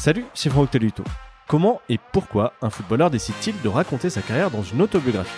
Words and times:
Salut, 0.00 0.24
c'est 0.32 0.48
Franck 0.48 0.70
Teluto. 0.70 1.04
Comment 1.46 1.82
et 1.90 1.98
pourquoi 2.10 2.54
un 2.62 2.70
footballeur 2.70 3.10
décide-t-il 3.10 3.60
de 3.60 3.68
raconter 3.68 4.08
sa 4.08 4.22
carrière 4.22 4.50
dans 4.50 4.62
une 4.62 4.80
autobiographie? 4.80 5.30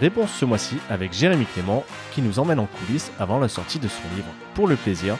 Réponse 0.00 0.30
ce 0.30 0.46
mois-ci 0.46 0.78
avec 0.88 1.12
Jérémy 1.12 1.44
Clément 1.44 1.84
qui 2.14 2.22
nous 2.22 2.38
emmène 2.38 2.58
en 2.58 2.64
coulisses 2.64 3.12
avant 3.18 3.38
la 3.38 3.48
sortie 3.48 3.78
de 3.78 3.88
son 3.88 4.08
livre 4.16 4.28
Pour 4.54 4.68
le 4.68 4.76
plaisir, 4.76 5.18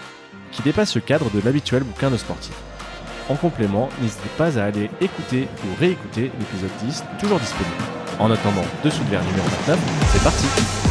qui 0.51 0.63
dépasse 0.63 0.95
le 0.95 1.03
cadre 1.03 1.29
de 1.31 1.43
l'habituel 1.45 1.83
bouquin 1.83 2.11
de 2.11 2.17
sportif. 2.17 2.57
En 3.29 3.35
complément, 3.35 3.91
n'hésitez 4.01 4.31
pas 4.39 4.59
à 4.59 4.65
aller 4.65 4.89
écouter 5.03 5.47
ou 5.67 5.79
réécouter 5.79 6.33
l'épisode 6.41 6.71
10, 6.81 7.05
toujours 7.21 7.39
disponible. 7.39 7.77
En 8.19 8.31
attendant, 8.31 8.65
dessous 8.83 9.05
de 9.05 9.11
verre 9.11 9.25
numéro 9.25 9.47
29, 9.67 9.79
c'est 10.11 10.25
parti 10.25 10.86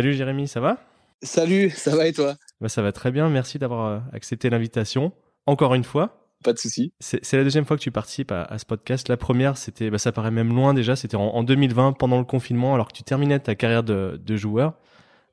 Salut 0.00 0.14
Jérémy, 0.14 0.48
ça 0.48 0.60
va? 0.60 0.78
Salut, 1.22 1.68
ça 1.68 1.94
va 1.94 2.06
et 2.06 2.14
toi? 2.14 2.34
Bah, 2.62 2.70
Ça 2.70 2.80
va 2.80 2.90
très 2.90 3.10
bien, 3.10 3.28
merci 3.28 3.58
d'avoir 3.58 3.86
euh, 3.86 3.98
accepté 4.14 4.48
l'invitation. 4.48 5.12
Encore 5.44 5.74
une 5.74 5.84
fois. 5.84 6.26
Pas 6.42 6.54
de 6.54 6.58
souci. 6.58 6.94
C'est 7.00 7.36
la 7.36 7.44
deuxième 7.44 7.66
fois 7.66 7.76
que 7.76 7.82
tu 7.82 7.90
participes 7.90 8.32
à, 8.32 8.56
ce 8.56 8.64
podcast. 8.64 9.10
La 9.10 9.18
première, 9.18 9.58
c'était, 9.58 9.90
bah, 9.90 9.98
ça 9.98 10.10
paraît 10.10 10.30
même 10.30 10.54
loin 10.54 10.72
déjà, 10.72 10.96
c'était 10.96 11.18
en, 11.18 11.42
2020, 11.42 11.92
pendant 11.92 12.16
le 12.16 12.24
confinement, 12.24 12.72
alors 12.72 12.88
que 12.88 12.94
tu 12.94 13.02
terminais 13.02 13.38
ta 13.40 13.54
carrière 13.54 13.82
de, 13.82 14.36
joueur. 14.36 14.72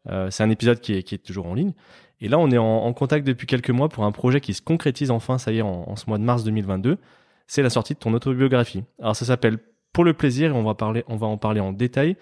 Euh, 0.10 0.30
c'est 0.32 0.44
un 0.44 0.50
épisode 0.50 0.82
qui 0.82 0.96
est, 0.96 1.24
toujours 1.24 1.46
en 1.46 1.54
ligne. 1.54 1.72
Et 2.20 2.28
là, 2.28 2.38
on 2.38 2.52
est 2.52 2.58
en, 2.58 2.92
contact 2.92 3.26
depuis 3.26 3.48
quelques 3.48 3.70
mois 3.70 3.88
pour 3.88 4.04
un 4.04 4.12
projet 4.12 4.42
qui 4.42 4.54
se 4.54 4.62
concrétise 4.62 5.12
enfin, 5.12 5.38
ça 5.38 5.54
y 5.54 5.60
est, 5.60 5.62
en, 5.62 5.96
ce 5.96 6.10
mois 6.10 6.18
de 6.18 6.24
mars 6.24 6.44
2022. 6.44 6.98
C'est 7.48 7.62
la 7.62 7.70
sortie 7.70 7.94
de 7.94 8.00
ton 8.00 8.14
autobiographie. 8.14 8.84
Alors 9.00 9.16
ça 9.16 9.24
s'appelle 9.24 9.60
Pour 9.94 10.04
le 10.04 10.14
plaisir 10.14 10.50
et 10.50 10.54
on 10.54 10.64
va, 10.64 10.76
parler, 10.76 11.06
on 11.08 11.16
va 11.16 11.28
en 11.28 11.38
parler 11.38 11.62
en 11.62 11.72
détail. 11.72 12.18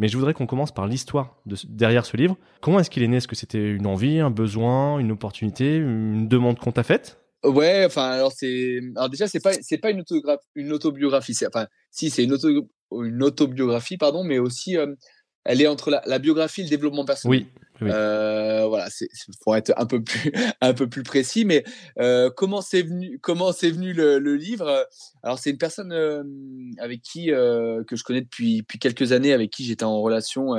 Mais 0.00 0.08
je 0.08 0.16
voudrais 0.16 0.34
qu'on 0.34 0.46
commence 0.46 0.72
par 0.72 0.86
l'histoire 0.86 1.36
de, 1.44 1.56
derrière 1.68 2.06
ce 2.06 2.16
livre. 2.16 2.36
Comment 2.62 2.80
est-ce 2.80 2.88
qu'il 2.88 3.02
est 3.02 3.08
né? 3.08 3.18
Est-ce 3.18 3.28
que 3.28 3.36
c'était 3.36 3.70
une 3.70 3.86
envie, 3.86 4.18
un 4.18 4.30
besoin, 4.30 4.98
une 4.98 5.12
opportunité, 5.12 5.76
une 5.76 6.26
demande 6.26 6.58
qu'on 6.58 6.72
t'a 6.72 6.82
faite? 6.82 7.18
Ouais, 7.44 7.84
enfin 7.86 8.10
alors 8.10 8.32
c'est 8.32 8.80
alors 8.96 9.08
déjà 9.08 9.26
c'est 9.26 9.40
pas 9.40 9.52
c'est 9.54 9.78
pas 9.78 9.90
une 9.90 10.00
autobiographie, 10.00 10.46
une 10.54 10.72
autobiographie, 10.72 11.32
c'est 11.32 11.46
enfin 11.46 11.68
si 11.90 12.10
c'est 12.10 12.24
une 12.24 12.36
une 12.92 13.22
autobiographie 13.22 13.96
pardon, 13.96 14.24
mais 14.24 14.38
aussi 14.38 14.76
euh, 14.76 14.94
elle 15.44 15.62
est 15.62 15.66
entre 15.66 15.90
la, 15.90 16.18
biographie 16.18 16.60
et 16.62 16.64
le 16.64 16.70
développement 16.70 17.04
personnel. 17.04 17.38
Oui. 17.38 17.46
Euh, 17.82 18.66
voilà, 18.66 18.88
c'est 18.90 19.08
pour 19.42 19.56
être 19.56 19.72
un 19.76 19.86
peu 19.86 20.02
plus 20.02 20.32
un 20.60 20.74
peu 20.74 20.88
plus 20.88 21.02
précis, 21.02 21.44
mais 21.44 21.64
euh, 21.98 22.30
comment 22.34 22.60
c'est 22.60 22.82
venu 22.82 23.18
comment 23.20 23.52
c'est 23.52 23.70
venu 23.70 23.92
le, 23.92 24.18
livre? 24.36 24.86
Alors 25.22 25.38
c'est 25.38 25.50
une 25.50 25.58
personne 25.58 25.92
euh, 25.92 26.22
avec 26.78 27.02
qui 27.02 27.26
que 27.26 27.96
je 27.96 28.04
connais 28.04 28.20
depuis 28.20 28.58
depuis 28.58 28.78
quelques 28.78 29.12
années, 29.12 29.32
avec 29.32 29.50
qui 29.50 29.64
j'étais 29.64 29.84
en 29.84 30.00
relation 30.00 30.54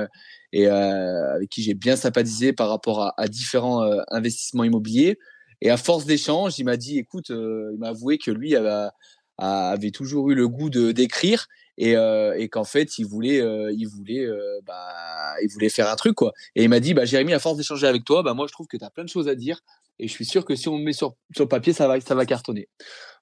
et 0.53 0.67
avec 0.67 1.49
qui 1.49 1.63
j'ai 1.63 1.73
bien 1.73 1.95
sympathisé 1.95 2.53
par 2.53 2.69
rapport 2.69 3.13
à, 3.17 3.27
différents 3.27 3.83
investissements 4.09 4.63
immobiliers. 4.63 5.17
Et 5.63 5.69
à 5.69 5.77
force 5.77 6.05
d'échanges, 6.05 6.57
il 6.57 6.65
m'a 6.65 6.75
dit, 6.75 6.97
écoute, 6.97 7.29
il 7.29 7.77
m'a 7.77 7.89
avoué 7.89 8.17
que 8.17 8.31
lui 8.31 8.55
avait, 8.55 8.89
avait 9.37 9.91
toujours 9.91 10.31
eu 10.31 10.35
le 10.35 10.47
goût 10.47 10.69
de 10.69 10.91
d'écrire 10.91 11.47
et, 11.81 11.95
euh, 11.95 12.37
et 12.37 12.47
qu'en 12.47 12.63
fait 12.63 12.99
il 12.99 13.05
voulait 13.05 13.41
euh, 13.41 13.73
il 13.75 13.87
voulait 13.87 14.23
euh, 14.23 14.61
bah, 14.67 15.33
il 15.41 15.49
voulait 15.51 15.69
faire 15.69 15.89
un 15.89 15.95
truc 15.95 16.13
quoi. 16.13 16.31
Et 16.55 16.63
il 16.63 16.69
m'a 16.69 16.79
dit 16.79 16.93
bah 16.93 17.05
Jérémy 17.05 17.33
à 17.33 17.39
force 17.39 17.57
d'échanger 17.57 17.87
avec 17.87 18.05
toi 18.05 18.21
bah 18.21 18.35
moi 18.35 18.45
je 18.47 18.53
trouve 18.53 18.67
que 18.67 18.77
tu 18.77 18.85
as 18.85 18.91
plein 18.91 19.03
de 19.03 19.09
choses 19.09 19.27
à 19.27 19.33
dire. 19.33 19.59
Et 19.97 20.07
je 20.07 20.13
suis 20.13 20.25
sûr 20.25 20.45
que 20.45 20.55
si 20.55 20.69
on 20.69 20.77
me 20.77 20.83
met 20.83 20.93
sur 20.93 21.15
sur 21.35 21.47
papier 21.49 21.73
ça 21.73 21.87
va 21.87 21.99
ça 21.99 22.13
va 22.13 22.27
cartonner. 22.27 22.69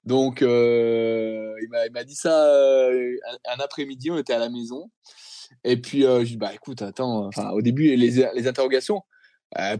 Donc 0.04 0.42
il 0.42 1.68
m'a 1.92 2.04
dit 2.04 2.14
ça 2.14 2.90
un, 2.90 3.60
après-midi 3.60 4.10
on 4.10 4.18
était 4.18 4.34
à 4.34 4.38
la 4.38 4.50
maison. 4.50 4.90
Et 5.64 5.80
puis 5.80 6.02
je 6.02 6.22
dis 6.24 6.36
bah 6.36 6.52
écoute 6.52 6.82
attends 6.82 7.26
enfin 7.28 7.50
au 7.52 7.62
début 7.62 7.96
les, 7.96 8.28
les 8.34 8.46
interrogations 8.46 9.00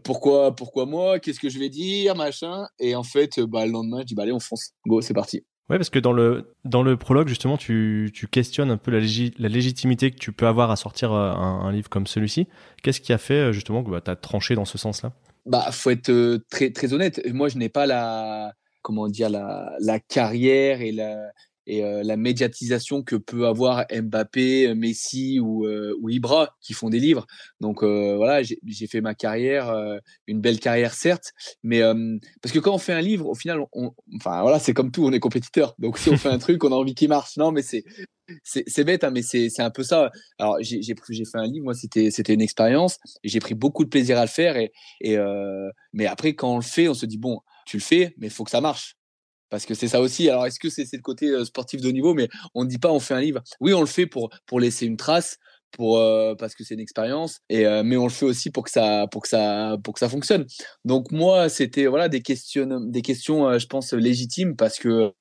pourquoi 0.02 0.54
pourquoi 0.56 0.86
moi 0.86 1.20
qu'est-ce 1.20 1.38
que 1.38 1.50
je 1.50 1.58
vais 1.58 1.68
dire 1.68 2.16
machin. 2.16 2.66
Et 2.78 2.94
en 2.94 3.04
fait 3.04 3.41
bah 3.41 3.66
le 3.66 3.72
lendemain 3.72 4.00
je 4.00 4.06
dis 4.06 4.14
bah 4.14 4.22
allez 4.22 4.32
on 4.32 4.41
fonce. 4.41 4.70
Go 4.86 5.02
c'est 5.02 5.14
parti 5.14 5.44
Ouais, 5.70 5.78
parce 5.78 5.91
que 5.91 6.00
dans 6.00 6.12
le, 6.12 6.53
dans 6.64 6.82
le 6.82 6.97
prologue, 6.97 7.28
justement, 7.28 7.56
tu, 7.56 8.10
tu 8.12 8.26
questionnes 8.26 8.72
un 8.72 8.76
peu 8.76 8.91
la, 8.91 8.98
la, 8.98 9.48
légitimité 9.48 10.10
que 10.10 10.16
tu 10.16 10.32
peux 10.32 10.48
avoir 10.48 10.72
à 10.72 10.75
sortir 10.75 11.12
euh, 11.12 11.31
un, 11.31 11.70
livre 11.70 11.88
comme 11.88 12.08
celui-ci. 12.08 12.48
Qu'est-ce 12.82 13.00
qui 13.00 13.12
a 13.12 13.19
fait, 13.19 13.34
euh, 13.34 13.53
justement, 13.53 13.84
que 13.84 13.91
bah, 13.91 14.00
tu 14.00 14.10
as 14.10 14.16
tranché 14.16 14.56
dans 14.56 14.64
ce 14.64 14.78
sens-là? 14.78 15.12
Bah, 15.47 15.69
faut 15.70 15.91
être 15.91 16.10
euh, 16.10 16.44
très, 16.50 16.70
très 16.70 16.92
honnête. 16.92 17.20
Moi, 17.32 17.48
je 17.48 17.56
n'ai 17.56 17.69
pas 17.69 17.86
la, 17.86 18.53
comment 18.82 19.06
dire, 19.06 19.30
la, 19.30 19.72
la 19.78 20.00
carrière 20.00 20.80
et 20.80 20.91
la, 20.91 21.30
et 21.66 21.84
euh, 21.84 22.03
la 22.03 22.16
médiatisation 22.16 23.03
que 23.03 23.16
peut 23.16 23.47
avoir 23.47 23.84
Mbappé, 23.93 24.75
Messi 24.75 25.41
ou, 25.41 25.66
euh, 25.66 25.94
ou 26.00 26.09
Ibra 26.09 26.56
qui 26.60 26.72
font 26.72 26.91
des 26.91 26.98
livres. 26.98 27.26
Donc 27.60 27.82
euh, 27.82 28.16
voilà, 28.16 28.43
j'ai 28.43 28.87
fait 28.87 29.00
ma 29.00 29.15
carrière, 29.15 29.75
une 30.26 30.41
belle 30.41 30.59
carrière 30.59 30.94
certes, 30.94 31.32
mais 31.62 31.81
parce 32.43 32.53
que 32.53 32.59
quand 32.59 32.75
on 32.75 32.78
fait 32.78 32.93
un 32.93 33.00
livre, 33.00 33.28
au 33.28 33.34
final, 33.34 33.60
on, 33.72 33.93
enfin 34.16 34.43
voilà, 34.43 34.59
c'est 34.59 34.75
comme 34.75 34.91
tout, 34.91 35.04
on 35.04 35.12
est 35.12 35.21
compétiteur. 35.21 35.75
Donc 35.78 35.98
si 35.98 36.09
on 36.10 36.16
fait 36.16 36.28
un 36.28 36.38
truc, 36.38 36.62
on 36.65 36.72
a 36.72 36.76
envie 36.76 36.94
qu'il 36.94 37.09
marche. 37.09 37.37
Non, 37.37 37.53
mais 37.53 37.62
c'est 37.62 37.84
c'est 38.44 38.84
bête, 38.84 39.03
hein, 39.03 39.10
mais 39.10 39.22
c'est 39.22 39.60
un 39.60 39.71
peu 39.71 39.82
ça. 39.82 40.10
Alors 40.38 40.56
j'ai 40.60 40.94
fait 40.94 41.38
un 41.38 41.47
livre, 41.47 41.65
moi 41.65 41.75
c'était 41.75 42.10
c'était 42.10 42.34
une 42.34 42.42
expérience, 42.42 42.98
j'ai 43.25 43.41
pris 43.41 43.54
beaucoup 43.54 43.84
de 43.84 43.91
plaisir 43.91 44.19
à 44.19 44.22
le 44.22 44.28
faire 44.28 44.56
et, 44.56 44.72
et 45.00 45.16
mais 45.92 46.06
après 46.06 46.34
quand 46.34 46.54
on 46.54 46.56
le 46.56 46.62
fait, 46.62 46.88
on 46.88 46.94
se 46.94 47.06
dit 47.06 47.19
bon, 47.19 47.41
tu 47.66 47.77
le 47.77 47.82
fais, 47.82 48.15
mais 48.19 48.28
il 48.28 48.32
faut 48.32 48.44
que 48.44 48.50
ça 48.50 48.60
marche 48.60 48.97
parce 49.50 49.66
que 49.66 49.75
c'est 49.75 49.88
ça 49.88 50.00
aussi. 50.00 50.31
Alors, 50.31 50.47
est-ce 50.47 50.59
que 50.59 50.71
c'est 50.71 50.87
le 50.93 51.03
côté 51.03 51.27
euh, 51.27 51.44
sportif 51.44 51.81
de 51.81 51.91
niveau? 51.91 52.15
Mais 52.15 52.28
on 52.55 52.65
ne 52.65 52.69
dit 52.69 52.78
pas 52.78 52.91
on 52.91 53.00
fait 53.00 53.15
un 53.15 53.21
livre. 53.21 53.43
Oui, 53.61 53.75
on 53.75 53.81
le 53.81 53.87
fait 53.87 54.06
pour, 54.06 54.31
pour 54.47 54.61
laisser 54.61 54.87
une 54.87 54.97
trace, 54.97 55.38
pour, 55.72 55.99
euh, 55.99 56.34
parce 56.37 56.55
que 56.55 56.65
c'est 56.65 56.75
une 56.75 56.81
expérience, 56.81 57.41
et, 57.49 57.66
euh, 57.66 57.83
mais 57.84 57.97
on 57.97 58.05
le 58.05 58.10
fait 58.10 58.27
aussi 58.27 58.50
pour 58.50 58.65
que 58.65 58.71
ça, 58.71 59.06
pour 59.10 59.22
que 59.22 59.28
ça, 59.28 59.77
pour 59.84 59.94
que 59.94 60.00
ça 60.00 60.09
fonctionne. 60.09 60.47
Donc, 60.84 61.12
moi, 61.12 61.49
c'était 61.49 61.87
voilà, 61.87 62.09
des, 62.09 62.22
questions, 62.22 62.81
des 62.81 63.03
questions, 63.03 63.59
je 63.59 63.66
pense, 63.66 63.93
légitimes 63.93 64.56
parce 64.56 64.78
que. 64.78 65.12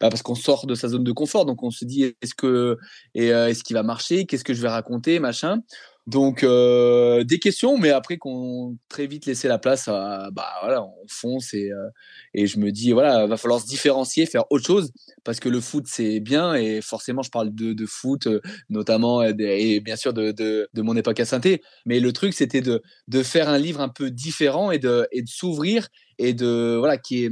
Bah 0.00 0.10
parce 0.10 0.20
qu'on 0.22 0.34
sort 0.34 0.66
de 0.66 0.74
sa 0.74 0.88
zone 0.88 1.04
de 1.04 1.12
confort, 1.12 1.46
donc 1.46 1.62
on 1.62 1.70
se 1.70 1.84
dit 1.84 2.02
est-ce 2.20 2.34
que 2.34 2.76
et 3.14 3.28
est-ce 3.28 3.62
qu'il 3.62 3.74
va 3.74 3.84
marcher, 3.84 4.26
qu'est-ce 4.26 4.42
que 4.42 4.52
je 4.52 4.60
vais 4.60 4.68
raconter, 4.68 5.20
machin. 5.20 5.60
Donc 6.06 6.42
euh, 6.42 7.24
des 7.24 7.38
questions, 7.38 7.78
mais 7.78 7.88
après 7.88 8.18
qu'on 8.18 8.76
très 8.90 9.06
vite 9.06 9.24
laissé 9.24 9.48
la 9.48 9.58
place 9.58 9.88
à 9.88 10.28
bah 10.32 10.48
voilà, 10.62 10.84
on 10.84 10.92
fonce 11.08 11.54
et 11.54 11.70
euh, 11.70 11.88
et 12.34 12.46
je 12.46 12.58
me 12.58 12.70
dis 12.72 12.92
voilà, 12.92 13.26
va 13.26 13.38
falloir 13.38 13.58
se 13.58 13.66
différencier, 13.66 14.26
faire 14.26 14.44
autre 14.50 14.66
chose 14.66 14.92
parce 15.24 15.40
que 15.40 15.48
le 15.48 15.60
foot 15.62 15.84
c'est 15.86 16.20
bien 16.20 16.54
et 16.54 16.82
forcément 16.82 17.22
je 17.22 17.30
parle 17.30 17.54
de, 17.54 17.72
de 17.72 17.86
foot 17.86 18.26
euh, 18.26 18.42
notamment 18.68 19.22
et, 19.22 19.80
bien 19.80 19.96
sûr 19.96 20.12
de, 20.12 20.30
de, 20.32 20.68
de 20.74 20.82
mon 20.82 20.94
époque 20.94 21.20
à 21.20 21.24
saint 21.24 21.40
mais 21.86 22.00
le 22.00 22.12
truc 22.12 22.34
c'était 22.34 22.60
de 22.60 22.82
de 23.08 23.22
faire 23.22 23.48
un 23.48 23.58
livre 23.58 23.80
un 23.80 23.88
peu 23.88 24.10
différent 24.10 24.70
et 24.70 24.78
de 24.78 25.08
et 25.10 25.22
de 25.22 25.28
s'ouvrir 25.28 25.88
et 26.18 26.32
de 26.34 26.76
voilà 26.78 26.98
qui 26.98 27.24
est 27.24 27.30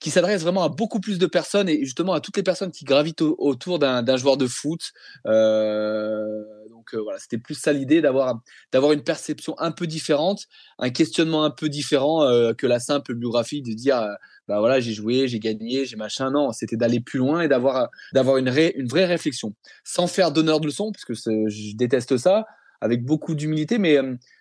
qui 0.00 0.10
s'adresse 0.10 0.42
vraiment 0.42 0.62
à 0.62 0.68
beaucoup 0.68 1.00
plus 1.00 1.18
de 1.18 1.26
personnes 1.26 1.68
et 1.68 1.84
justement 1.84 2.12
à 2.12 2.20
toutes 2.20 2.36
les 2.36 2.42
personnes 2.42 2.70
qui 2.70 2.84
gravitent 2.84 3.22
autour 3.22 3.78
d'un 3.78 4.16
joueur 4.16 4.36
de 4.36 4.46
foot. 4.46 4.92
Euh, 5.26 6.42
donc 6.70 6.94
euh, 6.94 6.98
voilà, 7.02 7.18
c'était 7.18 7.38
plus 7.38 7.54
ça 7.54 7.72
l'idée 7.72 8.00
d'avoir 8.00 8.40
d'avoir 8.72 8.92
une 8.92 9.02
perception 9.02 9.58
un 9.58 9.72
peu 9.72 9.86
différente, 9.86 10.46
un 10.78 10.90
questionnement 10.90 11.44
un 11.44 11.50
peu 11.50 11.68
différent 11.68 12.22
euh, 12.22 12.52
que 12.52 12.66
la 12.66 12.80
simple 12.80 13.14
biographie 13.14 13.62
de 13.62 13.72
dire 13.72 14.06
bah 14.48 14.60
voilà 14.60 14.80
j'ai 14.80 14.92
joué, 14.92 15.28
j'ai 15.28 15.40
gagné, 15.40 15.84
j'ai 15.84 15.96
machin. 15.96 16.30
Non, 16.30 16.52
c'était 16.52 16.76
d'aller 16.76 17.00
plus 17.00 17.18
loin 17.18 17.42
et 17.42 17.48
d'avoir 17.48 17.88
d'avoir 18.12 18.36
une, 18.36 18.48
une 18.76 18.88
vraie 18.88 19.06
réflexion, 19.06 19.54
sans 19.84 20.06
faire 20.06 20.32
d'honneur 20.32 20.60
de 20.60 20.66
leçon 20.66 20.92
parce 20.92 21.04
que 21.04 21.14
je 21.14 21.76
déteste 21.76 22.16
ça, 22.16 22.46
avec 22.80 23.04
beaucoup 23.04 23.34
d'humilité, 23.34 23.78
mais 23.78 23.98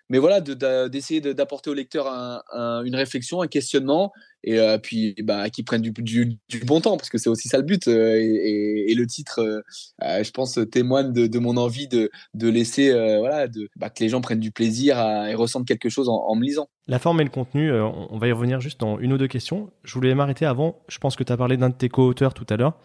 mais 0.10 0.20
voilà, 0.20 0.40
d'essayer 0.40 1.20
d'apporter 1.20 1.70
au 1.72 1.74
lecteur 1.74 2.08
une 2.54 2.96
réflexion, 2.96 3.42
un 3.42 3.48
questionnement, 3.48 4.14
et 4.44 4.60
euh, 4.60 4.78
puis 4.78 5.16
bah, 5.24 5.50
qu'ils 5.50 5.66
prennent 5.66 5.82
du, 5.82 5.92
du, 5.92 6.60
bon 6.64 6.80
temps, 6.80 6.98
parce 6.98 7.10
que 7.10 7.18
c'est 7.18 7.30
aussi 7.30 7.48
ça 7.48 7.58
le 7.58 7.64
but. 7.64 7.88
Euh, 7.88 8.16
et, 8.16 8.94
le 8.96 9.08
titre, 9.08 9.40
euh, 9.40 10.24
je 10.24 10.30
pense, 10.32 10.60
témoigne 10.72 11.12
de, 11.12 11.40
mon 11.40 11.58
envie 11.58 11.88
de, 11.88 12.12
de 12.36 12.48
laisser, 12.48 12.92
voilà, 13.20 13.48
de, 13.48 13.68
bah, 13.76 13.90
que 13.90 14.04
les 14.04 14.10
gens 14.10 14.22
prennent 14.22 14.40
du 14.40 14.52
plaisir 14.52 14.98
et 15.00 15.34
ressentent 15.34 15.68
quelque 15.68 15.90
chose 15.90 16.08
en, 16.08 16.36
me 16.36 16.44
lisant. 16.44 16.70
La 16.88 17.00
forme 17.00 17.20
et 17.22 17.24
le 17.24 17.30
contenu, 17.32 17.72
on 17.72 18.18
va 18.18 18.28
y 18.28 18.32
revenir 18.32 18.62
juste 18.62 18.80
dans 18.80 19.00
une 19.00 19.12
ou 19.12 19.18
deux 19.18 19.28
questions. 19.28 19.72
Je 19.84 19.94
voulais 19.96 20.14
m'arrêter 20.14 20.46
avant, 20.46 20.80
je 20.88 21.00
pense 21.00 21.16
que 21.16 21.24
tu 21.24 21.34
as 21.34 21.38
parlé 21.38 21.58
d'un 21.58 21.70
de 21.70 21.76
tes 21.76 21.90
co-auteurs 21.90 22.36
tout 22.36 22.46
à 22.50 22.58
l'heure. 22.58 22.78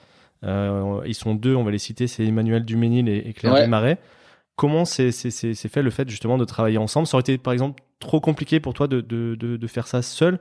ils 1.07 1.15
sont 1.15 1.35
deux, 1.35 1.55
on 1.55 1.65
va 1.65 1.71
les 1.71 1.79
citer, 1.79 2.07
c'est 2.07 2.25
Emmanuel 2.25 2.65
Duménil 2.65 3.09
et, 3.09 3.35
Claire 3.35 3.55
Desmarais 3.55 3.99
comment 4.61 4.85
c'est 4.85 5.11
fait 5.11 5.83
le 5.83 5.89
fait 5.89 6.07
justement 6.11 6.37
de 6.37 6.45
travailler 6.45 6.77
ensemble 6.77 7.07
Ça 7.07 7.17
aurait 7.17 7.23
été 7.23 7.39
par 7.39 7.55
exemple 7.55 7.83
trop 7.99 8.21
compliqué 8.21 8.61
pour 8.61 8.75
toi 8.75 8.89
de, 8.89 9.67
faire 9.67 9.87
ça 9.87 10.03
seul 10.03 10.39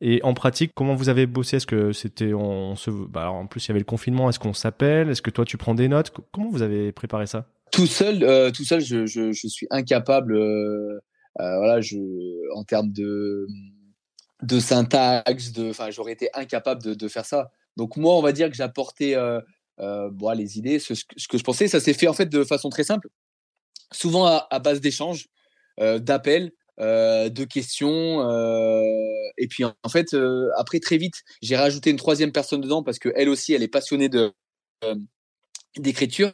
et 0.00 0.20
en 0.24 0.34
pratique, 0.34 0.72
comment 0.74 0.94
vous 0.94 1.08
avez 1.08 1.26
bossé? 1.26 1.58
Est-ce 1.58 1.66
que 1.66 1.92
c'était 1.92 2.32
on 2.32 2.74
se 2.74 2.90
bah, 2.90 3.30
en 3.30 3.46
plus 3.46 3.64
il 3.64 3.68
y 3.68 3.70
avait 3.70 3.78
le 3.78 3.84
confinement, 3.84 4.28
est-ce 4.28 4.40
qu'on 4.40 4.54
s'appelle? 4.54 5.08
Est-ce 5.08 5.22
que 5.22 5.30
toi 5.30 5.44
tu 5.44 5.56
prends 5.56 5.76
des 5.76 5.86
notes? 5.86 6.10
Comment 6.32 6.50
vous 6.50 6.62
avez 6.62 6.90
préparé 6.90 7.26
ça? 7.26 7.46
Tout 7.70 7.86
seul, 7.86 8.24
euh, 8.24 8.50
tout 8.50 8.64
seul, 8.64 8.80
je, 8.80 9.30
suis 9.32 9.68
incapable. 9.70 10.34
Euh, 10.34 10.98
euh, 11.38 11.58
voilà, 11.58 11.78
en 12.56 12.64
termes 12.64 12.90
de 12.90 13.46
syntaxe, 14.58 15.52
de, 15.52 15.70
enfin, 15.70 15.90
j'aurais 15.90 16.12
été 16.12 16.28
incapable 16.34 16.96
de, 16.96 17.08
faire 17.08 17.24
ça. 17.24 17.52
Donc 17.76 17.96
moi, 17.96 18.16
on 18.16 18.22
va 18.22 18.32
dire 18.32 18.50
que 18.50 18.56
j'apportais 18.56 19.14
bon, 19.78 20.30
les 20.34 20.58
idées, 20.58 20.80
ce, 20.80 20.94
ce, 20.94 21.28
que 21.28 21.38
je 21.38 21.44
pensais. 21.44 21.68
Ça 21.68 21.78
s'est 21.78 21.94
fait 21.94 22.08
en 22.08 22.14
fait 22.14 22.26
de 22.26 22.42
façon 22.42 22.68
très 22.68 22.84
simple, 22.84 23.08
souvent 23.92 24.26
à, 24.26 24.58
base 24.58 24.80
d'échanges, 24.80 25.26
d'appels. 25.78 26.52
Euh, 26.80 27.28
de 27.28 27.44
questions. 27.44 28.26
Euh, 28.26 28.82
et 29.36 29.48
puis 29.48 29.64
en 29.64 29.88
fait, 29.90 30.14
euh, 30.14 30.48
après 30.56 30.80
très 30.80 30.96
vite, 30.96 31.24
j'ai 31.42 31.54
rajouté 31.54 31.90
une 31.90 31.98
troisième 31.98 32.32
personne 32.32 32.62
dedans 32.62 32.82
parce 32.82 32.98
que 32.98 33.10
elle 33.16 33.28
aussi, 33.28 33.52
elle 33.52 33.62
est 33.62 33.68
passionnée 33.68 34.08
d'écriture 35.76 36.32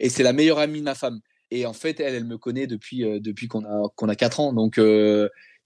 et 0.00 0.08
c'est 0.08 0.22
la 0.22 0.32
meilleure 0.32 0.58
amie 0.58 0.78
de 0.78 0.84
ma 0.84 0.94
femme. 0.94 1.20
Et 1.54 1.66
en 1.66 1.72
fait, 1.72 2.00
elle, 2.00 2.14
elle 2.14 2.24
me 2.24 2.38
connaît 2.38 2.66
depuis 2.66 3.04
depuis 3.20 3.46
qu'on 3.48 3.64
a 3.64 3.88
qu'on 3.94 4.08
a 4.08 4.16
quatre 4.16 4.40
ans. 4.40 4.52
Donc 4.52 4.78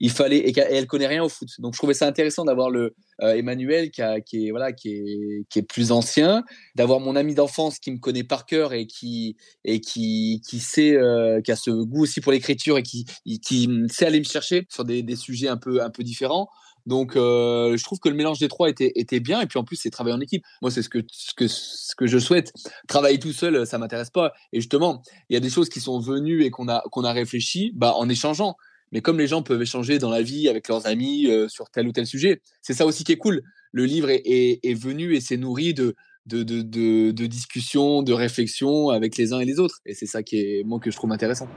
il 0.01 0.11
fallait 0.11 0.39
et, 0.39 0.59
elle 0.59 0.87
connaît 0.87 1.07
rien 1.07 1.23
au 1.25 1.29
foot. 1.29 1.49
Donc 1.59 1.75
je 1.75 1.79
trouvais 1.79 1.95
ça 1.95 2.07
intéressant 2.07 2.45
d'avoir 2.45 2.71
le 2.71 2.95
euh, 3.23 3.35
Emmanuel 3.35 3.91
qui, 3.91 4.03
qui 4.27 4.49
est 4.49 4.51
voilà 4.51 4.73
qui 4.73 4.91
est 4.91 5.45
qui 5.49 5.59
est 5.59 5.63
plus 5.63 5.93
ancien, 5.93 6.45
d'avoir 6.75 7.01
mon 7.01 7.17
ami 7.17 7.35
d'enfance 7.35 7.79
qui 7.79 7.93
me 7.93 7.99
connaît 7.99 8.25
par 8.25 8.47
cœur 8.47 8.73
et 8.73 8.87
qui 8.87 9.37
et 9.65 9.81
qui 9.81 10.43
qui 10.47 10.61
sait 10.61 10.97
euh, 10.97 11.41
qui 11.41 11.53
a 11.53 11.57
ce 11.57 11.71
goût 11.71 12.03
aussi 12.03 12.21
pour 12.21 12.33
l'écriture 12.33 12.79
et 12.79 12.83
qui 12.83 13.07
qui 13.43 13.71
sait 13.89 14.07
aller 14.07 14.19
me 14.19 14.25
chercher 14.25 14.67
sur 14.71 14.85
des, 14.85 15.03
des 15.03 15.17
sujets 15.17 15.49
un 15.49 15.57
peu 15.57 15.83
un 15.83 15.91
peu 15.91 16.03
différents. 16.03 16.49
Donc, 16.87 17.17
euh, 17.17 17.77
je 17.77 17.85
trouve 17.85 17.99
que 17.99 18.09
le 18.09 18.15
mélange 18.15 18.39
des 18.39 18.49
trois 18.49 18.69
était, 18.71 18.93
était 18.95 19.21
bien. 19.21 19.41
Et 19.41 19.47
puis 19.47 19.59
en 19.59 19.65
plus, 19.65 19.77
c'est 19.77 19.91
travailler 19.91 20.15
en 20.17 20.21
équipe. 20.21 20.45
Moi, 20.63 20.71
c'est 20.71 20.83
ce 20.83 20.89
que, 20.89 21.01
ce, 21.11 21.35
que, 21.35 21.49
ce 21.49 21.95
que 21.97 22.07
je 22.07 22.19
souhaite. 22.19 22.53
Travailler 22.89 23.19
tout 23.19 23.33
seul, 23.33 23.67
ça 23.67 23.79
m'intéresse 23.79 24.11
pas. 24.11 24.33
Et 24.53 24.61
justement, 24.61 25.03
il 25.29 25.35
y 25.35 25.37
a 25.37 25.41
des 25.41 25.51
choses 25.51 25.69
qui 25.69 25.81
sont 25.81 25.99
venues 25.99 26.45
et 26.45 26.51
qu'on 26.51 26.69
a, 26.69 26.83
qu'on 26.93 27.05
a 27.05 27.13
réfléchi 27.13 27.73
bah, 27.75 27.95
en 27.97 28.09
échangeant. 28.09 28.57
Mais 28.93 29.01
comme 29.01 29.19
les 29.19 29.27
gens 29.27 29.43
peuvent 29.43 29.61
échanger 29.61 29.99
dans 29.99 30.11
la 30.11 30.23
vie 30.23 30.49
avec 30.49 30.69
leurs 30.69 30.87
amis 30.87 31.27
euh, 31.27 31.49
sur 31.49 31.71
tel 31.71 31.89
ou 31.89 31.93
tel 31.93 32.07
sujet, 32.07 32.41
c'est 32.63 32.75
ça 32.75 32.87
aussi 32.87 33.03
qui 33.03 33.13
est 33.13 33.17
cool. 33.17 33.43
Le 33.73 33.85
livre 33.85 34.11
est, 34.11 34.23
est, 34.63 34.75
venu 34.75 35.15
et 35.15 35.21
s'est 35.21 35.37
nourri 35.37 35.75
de, 35.75 35.97
de, 36.27 36.45
de, 36.45 36.63
de, 37.11 37.27
discussions, 37.27 38.03
de 38.03 38.13
réflexions 38.13 38.91
avec 38.91 39.17
les 39.17 39.33
uns 39.33 39.41
et 39.41 39.45
les 39.45 39.59
autres. 39.59 39.81
Et 39.87 39.95
c'est 39.95 40.07
ça 40.07 40.23
qui 40.23 40.39
est, 40.39 40.63
moi, 40.65 40.79
que 40.79 40.91
je 40.91 40.97
trouve 40.97 41.13
intéressant. 41.13 41.49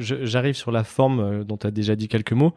J'arrive 0.00 0.54
sur 0.54 0.70
la 0.70 0.84
forme 0.84 1.20
euh, 1.20 1.44
dont 1.44 1.56
tu 1.56 1.66
as 1.66 1.70
déjà 1.70 1.96
dit 1.96 2.08
quelques 2.08 2.32
mots. 2.32 2.54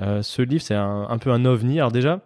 Euh, 0.00 0.22
ce 0.22 0.42
livre, 0.42 0.62
c'est 0.62 0.74
un, 0.74 1.18
peu 1.18 1.30
un 1.30 1.44
ovni. 1.44 1.78
Alors 1.78 1.92
déjà, 1.92 2.20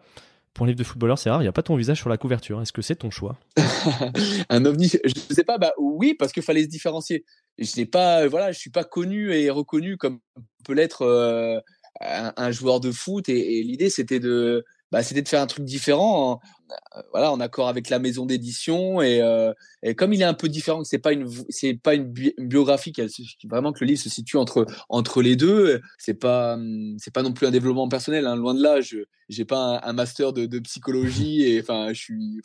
pour 0.54 0.64
un 0.64 0.69
livre 0.69 0.78
de 0.78 0.84
footballeur, 0.84 1.19
c'est 1.19 1.31
rare, 1.31 1.40
il 1.40 1.44
n'y 1.44 1.48
a 1.48 1.52
pas 1.52 1.62
ton 1.62 1.76
visage 1.76 1.98
sur 1.98 2.08
la 2.08 2.16
couverture. 2.16 2.60
Est-ce 2.60 2.72
que 2.72 2.82
c'est 2.82 2.96
ton 2.96 3.10
choix? 3.10 3.38
Un 4.48 4.64
ovni, 4.64 4.88
je 4.88 4.98
ne 5.31 5.34
sais 5.34 5.44
pas, 5.44 5.58
bah 5.58 5.72
oui, 5.78 6.14
parce 6.14 6.32
qu'il 6.32 6.42
fallait 6.42 6.64
se 6.64 6.69
différencier. 6.69 7.25
Je 7.58 7.81
ne 7.81 7.84
pas, 7.84 8.26
voilà, 8.26 8.52
suis 8.52 8.70
pas 8.70 8.84
connu 8.84 9.32
et 9.32 9.50
reconnu 9.50 9.96
comme 9.96 10.19
peut 10.64 10.72
l'être 10.72 11.02
euh, 11.02 11.60
un, 12.00 12.50
joueur 12.50 12.81
de 12.81 12.90
foot. 12.90 13.28
Et, 13.28 13.62
l'idée, 13.62 13.90
c'était 13.90 14.20
de, 14.20 14.64
bah, 14.90 15.02
de 15.02 15.28
faire 15.28 15.43
un 15.43 15.46
truc 15.46 15.64
différent, 15.64 16.32
en, 16.32 16.40
voilà, 17.12 17.32
en 17.32 17.40
accord 17.40 17.69
avec 17.69 17.88
la 17.90 17.98
maison 17.98 18.26
d'édition. 18.26 19.00
Et, 19.02 19.20
euh, 19.20 19.52
et, 19.82 19.94
comme 19.94 20.12
il 20.12 20.21
est 20.21 20.27
un 20.27 20.35
peu 20.35 20.49
différent, 20.49 20.82
que 20.82 20.88
c'est 20.88 20.99
pas 20.99 21.12
une, 21.12 21.29
c'est 21.49 21.75
pas 21.75 21.94
une, 21.94 22.12
biographie, 22.38 22.93
vraiment 23.44 23.73
que 23.73 23.81
le 23.81 23.88
livre 23.88 24.00
se 24.00 24.09
situe 24.09 24.37
entre 24.37 24.67
entre 24.88 25.23
les 25.23 25.37
deux. 25.37 25.81
C'est 25.99 26.15
pas, 26.15 26.59
c'est 26.99 27.12
pas 27.12 27.23
non 27.23 27.32
plus 27.32 27.47
un 27.47 27.50
développement 27.50 27.88
personnel. 27.88 28.27
Hein, 28.27 28.37
loin 28.37 28.55
de 28.55 28.62
là, 28.62 28.81
je 28.81 29.05
j'ai 29.31 29.44
pas 29.44 29.81
un, 29.85 29.93
master 29.93 30.32
de, 30.32 30.44
de, 30.47 30.59
psychologie 30.59 31.43
et 31.43 31.61
enfin, 31.61 31.93
je 31.93 32.00
suis, 32.00 32.41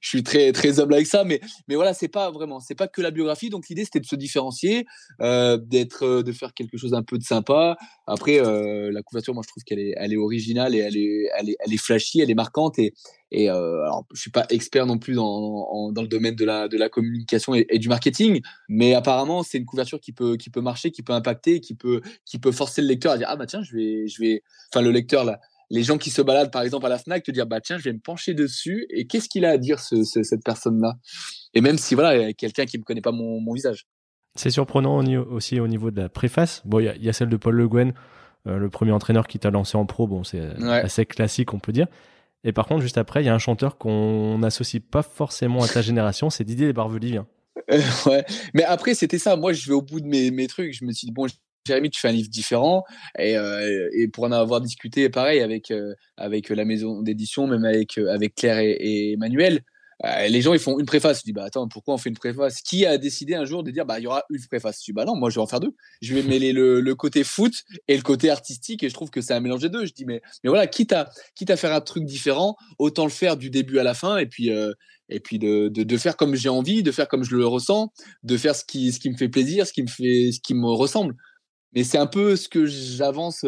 je 0.00 0.08
suis 0.08 0.22
très 0.22 0.52
très 0.52 0.80
humble 0.80 0.94
avec 0.94 1.06
ça. 1.06 1.24
Mais 1.24 1.40
mais 1.66 1.74
voilà, 1.74 1.92
c'est 1.92 2.08
pas 2.08 2.30
vraiment, 2.30 2.60
c'est 2.60 2.76
pas 2.76 2.88
que 2.88 3.02
la 3.02 3.10
biographie. 3.10 3.50
Donc 3.50 3.68
l'idée, 3.68 3.84
c'était 3.84 4.00
de 4.00 4.06
se 4.06 4.16
différencier, 4.16 4.86
euh, 5.20 5.58
d'être, 5.58 6.04
euh, 6.04 6.22
de 6.22 6.32
faire 6.32 6.54
quelque 6.54 6.78
chose 6.78 6.94
un 6.94 7.02
peu 7.02 7.18
de 7.18 7.24
sympa. 7.24 7.76
Après, 8.06 8.40
euh, 8.40 8.90
la 8.92 9.02
couverture, 9.02 9.34
moi, 9.34 9.42
je 9.44 9.48
trouve 9.48 9.64
qu'elle 9.64 9.80
est, 9.80 9.94
elle 9.96 10.12
est 10.12 10.16
originale 10.16 10.74
et 10.74 10.78
elle 10.78 10.96
est, 10.96 11.28
elle 11.36 11.50
est, 11.50 11.56
elle 11.58 11.74
est 11.74 11.82
flashy, 11.82 12.20
elle 12.20 12.30
est 12.30 12.34
marquante 12.34 12.78
et 12.78 12.94
et 13.30 13.50
alors, 13.50 14.06
je 14.14 14.20
suis 14.22 14.30
pas 14.30 14.46
expert 14.48 14.86
non 14.86 14.96
plus 14.96 15.12
dans, 15.12 15.92
dans 15.92 16.00
le 16.00 16.08
domaine 16.08 16.34
de 16.34 16.46
la, 16.46 16.66
la 16.78 16.88
communication 16.88 17.54
et, 17.54 17.78
du 17.78 17.88
marketing, 17.88 18.40
mais 18.68 18.94
apparemment 18.94 19.42
c'est 19.42 19.58
une 19.58 19.66
couverture 19.66 20.00
qui 20.00 20.12
peut, 20.12 20.36
qui 20.36 20.50
peut 20.50 20.60
marcher, 20.60 20.90
qui 20.90 21.02
peut 21.02 21.12
impacter, 21.12 21.60
qui 21.60 21.74
peut, 21.74 22.00
qui 22.24 22.38
peut 22.38 22.52
forcer 22.52 22.82
le 22.82 22.88
lecteur 22.88 23.12
à 23.12 23.18
dire 23.18 23.28
ah 23.30 23.36
bah 23.36 23.46
tiens 23.46 23.62
je 23.62 23.74
vais, 23.74 24.08
je 24.08 24.20
vais, 24.20 24.42
enfin 24.72 24.82
le 24.82 24.90
lecteur 24.90 25.24
là, 25.24 25.40
les 25.70 25.82
gens 25.82 25.98
qui 25.98 26.10
se 26.10 26.22
baladent 26.22 26.52
par 26.52 26.62
exemple 26.62 26.86
à 26.86 26.88
la 26.88 26.98
Fnac 26.98 27.22
te 27.22 27.30
dire 27.30 27.46
bah 27.46 27.60
tiens 27.60 27.78
je 27.78 27.84
vais 27.84 27.92
me 27.92 28.00
pencher 28.00 28.34
dessus 28.34 28.86
et 28.90 29.06
qu'est-ce 29.06 29.28
qu'il 29.28 29.44
a 29.44 29.50
à 29.50 29.58
dire 29.58 29.80
ce, 29.80 30.02
cette 30.04 30.44
personne 30.44 30.80
là 30.80 30.96
et 31.54 31.60
même 31.60 31.78
si 31.78 31.94
voilà 31.94 32.32
quelqu'un 32.32 32.66
qui 32.66 32.78
me 32.78 32.84
connaît 32.84 33.00
pas 33.00 33.12
mon, 33.12 33.40
mon 33.40 33.52
visage. 33.52 33.86
C'est 34.34 34.50
surprenant 34.50 35.02
aussi 35.30 35.58
au 35.58 35.66
niveau 35.66 35.90
de 35.90 36.00
la 36.00 36.08
préface. 36.08 36.62
Bon, 36.64 36.78
il 36.78 36.96
y, 37.00 37.06
y, 37.06 37.08
a 37.08 37.12
celle 37.12 37.28
de 37.28 37.36
Paul 37.36 37.56
Le 37.56 37.66
Guen, 37.66 37.92
euh, 38.46 38.58
le 38.58 38.70
premier 38.70 38.92
entraîneur 38.92 39.26
qui 39.26 39.38
t'a 39.38 39.50
lancé 39.50 39.76
en 39.76 39.84
pro. 39.84 40.06
Bon, 40.06 40.22
c'est 40.22 40.40
assez 40.62 41.06
classique, 41.06 41.54
on 41.54 41.58
peut 41.58 41.72
dire. 41.72 41.86
Et 42.44 42.52
par 42.52 42.66
contre, 42.66 42.82
juste 42.82 42.98
après, 42.98 43.22
il 43.22 43.26
y 43.26 43.28
a 43.28 43.34
un 43.34 43.38
chanteur 43.38 43.78
qu'on 43.78 44.38
n'associe 44.38 44.82
pas 44.82 45.02
forcément 45.02 45.62
à 45.62 45.68
ta 45.68 45.82
génération, 45.82 46.30
c'est 46.30 46.44
Didier 46.44 46.72
Barbelivien. 46.72 47.26
Euh, 47.70 47.80
ouais, 48.06 48.24
mais 48.54 48.64
après, 48.64 48.94
c'était 48.94 49.18
ça. 49.18 49.36
Moi, 49.36 49.52
je 49.52 49.68
vais 49.68 49.74
au 49.74 49.82
bout 49.82 50.00
de 50.00 50.06
mes, 50.06 50.46
trucs. 50.46 50.72
Je 50.72 50.84
me 50.84 50.92
suis 50.92 51.06
dit, 51.06 51.12
bon, 51.12 51.26
Jérémy, 51.66 51.90
tu 51.90 52.00
fais 52.00 52.08
un 52.08 52.12
livre 52.12 52.28
différent. 52.28 52.84
Et, 53.18 53.36
euh, 53.36 53.88
pour 54.12 54.24
en 54.24 54.32
avoir 54.32 54.60
discuté, 54.60 55.08
pareil, 55.08 55.40
avec, 55.40 55.70
euh, 55.70 55.94
avec 56.16 56.48
la 56.48 56.64
maison 56.64 57.02
d'édition, 57.02 57.46
même 57.46 57.64
avec, 57.64 57.98
avec 57.98 58.36
Claire 58.36 58.58
et, 58.58 58.70
et 58.70 59.12
Emmanuel, 59.14 59.62
euh, 60.04 60.28
les 60.28 60.42
gens 60.42 60.52
ils 60.52 60.60
font 60.60 60.78
une 60.78 60.86
préface. 60.86 61.20
Je 61.20 61.24
dis 61.24 61.32
bah 61.32 61.44
attends 61.44 61.66
pourquoi 61.68 61.94
on 61.94 61.98
fait 61.98 62.08
une 62.08 62.16
préface? 62.16 62.62
Qui 62.62 62.86
a 62.86 62.98
décidé 62.98 63.34
un 63.34 63.44
jour 63.44 63.62
de 63.62 63.70
dire 63.70 63.84
bah 63.84 63.98
il 63.98 64.04
y 64.04 64.06
aura 64.06 64.24
une 64.30 64.44
préface? 64.46 64.78
Je 64.80 64.84
dis 64.84 64.92
bah 64.92 65.04
non 65.04 65.16
moi 65.16 65.30
je 65.30 65.36
vais 65.36 65.40
en 65.40 65.46
faire 65.46 65.60
deux. 65.60 65.74
Je 66.02 66.14
vais 66.14 66.22
mêler 66.22 66.52
le, 66.52 66.80
le, 66.80 66.94
côté 66.94 67.24
foot 67.24 67.52
et 67.88 67.96
le 67.96 68.02
côté 68.02 68.30
artistique 68.30 68.82
et 68.82 68.88
je 68.88 68.94
trouve 68.94 69.10
que 69.10 69.20
c'est 69.20 69.34
un 69.34 69.40
mélange 69.40 69.62
des 69.62 69.68
deux. 69.68 69.86
Je 69.86 69.92
dis 69.92 70.04
mais 70.04 70.22
mais 70.44 70.50
voilà 70.50 70.66
quitte 70.66 70.92
à 70.92 71.10
quitte 71.34 71.50
à 71.50 71.56
faire 71.56 71.74
un 71.74 71.80
truc 71.80 72.04
différent 72.04 72.56
autant 72.78 73.04
le 73.04 73.10
faire 73.10 73.36
du 73.36 73.50
début 73.50 73.78
à 73.78 73.82
la 73.82 73.94
fin 73.94 74.18
et 74.18 74.26
puis 74.26 74.50
euh, 74.52 74.72
et 75.08 75.20
puis 75.20 75.38
de, 75.38 75.68
de, 75.68 75.82
de 75.82 75.96
faire 75.96 76.16
comme 76.16 76.34
j'ai 76.34 76.50
envie, 76.50 76.82
de 76.82 76.92
faire 76.92 77.08
comme 77.08 77.24
je 77.24 77.34
le 77.34 77.46
ressens, 77.46 77.92
de 78.22 78.36
faire 78.36 78.54
ce 78.54 78.64
qui 78.64 78.92
ce 78.92 79.00
qui 79.00 79.10
me 79.10 79.16
fait 79.16 79.28
plaisir, 79.28 79.66
ce 79.66 79.72
qui 79.72 79.82
me 79.82 79.88
fait 79.88 80.30
ce 80.32 80.40
qui 80.40 80.54
me 80.54 80.68
ressemble. 80.68 81.16
Mais 81.74 81.82
c'est 81.84 81.98
un 81.98 82.06
peu 82.06 82.36
ce 82.36 82.48
que 82.48 82.66
j'avance 82.66 83.44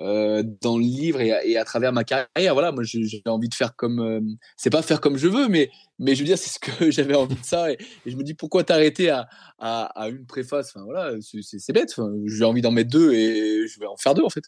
euh, 0.00 0.42
dans 0.60 0.76
le 0.76 0.82
livre 0.82 1.20
et 1.20 1.56
à, 1.56 1.64
travers 1.64 1.92
ma 1.92 2.02
carrière. 2.02 2.52
Voilà, 2.52 2.72
moi 2.72 2.82
j'ai 2.82 3.22
envie 3.26 3.48
de 3.48 3.54
faire 3.54 3.76
comme, 3.76 4.00
euh, 4.00 4.20
c'est 4.56 4.70
pas 4.70 4.82
faire 4.82 5.00
comme 5.00 5.16
je 5.16 5.28
veux, 5.28 5.46
mais 5.46 5.70
mais 6.00 6.16
je 6.16 6.20
veux 6.20 6.26
dire 6.26 6.36
c'est 6.36 6.50
ce 6.50 6.58
que 6.58 6.90
j'avais 6.90 7.14
envie 7.14 7.36
de 7.36 7.44
ça 7.44 7.70
et, 7.70 7.78
je 8.04 8.16
me 8.16 8.24
dis 8.24 8.34
pourquoi 8.34 8.64
t'arrêter 8.64 9.10
à, 9.10 9.28
à, 9.60 9.84
à, 9.84 10.08
une 10.08 10.26
préface? 10.26 10.72
Enfin 10.74 10.84
voilà, 10.84 11.12
c'est 11.20 11.72
bête. 11.72 11.94
j'ai 12.26 12.44
envie 12.44 12.60
d'en 12.60 12.72
mettre 12.72 12.90
deux 12.90 13.12
et 13.12 13.68
je 13.68 13.78
vais 13.78 13.86
en 13.86 13.96
faire 13.96 14.14
deux 14.14 14.24
en 14.24 14.30
fait. 14.30 14.42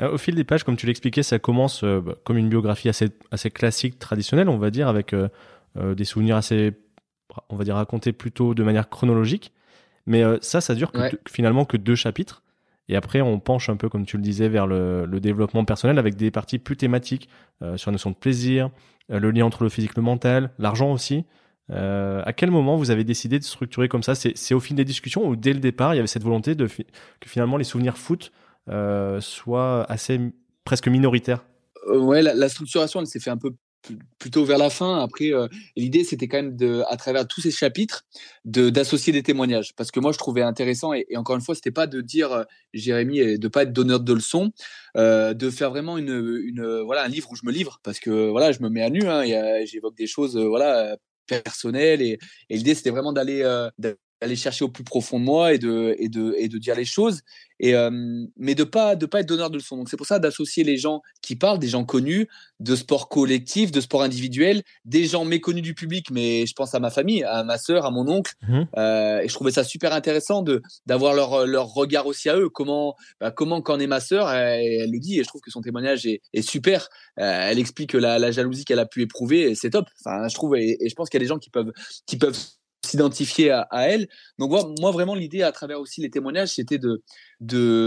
Euh, 0.00 0.12
au 0.12 0.18
fil 0.18 0.36
des 0.36 0.44
pages, 0.44 0.62
comme 0.62 0.76
tu 0.76 0.86
l'expliquais, 0.86 1.24
ça 1.24 1.40
commence 1.40 1.82
bah, 1.82 2.16
comme 2.24 2.38
une 2.38 2.48
biographie 2.48 2.88
assez, 2.88 3.08
assez 3.32 3.50
classique, 3.50 3.98
traditionnelle, 3.98 4.48
on 4.48 4.58
va 4.58 4.70
dire, 4.70 4.86
avec 4.86 5.12
des 5.76 6.04
souvenirs 6.04 6.36
assez, 6.36 6.72
on 7.48 7.56
va 7.56 7.64
dire, 7.64 7.74
racontés 7.74 8.12
plutôt 8.12 8.54
de 8.54 8.62
manière 8.62 8.88
chronologique. 8.88 9.52
Mais 10.06 10.22
ça, 10.40 10.60
ça 10.60 10.76
dure 10.76 10.92
finalement 11.28 11.64
que 11.64 11.76
deux 11.76 11.96
chapitres. 11.96 12.43
Et 12.88 12.96
après, 12.96 13.20
on 13.20 13.40
penche 13.40 13.68
un 13.68 13.76
peu, 13.76 13.88
comme 13.88 14.04
tu 14.04 14.16
le 14.16 14.22
disais, 14.22 14.48
vers 14.48 14.66
le, 14.66 15.06
développement 15.20 15.64
personnel 15.64 15.98
avec 15.98 16.16
des 16.16 16.30
parties 16.30 16.58
plus 16.58 16.76
thématiques 16.76 17.28
euh, 17.62 17.76
sur 17.76 17.90
la 17.90 17.94
notion 17.94 18.10
de 18.10 18.16
plaisir, 18.16 18.70
euh, 19.10 19.18
le 19.18 19.30
lien 19.30 19.46
entre 19.46 19.62
le 19.62 19.70
physique 19.70 19.92
et 19.92 20.00
le 20.00 20.02
mental, 20.02 20.50
l'argent 20.58 20.92
aussi. 20.92 21.24
Euh, 21.70 22.22
à 22.26 22.34
quel 22.34 22.50
moment 22.50 22.76
vous 22.76 22.90
avez 22.90 23.04
décidé 23.04 23.38
de 23.38 23.44
structurer 23.44 23.88
comme 23.88 24.02
ça? 24.02 24.14
C'est 24.14 24.54
au 24.54 24.60
fil 24.60 24.76
des 24.76 24.84
discussions 24.84 25.26
ou 25.26 25.34
dès 25.34 25.54
le 25.54 25.60
départ, 25.60 25.94
il 25.94 25.96
y 25.96 26.00
avait 26.00 26.06
cette 26.06 26.24
volonté 26.24 26.54
que 26.54 27.28
finalement 27.28 27.56
les 27.56 27.64
souvenirs 27.64 27.96
foot 27.96 28.32
soient 29.20 29.84
assez 29.90 30.20
presque 30.64 30.88
minoritaires? 30.88 31.44
Ouais, 31.88 32.22
la, 32.22 32.34
la 32.34 32.48
structuration, 32.48 33.00
elle 33.00 33.06
s'est 33.06 33.20
fait 33.20 33.30
un 33.30 33.36
peu 33.36 33.54
plutôt 34.18 34.44
vers 34.44 34.58
la 34.58 34.70
fin. 34.70 35.02
Après, 35.02 35.32
euh, 35.32 35.48
l'idée, 35.76 36.04
c'était 36.04 36.28
quand 36.28 36.38
même, 36.38 36.56
de, 36.56 36.82
à 36.88 36.96
travers 36.96 37.26
tous 37.26 37.40
ces 37.40 37.50
chapitres, 37.50 38.04
d'associer 38.44 39.12
des 39.12 39.22
témoignages. 39.22 39.74
Parce 39.74 39.90
que 39.90 40.00
moi, 40.00 40.12
je 40.12 40.18
trouvais 40.18 40.42
intéressant, 40.42 40.92
et, 40.92 41.06
encore 41.16 41.36
une 41.36 41.42
fois, 41.42 41.54
c'était 41.54 41.70
pas 41.70 41.86
de 41.86 42.00
dire, 42.00 42.32
euh, 42.32 42.44
Jérémy, 42.72 43.18
et 43.20 43.38
de 43.38 43.48
pas 43.48 43.62
être 43.62 43.72
donneur 43.72 44.00
de 44.00 44.12
leçons, 44.12 44.52
euh, 44.96 45.34
de 45.34 45.50
faire 45.50 45.70
vraiment 45.70 45.98
une, 45.98 46.42
une, 46.44 46.80
voilà, 46.84 47.04
un 47.04 47.08
livre 47.08 47.30
où 47.30 47.36
je 47.36 47.44
me 47.44 47.52
livre. 47.52 47.80
Parce 47.82 48.00
que 48.00 48.28
voilà, 48.30 48.52
je 48.52 48.60
me 48.60 48.68
mets 48.68 48.82
à 48.82 48.90
nu, 48.90 49.06
hein, 49.06 49.24
j'évoque 49.64 49.96
des 49.96 50.06
choses 50.06 50.36
voilà, 50.36 50.96
personnelles. 51.26 52.02
Et, 52.02 52.18
et 52.50 52.56
l'idée, 52.56 52.74
c'était 52.74 52.90
vraiment 52.90 53.12
d'aller 53.12 53.42
aller 54.24 54.36
chercher 54.36 54.64
au 54.64 54.68
plus 54.68 54.84
profond 54.84 55.20
de 55.20 55.24
moi 55.24 55.54
et 55.54 55.58
de, 55.58 55.94
et 55.98 56.08
de, 56.08 56.34
et 56.38 56.48
de 56.48 56.58
dire 56.58 56.74
les 56.74 56.84
choses. 56.84 57.20
Et, 57.60 57.74
euh, 57.74 57.90
mais 58.36 58.56
de 58.56 58.64
pas 58.64 58.96
de 58.96 59.06
pas 59.06 59.20
être 59.20 59.28
donneur 59.28 59.48
de 59.48 59.56
leçons. 59.56 59.76
Donc 59.76 59.88
c'est 59.88 59.96
pour 59.96 60.06
ça 60.06 60.18
d'associer 60.18 60.64
les 60.64 60.76
gens 60.76 61.02
qui 61.22 61.36
parlent, 61.36 61.60
des 61.60 61.68
gens 61.68 61.84
connus, 61.84 62.26
de 62.58 62.74
sport 62.74 63.08
collectif, 63.08 63.70
de 63.70 63.80
sport 63.80 64.02
individuel, 64.02 64.62
des 64.84 65.06
gens 65.06 65.24
méconnus 65.24 65.62
du 65.62 65.72
public, 65.72 66.10
mais 66.10 66.46
je 66.46 66.52
pense 66.52 66.74
à 66.74 66.80
ma 66.80 66.90
famille, 66.90 67.22
à 67.22 67.44
ma 67.44 67.56
sœur, 67.56 67.86
à 67.86 67.92
mon 67.92 68.08
oncle. 68.08 68.32
Mmh. 68.48 68.62
Euh, 68.76 69.20
et 69.20 69.28
je 69.28 69.34
trouvais 69.34 69.52
ça 69.52 69.62
super 69.62 69.92
intéressant 69.92 70.42
de 70.42 70.62
d'avoir 70.86 71.14
leur, 71.14 71.46
leur 71.46 71.68
regard 71.72 72.06
aussi 72.06 72.28
à 72.28 72.36
eux. 72.36 72.48
Comment 72.48 72.96
bah, 73.20 73.30
comment 73.30 73.62
qu'en 73.62 73.78
est 73.78 73.86
ma 73.86 74.00
sœur, 74.00 74.30
elle, 74.32 74.90
le 74.90 74.98
dit 74.98 75.20
et 75.20 75.22
je 75.22 75.28
trouve 75.28 75.40
que 75.40 75.52
son 75.52 75.60
témoignage 75.60 76.06
est, 76.06 76.22
est 76.32 76.42
super. 76.42 76.88
Euh, 77.20 77.48
elle 77.50 77.60
explique 77.60 77.92
la, 77.92 78.18
la 78.18 78.32
jalousie 78.32 78.64
qu'elle 78.64 78.80
a 78.80 78.86
pu 78.86 79.02
éprouver, 79.02 79.54
c'est 79.54 79.70
top. 79.70 79.86
Enfin, 80.04 80.26
je 80.26 80.34
trouve 80.34 80.56
et, 80.56 80.76
et 80.80 80.88
je 80.88 80.94
pense 80.96 81.08
qu'il 81.08 81.18
y 81.18 81.22
a 81.22 81.24
des 81.24 81.28
gens 81.28 81.38
qui 81.38 81.50
peuvent 81.50 81.72
qui 82.06 82.16
peuvent 82.16 82.36
s'identifier 82.94 83.50
à, 83.50 83.66
elle. 83.72 84.06
Donc 84.38 84.52
moi, 84.80 84.90
vraiment 84.92 85.14
l'idée 85.14 85.42
à 85.42 85.50
travers 85.52 85.80
aussi 85.80 86.00
les 86.00 86.10
témoignages, 86.10 86.50
c'était 86.54 86.78
de, 86.78 87.02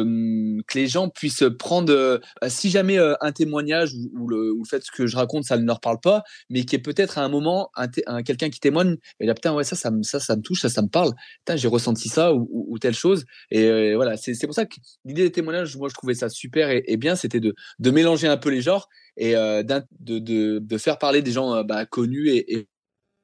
hum, 0.01 0.61
que 0.67 0.77
les 0.77 0.87
gens 0.87 1.09
puissent 1.09 1.45
prendre, 1.57 1.93
euh, 1.93 2.19
si 2.47 2.69
jamais 2.69 2.97
euh, 2.97 3.13
un 3.21 3.31
témoignage 3.31 3.93
ou, 4.13 4.27
le, 4.27 4.53
fait 4.69 4.83
que 4.93 5.07
je 5.07 5.15
raconte 5.15 5.45
ça 5.45 5.57
ne 5.57 5.65
leur 5.65 5.79
parle 5.79 5.99
pas, 6.01 6.23
mais 6.49 6.65
qui 6.65 6.75
est 6.75 6.79
peut-être 6.79 7.17
à 7.17 7.23
un 7.23 7.29
moment 7.29 7.69
un, 7.75 8.23
quelqu'un 8.23 8.49
qui 8.49 8.59
témoigne 8.59 8.97
et 9.21 9.25
là 9.25 9.33
putain 9.33 9.53
ouais 9.53 9.63
ça 9.63 9.77
ça 9.77 9.91
me 9.91 10.03
ça 10.03 10.35
me 10.35 10.41
touche 10.41 10.61
ça 10.61 10.69
ça 10.69 10.81
me 10.81 10.89
parle, 10.89 11.13
j'ai 11.55 11.67
ressenti 11.69 12.09
ça 12.09 12.33
ou, 12.33 12.77
telle 12.79 12.95
chose. 12.95 13.23
Et 13.49 13.63
euh, 13.65 13.95
voilà 13.95 14.17
c'est 14.17 14.45
pour 14.45 14.55
ça 14.55 14.65
que 14.65 14.75
l'idée 15.05 15.23
des 15.23 15.31
témoignages 15.31 15.77
moi 15.77 15.87
je 15.89 15.93
trouvais 15.93 16.15
ça 16.15 16.27
super 16.29 16.69
et, 16.69 16.97
bien. 16.97 17.15
C'était 17.15 17.39
de, 17.39 17.53
mélanger 17.91 18.27
un 18.27 18.37
peu 18.37 18.49
les 18.49 18.61
genres 18.61 18.89
et 19.15 19.33
de, 19.33 19.83
de, 19.99 20.59
de, 20.59 20.77
faire 20.77 20.97
parler 20.97 21.21
des 21.21 21.31
gens 21.31 21.63
bah, 21.63 21.85
connus 21.85 22.29
et 22.29 22.67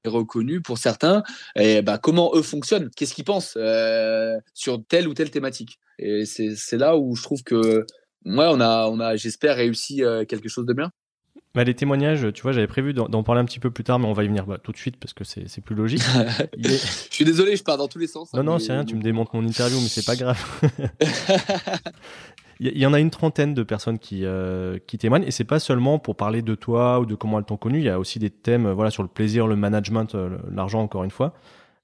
reconnu 0.06 0.62
pour 0.62 0.78
certains. 0.78 1.24
Et 1.56 1.82
bah, 1.82 1.98
comment 1.98 2.32
eux 2.36 2.42
fonctionnent? 2.42 2.90
Qu'est-ce 2.96 3.14
qu'ils 3.14 3.24
pensent 3.24 3.56
euh, 3.58 4.38
sur 4.54 4.84
telle 4.86 5.08
ou 5.08 5.14
telle 5.14 5.32
thématique? 5.32 5.80
Et 6.00 6.26
c'est 6.26 6.78
là 6.78 6.98
où 6.98 7.16
je 7.16 7.24
trouve 7.24 7.44
que 7.44 7.86
moi, 8.26 8.52
on 8.52 8.60
a, 8.60 8.88
on 8.88 9.00
a 9.00 9.16
j'espère, 9.16 9.56
réussi 9.56 10.04
euh, 10.04 10.26
quelque 10.26 10.50
chose 10.50 10.66
de 10.66 10.74
bien. 10.74 10.92
Bah, 11.56 11.64
les 11.64 11.76
témoignages, 11.76 12.34
tu 12.34 12.42
vois, 12.42 12.52
j'avais 12.52 12.66
prévu 12.66 12.96
d'en 12.96 13.22
parler 13.22 13.40
un 13.40 13.46
petit 13.46 13.60
peu 13.60 13.70
plus 13.70 13.84
tard, 13.84 14.00
mais 14.00 14.08
on 14.08 14.14
va 14.14 14.24
y 14.24 14.28
venir 14.28 14.48
bah, 14.48 14.58
tout 14.58 14.72
de 14.72 14.78
suite 14.78 14.98
parce 14.98 15.14
que 15.14 15.24
c'est 15.24 15.62
plus 15.62 15.76
logique. 15.76 16.02
Je 16.58 16.78
suis 17.12 17.26
désolé, 17.26 17.56
je 17.56 17.64
pars 17.64 17.78
dans 17.78 17.88
tous 17.88 18.00
les 18.00 18.08
sens. 18.08 18.30
Hein, 18.34 18.42
non, 18.42 18.54
non, 18.54 18.60
c'est 18.60 18.74
rien, 18.74 18.84
tu 18.84 18.96
me 18.96 19.04
démontres 19.04 19.36
mon 19.36 19.46
interview, 19.46 19.80
mais 19.80 19.88
c'est 19.88 20.06
pas 20.06 20.16
grave. 20.16 20.44
Il 22.60 22.78
y, 22.78 22.86
en 22.86 22.94
a 22.94 23.00
une 23.00 23.10
trentaine 23.10 23.54
de 23.54 23.64
personnes 23.64 24.00
qui, 24.00 24.26
euh, 24.26 24.78
qui 24.86 24.98
témoignent, 24.98 25.24
et 25.24 25.32
c'est 25.32 25.44
pas 25.44 25.60
seulement 25.60 26.00
pour 26.00 26.16
parler 26.16 26.42
de 26.42 26.56
toi 26.56 27.00
ou 27.00 27.06
de 27.06 27.16
comment 27.16 27.40
elles 27.40 27.46
t'ont 27.46 27.58
connu, 27.58 27.80
il 27.80 27.86
y 27.86 27.90
a 27.90 28.00
aussi 28.00 28.20
des 28.20 28.30
thèmes 28.30 28.72
voilà, 28.72 28.92
sur 28.92 29.04
le 29.04 29.10
plaisir, 29.10 29.48
le 29.48 29.56
management, 29.56 30.16
euh, 30.16 30.38
l'argent, 30.52 30.82
encore 30.82 31.04
une 31.04 31.12
fois. 31.12 31.34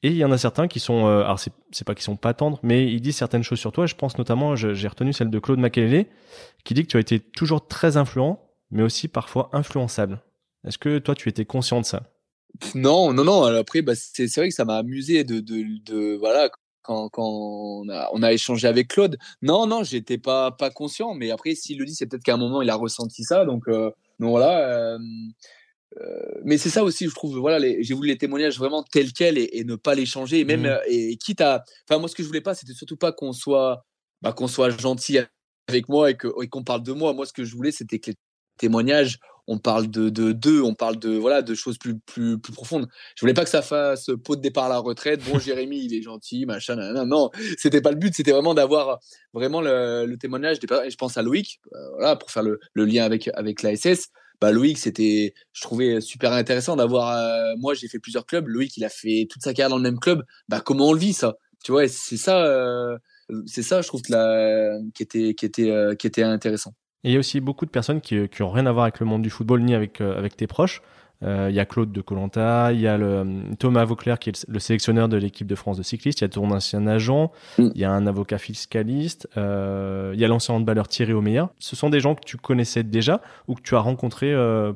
Et 0.02 0.10
il 0.10 0.16
y 0.16 0.24
en 0.24 0.32
a 0.32 0.38
certains 0.38 0.68
qui 0.68 0.80
sont, 0.80 1.08
euh, 1.08 1.24
alors 1.24 1.40
c'est 1.40 1.84
pas 1.86 1.94
qu'ils 1.94 2.04
sont 2.04 2.16
pas 2.16 2.34
tendres, 2.34 2.60
mais 2.64 2.92
ils 2.92 3.02
disent 3.02 3.18
certaines 3.18 3.44
choses 3.44 3.60
sur 3.60 3.72
toi. 3.72 3.86
Je 3.86 3.96
pense 3.96 4.18
notamment, 4.18 4.56
j'ai 4.56 4.88
retenu 4.88 5.12
celle 5.12 5.30
de 5.30 5.40
Claude 5.40 5.60
Makelele, 5.60 6.06
qui 6.64 6.74
dit 6.74 6.84
que 6.84 6.88
tu 6.88 6.98
as 6.98 7.02
été 7.02 7.20
toujours 7.20 7.68
très 7.68 7.98
influent, 7.98 8.40
mais 8.72 8.84
aussi 8.84 9.08
parfois 9.10 9.50
influençable. 9.52 10.22
Est-ce 10.66 10.78
que 10.78 11.00
toi, 11.00 11.16
tu 11.16 11.28
étais 11.28 11.46
conscient 11.46 11.82
de 11.82 11.86
ça? 11.86 12.04
Non, 12.76 13.14
non, 13.14 13.24
non. 13.24 13.44
Après, 13.44 13.82
bah, 13.82 13.94
c'est 13.96 14.34
vrai 14.36 14.50
que 14.50 14.56
ça 14.56 14.66
m'a 14.66 14.78
amusé 14.78 15.24
de, 15.24 15.40
de, 15.40 15.66
de, 15.86 16.16
voilà, 16.16 16.50
quand, 17.10 17.10
on, 17.18 18.24
a, 18.24 18.34
échangé 18.34 18.68
avec 18.68 18.90
Claude. 18.90 19.18
Non, 19.42 19.68
non, 19.68 19.84
j'étais 19.84 20.18
pas 20.18 20.52
pas 20.52 20.70
conscient, 20.70 21.14
mais 21.14 21.32
après, 21.32 21.56
s'il 21.56 21.80
le 21.80 21.86
dit, 21.86 21.96
c'est 21.96 22.08
peut-être 22.08 22.24
qu'à 22.24 22.34
un 22.34 22.38
moment 22.38 22.62
il 22.62 22.70
a 22.70 22.76
ressenti 22.76 23.24
ça. 23.24 23.46
Donc, 23.46 23.68
euh, 23.68 23.92
voilà. 24.20 24.70
Euh, 24.70 25.00
euh, 26.00 26.42
mais 26.44 26.58
c'est 26.58 26.70
ça 26.70 26.84
aussi, 26.84 27.08
je 27.08 27.14
trouve. 27.14 27.38
Voilà, 27.38 27.60
j'ai 27.82 27.94
voulu 27.94 28.10
les 28.10 28.18
témoignages 28.18 28.58
vraiment 28.58 28.84
tels 28.84 29.14
quels 29.14 29.38
et, 29.38 29.64
ne 29.64 29.76
pas 29.76 29.96
les 29.96 30.06
changer. 30.06 30.40
Et 30.40 30.46
même 30.46 30.64
mmh. 30.64 30.80
et, 30.88 31.18
quitte 31.18 31.42
à, 31.42 31.64
enfin, 31.88 32.00
moi, 32.00 32.10
ce 32.10 32.16
que 32.16 32.24
je 32.24 32.28
voulais 32.28 32.42
pas, 32.42 32.56
c'était 32.56 32.74
surtout 32.74 32.98
pas 32.98 33.12
qu'on 33.12 33.34
soit, 33.34 33.86
bah, 34.22 34.34
qu'on 34.34 34.48
soit 34.48 34.70
gentil 34.70 35.20
avec 35.68 35.90
moi 35.90 36.10
et 36.12 36.18
qu'on 36.18 36.64
parle 36.64 36.84
de 36.84 36.94
moi. 36.94 37.14
Moi, 37.14 37.26
ce 37.26 37.34
que 37.34 37.44
je 37.44 37.56
voulais, 37.56 37.72
c'était 37.72 38.00
que 38.00 38.12
les 38.12 38.18
témoignages 38.58 39.20
on 39.48 39.58
parle 39.58 39.90
de 39.90 40.10
d'eux, 40.10 40.62
on 40.62 40.76
parle 40.76 40.98
de 41.00 41.18
voilà 41.18 41.42
de 41.42 41.54
choses 41.56 41.78
plus 41.78 42.00
plus 42.00 42.40
profondes. 42.40 42.88
Je 43.16 43.22
voulais 43.22 43.34
pas 43.34 43.44
que 43.44 43.50
ça 43.50 43.62
fasse 43.62 44.10
pot 44.24 44.36
de 44.36 44.42
départ 44.42 44.66
à 44.66 44.70
la 44.70 44.80
retraite. 44.80 45.22
Bon, 45.30 45.40
Jérémy, 45.40 45.86
il 45.86 45.94
est 45.94 46.02
gentil, 46.02 46.46
machin. 46.46 46.76
Non, 46.76 47.06
non, 47.06 47.30
c'était 47.58 47.82
pas 47.82 47.92
le 47.92 47.98
but. 47.98 48.14
C'était 48.14 48.32
vraiment 48.32 48.54
d'avoir 48.54 49.00
vraiment 49.34 49.62
le, 49.62 50.16
témoignage 50.20 50.60
des 50.60 50.68
Je 50.68 50.96
pense 50.96 51.18
à 51.18 51.22
Loïc, 51.22 51.60
euh, 51.74 51.78
voilà, 51.92 52.16
pour 52.16 52.32
faire 52.32 52.44
le, 52.44 52.60
lien 52.76 53.04
avec 53.04 53.30
avec 53.34 53.62
la 53.64 53.76
SS. 53.76 54.10
Bah, 54.42 54.52
Loïc, 54.52 54.78
c'était, 54.78 55.34
je 55.52 55.62
trouvais 55.62 56.00
super 56.00 56.32
intéressant 56.32 56.76
d'avoir. 56.78 57.10
Euh, 57.10 57.56
moi, 57.58 57.74
j'ai 57.74 57.88
fait 57.90 58.00
plusieurs 58.00 58.26
clubs. 58.26 58.48
Loïc, 58.48 58.78
il 58.78 58.86
a 58.86 58.90
fait 58.90 59.28
toute 59.30 59.42
sa 59.44 59.54
carrière 59.54 59.70
dans 59.70 59.78
le 59.78 59.84
même 59.84 60.00
club. 60.00 60.24
Bah, 60.48 60.62
comment 60.62 60.90
on 60.90 60.94
le 60.94 61.00
vit 61.00 61.14
ça? 61.14 61.36
Tu 61.64 61.74
vois, 61.74 61.88
c'est 61.90 62.18
ça, 62.18 62.46
euh, 62.46 62.98
c'est 63.46 63.64
ça, 63.64 63.82
je 63.82 63.88
trouve 63.88 64.02
qui 64.02 65.04
était 65.04 65.34
qui 65.34 65.46
était 65.46 65.96
qui 65.98 66.08
était 66.08 66.24
intéressant. 66.24 66.74
Et 67.04 67.10
il 67.10 67.14
y 67.14 67.16
a 67.16 67.20
aussi 67.20 67.40
beaucoup 67.40 67.66
de 67.66 67.72
personnes 67.72 68.02
qui 68.02 68.16
n'ont 68.40 68.52
rien 68.52 68.66
à 68.66 68.72
voir 68.72 68.84
avec 68.84 69.00
le 69.00 69.06
monde 69.06 69.22
du 69.22 69.30
football 69.30 69.62
ni 69.62 69.74
avec, 69.74 70.02
euh, 70.02 70.18
avec 70.18 70.36
tes 70.36 70.48
proches. 70.48 70.82
Euh, 71.22 71.48
il 71.50 71.56
y 71.56 71.60
a 71.60 71.66
Claude 71.66 71.92
de 71.92 72.00
Colanta, 72.00 72.72
il 72.72 72.80
y 72.80 72.88
a 72.88 72.98
le, 72.98 73.06
euh, 73.06 73.42
Thomas 73.58 73.84
Vauclair 73.84 74.20
qui 74.20 74.30
est 74.30 74.46
le, 74.48 74.60
sélectionneur 74.60 75.10
de 75.10 75.18
l'équipe 75.18 75.48
de 75.48 75.56
France 75.56 75.78
de 75.78 75.84
cyclistes, 75.84 76.22
il 76.22 76.24
y 76.24 76.26
a 76.26 76.30
ton 76.30 76.50
ancien 76.52 76.88
agent, 76.88 77.34
mm. 77.58 77.70
il 77.76 77.82
y 77.82 77.84
a 77.84 77.92
un 77.92 78.08
avocat 78.08 78.38
fiscaliste, 78.38 79.28
il 79.36 79.42
y 80.20 80.24
a 80.24 80.28
l'ancien 80.28 80.56
handballeur 80.56 80.88
Thierry 80.88 81.12
Omeyer. 81.12 81.44
Ce 81.60 81.76
sont 81.76 81.90
des 81.90 82.00
gens 82.00 82.16
que 82.16 82.24
tu 82.26 82.38
connaissais 82.38 82.84
déjà 82.84 83.22
ou 83.50 83.56
que 83.56 83.62
tu 83.62 83.76
as 83.76 83.80
rencontrés 83.80 84.34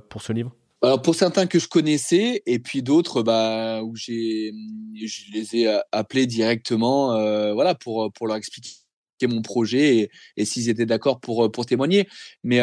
pour 0.09 0.21
ce 0.21 0.33
livre? 0.33 0.51
Alors 0.81 1.01
pour 1.01 1.15
certains 1.15 1.47
que 1.47 1.59
je 1.59 1.69
connaissais 1.69 2.43
et 2.45 2.59
puis 2.59 2.83
d'autres 2.83 3.23
bah, 3.23 3.81
où 3.81 3.95
j'ai 3.95 4.51
je 5.01 5.31
les 5.33 5.55
ai 5.55 5.79
appelés 5.93 6.25
directement 6.25 7.53
voilà 7.53 7.73
pour 7.73 8.11
pour 8.11 8.27
leur 8.27 8.35
expliquer 8.35 8.82
mon 9.27 9.41
projet 9.41 10.09
et, 10.37 10.45
s'ils 10.45 10.69
étaient 10.69 10.85
d'accord 10.85 11.19
pour, 11.19 11.45
euh, 11.45 11.51
pour 11.51 11.65
témoigner. 11.65 12.07
Mais 12.43 12.59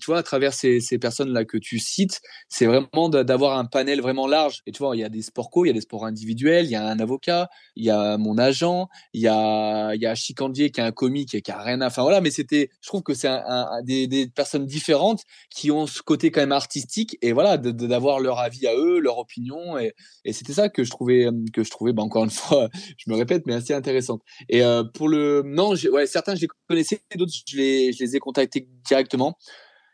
tu 0.00 0.06
vois, 0.06 0.18
à 0.18 0.22
travers 0.22 0.52
ces, 0.52 0.80
ces 0.80 0.98
personnes-là 0.98 1.44
que 1.44 1.58
tu 1.58 1.78
cites, 1.78 2.20
c'est 2.48 2.66
vraiment 2.66 3.08
d'avoir 3.08 3.58
un 3.58 3.64
panel 3.64 4.00
vraiment 4.00 4.26
large. 4.26 4.62
Et 4.66 4.72
tu 4.72 4.78
vois, 4.78 4.96
il 4.96 5.00
y 5.00 5.04
a 5.04 5.08
des 5.08 5.22
sports 5.22 5.50
co, 5.50 5.64
il 5.64 5.68
y 5.68 5.70
a 5.70 5.74
des 5.74 5.80
sports 5.80 6.04
individuels, 6.04 6.66
il 6.66 6.70
y 6.70 6.76
a 6.76 6.86
un 6.86 6.98
avocat, 6.98 7.48
il 7.76 7.84
y 7.84 7.90
a 7.90 8.18
mon 8.18 8.38
agent, 8.38 8.88
il 9.12 9.22
y 9.22 9.28
a, 9.28 9.94
y 9.94 10.06
a 10.06 10.14
Chicandier 10.14 10.70
qui 10.70 10.80
est 10.80 10.84
un 10.84 10.92
comique 10.92 11.34
et 11.34 11.42
qui 11.42 11.50
a 11.50 11.60
rien 11.60 11.80
à. 11.80 11.86
Enfin 11.86 12.02
voilà, 12.02 12.20
mais 12.20 12.30
c'était, 12.30 12.70
je 12.80 12.88
trouve 12.88 13.02
que 13.02 13.14
c'est 13.14 13.30
des, 13.84 14.26
personnes 14.34 14.66
différentes 14.66 15.22
qui 15.50 15.70
ont 15.70 15.86
ce 15.86 16.02
côté 16.02 16.30
quand 16.30 16.40
même 16.40 16.52
artistique 16.52 17.18
et 17.22 17.32
voilà, 17.32 17.56
d'avoir 17.58 18.20
leur 18.20 18.38
avis 18.38 18.66
à 18.66 18.74
eux, 18.74 18.98
leur 18.98 19.18
opinion. 19.18 19.78
Et, 19.78 19.94
et 20.24 20.32
c'était 20.32 20.52
ça 20.52 20.68
que 20.68 20.84
je 20.84 20.90
trouvais, 20.90 21.28
que 21.52 21.62
je 21.62 21.70
trouvais, 21.70 21.92
bah, 21.92 22.02
encore 22.02 22.24
une 22.24 22.30
fois, 22.30 22.68
je 22.96 23.10
me 23.10 23.16
répète, 23.16 23.46
mais 23.46 23.54
assez 23.54 23.74
intéressante. 23.74 24.22
Et 24.48 24.62
euh, 24.62 24.84
pour 24.84 25.08
le, 25.08 25.42
non, 25.44 25.73
ouais, 25.92 26.06
certains 26.06 26.34
je 26.34 26.42
les 26.42 26.48
connaissais, 26.68 27.02
d'autres 27.16 27.32
je 27.46 27.56
les, 27.56 27.92
je 27.92 28.02
les 28.02 28.16
ai 28.16 28.18
contactés 28.18 28.68
directement. 28.86 29.36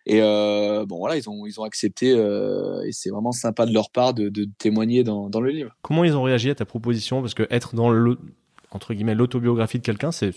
Et 0.06 0.20
euh, 0.22 0.87
bon 0.87 0.99
voilà, 0.99 1.16
ils 1.16 1.28
ont 1.28 1.46
ils 1.46 1.60
ont 1.60 1.64
accepté 1.64 2.12
euh, 2.12 2.82
et 2.87 2.92
c'est 2.92 3.10
vraiment 3.10 3.32
sympa 3.32 3.66
de 3.66 3.72
leur 3.72 3.90
part 3.90 4.14
de, 4.14 4.28
de 4.28 4.49
témoigner 4.58 5.04
dans, 5.04 5.28
dans, 5.28 5.40
le 5.40 5.50
livre. 5.50 5.76
Comment 5.82 6.04
ils 6.04 6.16
ont 6.16 6.22
réagi 6.22 6.50
à 6.50 6.54
ta 6.54 6.64
proposition? 6.64 7.20
Parce 7.20 7.34
que 7.34 7.46
être 7.50 7.75
dans 7.75 7.90
le 7.90 8.18
entre 8.70 8.94
guillemets 8.94 9.14
l'autobiographie 9.14 9.78
de 9.78 9.84
quelqu'un, 9.84 10.10
c'est 10.10 10.32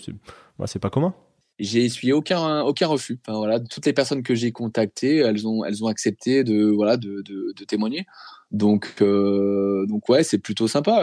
c'est 0.66 0.78
pas 0.78 0.90
commun. 0.90 1.14
J'ai 1.58 1.84
essuyé 1.84 2.12
aucun 2.12 2.60
aucun 2.60 2.88
refus. 2.88 3.18
Enfin, 3.26 3.38
voilà, 3.38 3.58
toutes 3.58 3.86
les 3.86 3.92
personnes 3.92 4.22
que 4.22 4.34
j'ai 4.34 4.52
contactées, 4.52 5.18
elles 5.18 5.48
ont 5.48 5.64
elles 5.64 5.82
ont 5.82 5.86
accepté 5.86 6.44
de 6.44 6.66
voilà 6.66 6.96
de, 6.98 7.22
de, 7.22 7.54
de 7.56 7.64
témoigner. 7.64 8.04
Donc 8.50 8.94
euh, 9.00 9.86
donc 9.86 10.08
ouais, 10.10 10.24
c'est 10.24 10.38
plutôt 10.38 10.68
sympa, 10.68 11.02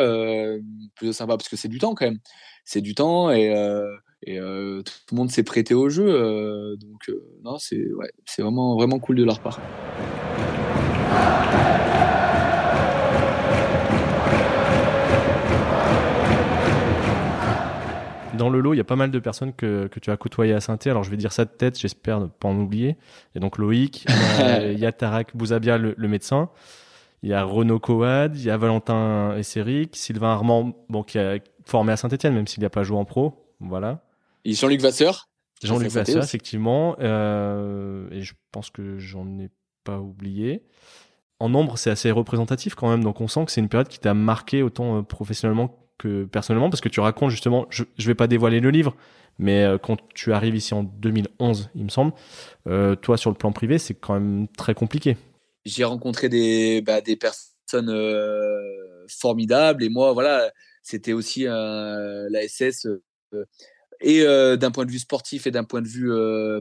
plutôt 0.95 1.13
sympa 1.13 1.36
parce 1.36 1.50
que 1.50 1.55
c'est 1.55 1.67
du 1.67 1.79
temps 1.79 1.95
quand 1.95 2.05
même. 2.05 2.19
C'est 2.63 2.81
du 2.81 2.93
temps 2.93 3.31
et 3.31 3.51
et 4.23 4.39
euh, 4.39 4.81
tout 4.83 5.15
le 5.15 5.17
monde 5.17 5.31
s'est 5.31 5.43
prêté 5.43 5.73
au 5.73 5.89
jeu. 5.89 6.07
Euh, 6.07 6.75
donc 6.77 7.09
euh, 7.09 7.23
non, 7.43 7.57
c'est 7.57 7.91
ouais, 7.93 8.11
c'est 8.25 8.41
vraiment 8.41 8.75
vraiment 8.75 8.99
cool 8.99 9.15
de 9.15 9.23
leur 9.23 9.39
part. 9.39 9.59
Dans 18.37 18.49
le 18.49 18.59
lot, 18.59 18.73
il 18.73 18.77
y 18.77 18.81
a 18.81 18.85
pas 18.85 18.95
mal 18.95 19.11
de 19.11 19.19
personnes 19.19 19.53
que, 19.53 19.87
que 19.87 19.99
tu 19.99 20.09
as 20.09 20.17
côtoyées 20.17 20.53
à 20.53 20.61
saint 20.61 20.77
Alors 20.85 21.03
je 21.03 21.11
vais 21.11 21.17
dire 21.17 21.31
ça 21.31 21.45
de 21.45 21.51
tête, 21.51 21.77
j'espère 21.77 22.19
ne 22.19 22.25
pas 22.25 22.47
en 22.47 22.57
oublier. 22.57 22.97
Il 23.29 23.35
y 23.35 23.37
a 23.37 23.41
donc 23.41 23.57
Loïc, 23.57 24.05
il 24.39 24.79
y 24.79 24.85
a 24.85 24.91
Tarak 24.91 25.35
Bouzabia, 25.35 25.77
le, 25.77 25.95
médecin. 26.07 26.49
Il 27.21 27.29
y 27.29 27.33
a 27.33 27.43
Renaud 27.43 27.79
Coad, 27.79 28.35
il 28.35 28.43
y 28.43 28.49
a 28.49 28.57
Valentin 28.57 29.35
Esseric, 29.37 29.95
Sylvain 29.95 30.29
Armand, 30.29 30.73
bon, 30.89 31.03
qui 31.03 31.19
a 31.19 31.37
formé 31.65 31.91
à 31.91 31.97
Saint-Etienne, 31.97 32.33
même 32.33 32.47
s'il 32.47 32.61
n'y 32.61 32.65
a 32.65 32.71
pas 32.71 32.81
joué 32.81 32.97
en 32.97 33.05
pro. 33.05 33.35
Voilà. 33.59 34.01
Et 34.45 34.53
Jean-Luc 34.53 34.81
Vasseur? 34.81 35.29
Jean-Luc 35.63 35.91
Vasseur, 35.91 36.24
effectivement. 36.24 36.95
Euh, 37.00 38.07
et 38.12 38.21
je 38.21 38.33
pense 38.51 38.69
que 38.69 38.98
j'en 38.98 39.27
ai 39.39 39.50
pas 39.83 40.00
oublié. 40.00 40.63
En 41.39 41.50
nombre, 41.50 41.77
c'est 41.77 41.89
assez 41.89 42.12
représentatif 42.12 42.75
quand 42.75 42.89
même. 42.89 43.03
Donc 43.03 43.21
on 43.21 43.27
sent 43.27 43.45
que 43.45 43.51
c'est 43.51 43.62
une 43.62 43.69
période 43.69 43.88
qui 43.88 44.00
t'a 44.00 44.13
marqué 44.13 44.63
autant 44.63 45.00
euh, 45.00 45.01
professionnellement 45.01 45.81
que 46.01 46.25
personnellement, 46.25 46.69
parce 46.69 46.81
que 46.81 46.89
tu 46.89 47.00
racontes 47.00 47.29
justement, 47.29 47.67
je, 47.69 47.83
je 47.98 48.07
vais 48.07 48.15
pas 48.15 48.27
dévoiler 48.27 48.60
le 48.60 48.71
livre, 48.71 48.95
mais 49.38 49.63
euh, 49.63 49.77
quand 49.77 49.98
tu 50.13 50.33
arrives 50.33 50.55
ici 50.55 50.74
en 50.74 50.83
2011, 50.83 51.69
il 51.75 51.83
me 51.83 51.89
semble, 51.89 52.13
euh, 52.67 52.95
toi 52.95 53.17
sur 53.17 53.29
le 53.29 53.36
plan 53.36 53.51
privé, 53.51 53.77
c'est 53.77 53.93
quand 53.93 54.15
même 54.15 54.48
très 54.57 54.74
compliqué. 54.74 55.17
J'ai 55.63 55.83
rencontré 55.83 56.27
des, 56.27 56.81
bah, 56.81 57.01
des 57.01 57.15
personnes 57.15 57.89
euh, 57.89 59.05
formidables 59.07 59.83
et 59.83 59.89
moi, 59.89 60.13
voilà, 60.13 60.51
c'était 60.81 61.13
aussi 61.13 61.43
la 61.43 62.48
SS 62.48 62.88
et 64.01 64.24
d'un 64.58 64.72
point 64.72 64.86
de 64.86 64.91
vue 64.91 65.00
sportif 65.00 65.48
et 65.48 65.51
d'un 65.51 65.63
point 65.63 65.81
de 65.81 65.88
vue 65.88 66.12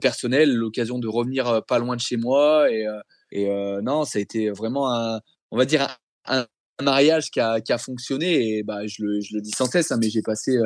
personnel, 0.00 0.54
l'occasion 0.54 0.98
de 0.98 1.08
revenir 1.08 1.62
pas 1.66 1.78
loin 1.78 1.96
de 1.96 2.00
chez 2.00 2.16
moi. 2.16 2.70
Et, 2.70 2.86
et 3.32 3.48
non, 3.82 4.04
ça 4.04 4.18
a 4.18 4.22
été 4.22 4.50
vraiment 4.50 4.94
un, 4.94 5.20
on 5.50 5.56
va 5.56 5.64
dire 5.64 5.98
un, 6.26 6.46
mariage 6.82 7.30
qui 7.30 7.40
a, 7.40 7.60
qui 7.60 7.72
a, 7.72 7.78
fonctionné. 7.78 8.56
Et 8.56 8.62
bah, 8.62 8.86
je 8.86 9.02
le, 9.02 9.20
je 9.20 9.34
le 9.34 9.40
dis 9.40 9.50
sans 9.50 9.66
cesse, 9.66 9.90
hein, 9.90 9.98
mais 10.00 10.10
j'ai 10.10 10.22
passé 10.22 10.58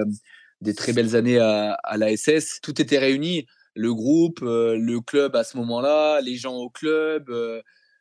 des 0.61 0.75
très 0.75 0.93
belles 0.93 1.17
années 1.17 1.39
à, 1.39 1.75
à 1.85 1.97
la 1.97 2.17
SS. 2.17 2.61
Tout 2.63 2.81
était 2.81 2.99
réuni, 2.99 3.47
le 3.75 3.95
groupe, 3.95 4.41
le 4.43 4.99
club 5.01 5.37
à 5.37 5.45
ce 5.45 5.57
moment-là, 5.57 6.21
les 6.21 6.37
gens 6.37 6.55
au 6.55 6.71
club. 6.71 7.31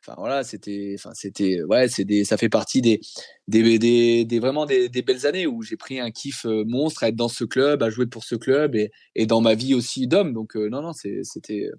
Enfin 0.06 0.16
voilà, 0.18 0.44
c'était, 0.44 0.96
enfin 0.98 1.12
c'était, 1.14 1.62
ouais, 1.62 1.88
c'est 1.88 2.04
des, 2.04 2.24
ça 2.24 2.36
fait 2.36 2.50
partie 2.50 2.82
des, 2.82 3.00
des, 3.48 3.78
des, 4.26 4.38
vraiment 4.38 4.66
des, 4.66 4.90
belles 5.02 5.24
années 5.24 5.46
où 5.46 5.62
j'ai 5.62 5.78
pris 5.78 5.98
un 5.98 6.10
kiff 6.10 6.44
monstre 6.44 7.04
à 7.04 7.08
être 7.08 7.16
dans 7.16 7.28
ce 7.28 7.44
club, 7.44 7.82
à 7.82 7.88
jouer 7.88 8.06
pour 8.06 8.22
ce 8.22 8.34
club 8.34 8.76
et, 8.76 9.26
dans 9.26 9.40
ma 9.40 9.54
vie 9.54 9.74
aussi 9.74 10.06
d'homme. 10.06 10.34
Donc 10.34 10.56
non 10.56 10.82
non, 10.82 10.92
c'était, 10.92 11.70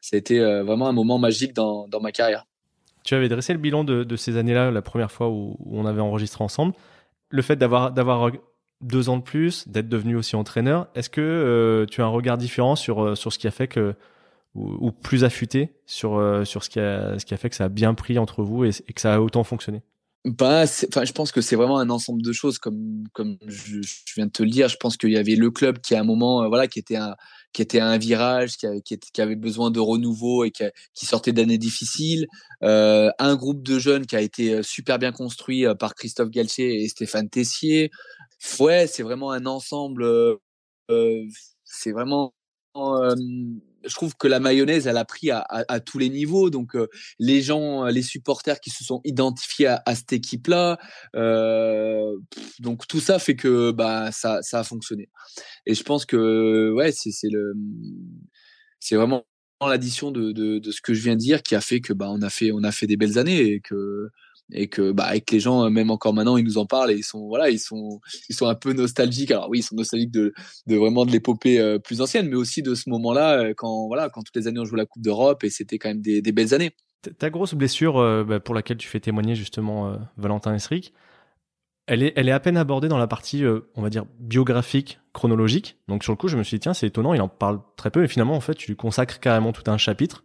c'était 0.00 0.62
vraiment 0.62 0.88
un 0.88 0.92
moment 0.92 1.18
magique 1.18 1.52
dans, 1.52 1.88
ma 2.00 2.10
carrière. 2.10 2.46
Tu 3.04 3.14
avais 3.14 3.28
dressé 3.28 3.52
le 3.52 3.58
bilan 3.58 3.84
de, 3.84 4.16
ces 4.16 4.38
années-là, 4.38 4.70
la 4.70 4.82
première 4.82 5.12
fois 5.12 5.28
où, 5.28 5.58
on 5.66 5.84
avait 5.84 6.00
enregistré 6.00 6.42
ensemble. 6.42 6.72
Le 7.28 7.42
fait 7.42 7.56
d'avoir, 7.56 7.92
d'avoir 7.92 8.30
deux 8.80 9.10
ans 9.10 9.18
de 9.18 9.22
plus, 9.22 9.68
d'être 9.68 9.90
devenu 9.90 10.16
aussi 10.16 10.36
entraîneur, 10.36 10.88
est-ce 10.94 11.10
que 11.10 11.86
tu 11.90 12.00
as 12.00 12.04
un 12.06 12.08
regard 12.08 12.38
différent 12.38 12.76
sur, 12.76 13.14
sur 13.14 13.30
ce 13.30 13.38
qui 13.38 13.46
a 13.46 13.50
fait 13.50 13.68
que 13.68 13.94
ou, 14.80 14.92
plus 14.92 15.24
affûté 15.24 15.74
sur, 15.86 16.16
euh, 16.16 16.44
sur 16.44 16.64
ce, 16.64 16.70
qui 16.70 16.80
a, 16.80 17.18
ce 17.18 17.24
qui 17.24 17.34
a 17.34 17.36
fait 17.36 17.50
que 17.50 17.56
ça 17.56 17.64
a 17.64 17.68
bien 17.68 17.94
pris 17.94 18.18
entre 18.18 18.42
vous 18.42 18.64
et, 18.64 18.70
que 18.70 19.00
ça 19.00 19.14
a 19.14 19.20
autant 19.20 19.44
fonctionné? 19.44 19.82
Bah, 20.24 20.64
enfin, 20.88 21.04
je 21.04 21.12
pense 21.12 21.32
que 21.32 21.40
c'est 21.40 21.56
vraiment 21.56 21.78
un 21.78 21.90
ensemble 21.90 22.22
de 22.22 22.32
choses, 22.32 22.58
comme 22.58 23.04
comme 23.12 23.38
je, 23.46 23.80
viens 24.16 24.26
de 24.26 24.32
te 24.32 24.42
le 24.42 24.50
dire. 24.50 24.68
Je 24.68 24.76
pense 24.76 24.96
qu'il 24.96 25.10
y 25.10 25.16
avait 25.16 25.36
le 25.36 25.50
club 25.50 25.78
qui 25.78 25.94
à 25.94 26.00
un 26.00 26.04
moment, 26.04 26.42
euh, 26.42 26.48
voilà, 26.48 26.66
qui 26.66 26.78
était 26.78 26.96
un 26.96 27.14
qui 27.52 27.62
était 27.62 27.80
un 27.80 27.96
virage, 27.96 28.56
qui, 28.58 28.66
avait, 28.66 28.82
qui, 28.82 29.22
avait 29.22 29.36
besoin 29.36 29.70
de 29.70 29.80
renouveau 29.80 30.44
et 30.44 30.50
qui, 30.50 30.64
qui 30.92 31.06
sortait 31.06 31.32
d'années 31.32 31.56
difficiles. 31.56 32.26
Euh, 32.62 33.10
un 33.18 33.36
groupe 33.36 33.62
de 33.62 33.78
jeunes 33.78 34.06
qui 34.06 34.16
a 34.16 34.20
été 34.20 34.62
super 34.62 34.98
bien 34.98 35.12
construit 35.12 35.64
par 35.78 35.94
Christophe 35.94 36.30
Galtier 36.30 36.82
et 36.82 36.88
Stéphane 36.88 37.30
Tessier. 37.30 37.90
Ouais, 38.60 38.86
c'est 38.86 39.02
vraiment 39.02 39.32
un 39.32 39.46
ensemble. 39.46 40.04
c'est 41.64 41.92
vraiment 41.92 42.34
je 43.84 43.94
trouve 43.94 44.16
que 44.16 44.26
la 44.26 44.40
mayonnaise, 44.40 44.86
elle 44.86 44.96
a 44.96 45.04
pris 45.04 45.30
à, 45.30 45.80
tous 45.80 45.98
les 45.98 46.08
niveaux. 46.08 46.50
Donc, 46.50 46.74
euh, 46.74 46.88
les 47.18 47.42
gens, 47.42 47.86
les 47.86 48.02
supporters 48.02 48.60
qui 48.60 48.70
se 48.70 48.84
sont 48.84 49.00
identifiés 49.04 49.66
à, 49.66 49.94
cette 49.94 50.12
équipe-là. 50.12 50.78
Euh, 51.16 52.16
donc, 52.58 52.86
tout 52.86 53.00
ça 53.00 53.18
fait 53.18 53.36
que 53.36 53.70
bah, 53.70 54.10
ça, 54.12 54.42
ça 54.42 54.60
a 54.60 54.64
fonctionné. 54.64 55.08
Et 55.66 55.74
je 55.74 55.82
pense 55.82 56.04
que 56.04 56.72
ouais, 56.72 56.92
c'est 56.92 57.10
le, 57.30 57.54
c'est 58.80 58.96
vraiment 58.96 59.24
l'addition 59.66 60.10
de, 60.10 60.32
de, 60.32 60.58
de, 60.58 60.70
ce 60.70 60.80
que 60.80 60.94
je 60.94 61.02
viens 61.02 61.14
de 61.14 61.20
dire 61.20 61.42
qui 61.42 61.54
a 61.54 61.60
fait 61.60 61.80
que 61.80 61.92
bah, 61.92 62.08
on 62.10 62.22
a 62.22 62.30
fait, 62.30 62.52
on 62.52 62.62
a 62.62 62.72
fait 62.72 62.86
des 62.86 62.96
belles 62.96 63.18
années 63.18 63.40
et 63.40 63.60
que 63.60 64.10
et 64.52 64.68
que 64.68 64.92
bah 64.92 65.04
avec 65.04 65.30
les 65.30 65.40
gens 65.40 65.68
même 65.70 65.90
encore 65.90 66.14
maintenant 66.14 66.36
ils 66.36 66.44
nous 66.44 66.58
en 66.58 66.66
parlent 66.66 66.90
et 66.90 66.96
ils 66.96 67.04
sont 67.04 67.26
voilà 67.26 67.50
ils 67.50 67.58
sont 67.58 68.00
ils 68.28 68.34
sont 68.34 68.46
un 68.46 68.54
peu 68.54 68.72
nostalgiques 68.72 69.30
alors 69.30 69.48
oui 69.50 69.58
ils 69.58 69.62
sont 69.62 69.76
nostalgiques 69.76 70.10
de, 70.10 70.32
de 70.66 70.76
vraiment 70.76 71.04
de 71.04 71.10
l'épopée 71.10 71.60
euh, 71.60 71.78
plus 71.78 72.00
ancienne 72.00 72.28
mais 72.28 72.36
aussi 72.36 72.62
de 72.62 72.74
ce 72.74 72.88
moment 72.88 73.12
là 73.12 73.38
euh, 73.38 73.54
quand 73.56 73.86
voilà 73.86 74.08
quand 74.08 74.22
toutes 74.22 74.36
les 74.36 74.46
années 74.48 74.60
on 74.60 74.64
joue 74.64 74.76
la 74.76 74.86
coupe 74.86 75.02
d'Europe 75.02 75.44
et 75.44 75.50
c'était 75.50 75.78
quand 75.78 75.88
même 75.88 76.00
des, 76.00 76.22
belles 76.32 76.54
années 76.54 76.72
ta 77.18 77.30
grosse 77.30 77.54
blessure 77.54 77.98
euh, 77.98 78.24
bah, 78.24 78.40
pour 78.40 78.54
laquelle 78.54 78.78
tu 78.78 78.88
fais 78.88 79.00
témoigner 79.00 79.34
justement 79.34 79.98
Valentin 80.16 80.54
Esric 80.54 80.92
elle 81.90 82.02
est, 82.02 82.12
elle 82.16 82.28
est 82.28 82.32
à 82.32 82.40
peine 82.40 82.58
abordée 82.58 82.88
dans 82.88 82.98
la 82.98 83.06
partie, 83.06 83.46
on 83.74 83.80
va 83.80 83.88
dire, 83.88 84.04
biographique, 84.18 85.00
chronologique. 85.14 85.78
Donc 85.88 86.04
sur 86.04 86.12
le 86.12 86.18
coup, 86.18 86.28
je 86.28 86.36
me 86.36 86.42
suis 86.42 86.56
dit, 86.56 86.60
tiens, 86.60 86.74
c'est 86.74 86.86
étonnant, 86.86 87.14
il 87.14 87.22
en 87.22 87.28
parle 87.28 87.60
très 87.78 87.90
peu, 87.90 88.04
et 88.04 88.08
finalement, 88.08 88.34
en 88.34 88.40
fait, 88.40 88.52
tu 88.52 88.66
lui 88.66 88.76
consacres 88.76 89.20
carrément 89.20 89.52
tout 89.52 89.70
un 89.70 89.78
chapitre. 89.78 90.22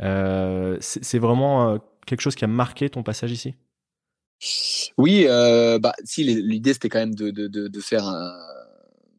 c'est 0.00 1.18
vraiment 1.18 1.78
quelque 2.06 2.20
chose 2.20 2.34
qui 2.34 2.44
a 2.44 2.48
marqué 2.48 2.90
ton 2.90 3.02
passage 3.02 3.32
ici? 3.32 3.54
Oui, 4.98 5.26
euh, 5.28 5.78
bah, 5.78 5.94
si 6.04 6.24
l'idée 6.24 6.72
c'était 6.72 6.88
quand 6.88 6.98
même 6.98 7.14
de, 7.14 7.30
de, 7.30 7.46
de, 7.48 7.80
faire 7.80 8.04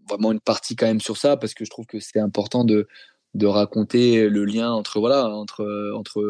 vraiment 0.08 0.32
une 0.32 0.40
partie 0.40 0.76
quand 0.76 0.86
même 0.86 1.02
sur 1.02 1.18
ça 1.18 1.36
parce 1.38 1.54
que 1.54 1.66
je 1.66 1.70
trouve 1.70 1.86
que 1.86 2.00
c'est 2.00 2.20
important 2.20 2.64
de, 2.64 2.88
de 3.34 3.48
raconter 3.48 4.30
le 4.30 4.46
lien 4.46 4.72
entre 4.72 5.00
voilà 5.00 5.28
entre 5.30 5.94
entre 5.96 6.22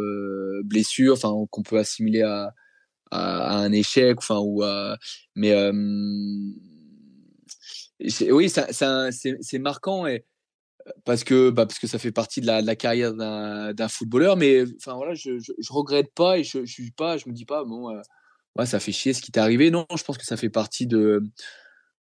blessures, 0.64 1.20
qu'on 1.20 1.64
peut 1.64 1.78
assimiler 1.78 2.22
à, 2.22 2.54
à, 3.12 3.58
un 3.58 3.72
échec, 3.72 4.18
enfin 4.20 4.40
ou 4.40 4.64
mais 5.36 5.52
euh, 5.52 5.72
oui, 8.30 8.50
c'est 8.50 9.60
marquant 9.60 10.06
parce 11.04 11.24
que 11.24 11.50
bah, 11.50 11.66
parce 11.66 11.80
que 11.80 11.88
ça 11.88 11.98
fait 11.98 12.12
partie 12.12 12.42
de 12.42 12.46
la, 12.46 12.76
carrière 12.76 13.14
d'un 13.14 13.88
footballeur 13.88 14.38
mais 14.38 14.64
enfin 14.78 14.94
voilà 14.94 15.14
je, 15.16 15.40
je, 15.40 15.74
regrette 15.74 16.14
pas 16.14 16.38
et 16.38 16.44
je, 16.44 16.66
je 16.66 16.72
suis 16.72 16.92
pas 16.92 17.18
je 17.18 17.28
me 17.28 17.34
dis 17.34 17.46
pas 17.46 17.64
bon 17.64 17.90
euh, 17.90 18.02
ouais 18.58 18.66
ça 18.66 18.80
fait 18.80 18.92
chier 18.92 19.14
ce 19.14 19.22
qui 19.22 19.32
t'est 19.32 19.40
arrivé. 19.40 19.72
Non 19.72 19.86
je 19.96 20.04
pense 20.04 20.18
que 20.18 20.26
ça 20.26 20.38
fait 20.38 20.50
partie 20.50 20.86
de 20.88 21.24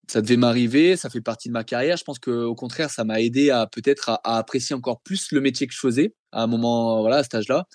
ça 0.07 0.21
devait 0.21 0.37
m'arriver 0.37 0.97
ça 0.97 1.09
fait 1.09 1.21
partie 1.21 1.47
de 1.47 1.53
ma 1.53 1.63
carrière. 1.63 1.97
Je 1.97 2.03
pense 2.03 2.19
que 2.19 2.31
au 2.31 2.55
contraire 2.55 2.91
ça 2.91 3.03
m'a 3.03 3.21
aidé 3.21 3.49
à 3.49 3.67
peut-être 3.67 4.09
à, 4.09 4.37
apprécier 4.37 4.75
encore 4.75 5.01
plus 5.01 5.31
le 5.31 5.41
métier 5.41 5.65
que 5.65 5.73
je 5.73 5.79
faisais 5.79 6.13
à 6.31 6.43
un 6.43 6.47
moment 6.47 7.01
voilà 7.01 7.17
à 7.17 7.23
cet 7.23 7.35
âge 7.35 7.47
là 7.47 7.67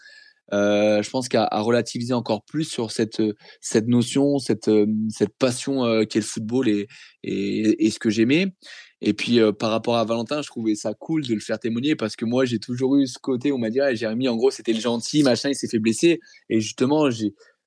euh, 0.52 1.00
je 1.00 1.08
pense 1.10 1.28
qu'à 1.28 1.48
relativiser 1.52 2.12
encore 2.12 2.44
plus 2.44 2.64
sur 2.64 2.90
cette 2.90 3.22
cette 3.60 3.86
notion 3.86 4.38
cette 4.38 4.70
cette 5.08 5.36
passion 5.38 5.84
euh, 5.84 6.04
qu'est 6.04 6.18
le 6.20 6.24
football 6.24 6.68
et, 6.68 6.88
et 7.22 7.90
ce 7.90 7.98
que 7.98 8.10
j'aimais 8.10 8.52
et 9.02 9.14
puis 9.14 9.40
euh, 9.40 9.52
par 9.52 9.70
rapport 9.70 9.96
à 9.96 10.04
Valentin, 10.04 10.42
je 10.42 10.48
trouvais 10.48 10.74
ça 10.74 10.92
cool 10.94 11.26
de 11.26 11.34
le 11.34 11.40
faire 11.40 11.58
témoigner 11.58 11.96
parce 11.96 12.16
que 12.16 12.24
moi 12.24 12.44
j'ai 12.44 12.58
toujours 12.58 12.96
eu 12.96 13.06
ce 13.06 13.18
côté 13.18 13.50
où 13.50 13.54
on 13.56 13.58
m'a 13.58 13.70
dit 13.70 13.80
ah, 13.80 13.94
Jérémy 13.94 14.28
en 14.28 14.36
gros 14.36 14.50
c'était 14.50 14.72
le 14.72 14.80
gentil 14.80 15.22
machin 15.22 15.48
il 15.48 15.54
s'est 15.54 15.68
fait 15.68 15.78
blesser. 15.78 16.20
Et 16.50 16.60
justement 16.60 17.08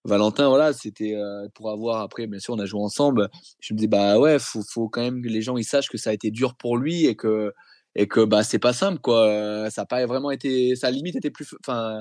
Valentin 0.05 0.49
voilà 0.49 0.73
c'était 0.73 1.15
euh, 1.15 1.47
pour 1.55 1.71
avoir 1.71 2.01
après 2.01 2.27
bien 2.27 2.39
sûr 2.39 2.53
on 2.53 2.59
a 2.59 2.65
joué 2.65 2.81
ensemble. 2.81 3.29
Je 3.59 3.73
me 3.73 3.79
dis 3.79 3.87
bah 3.87 4.19
ouais 4.19 4.37
faut 4.39 4.61
faut 4.61 4.89
quand 4.89 5.01
même 5.01 5.23
que 5.23 5.29
les 5.29 5.41
gens 5.41 5.57
ils 5.57 5.63
sachent 5.63 5.89
que 5.89 5.97
ça 5.97 6.11
a 6.11 6.13
été 6.13 6.29
dur 6.29 6.55
pour 6.55 6.77
lui 6.77 7.05
et 7.05 7.15
que 7.15 7.51
et 7.95 8.07
que 8.07 8.23
bah 8.23 8.43
c'est 8.43 8.59
pas 8.59 8.73
simple 8.73 8.99
quoi. 8.99 9.69
Ça 9.71 9.83
a 9.83 9.85
pas 9.85 10.05
vraiment 10.05 10.29
été 10.29 10.75
ça 10.75 10.91
limite 10.91 11.15
était 11.15 11.31
plus 11.31 11.47
enfin 11.61 11.99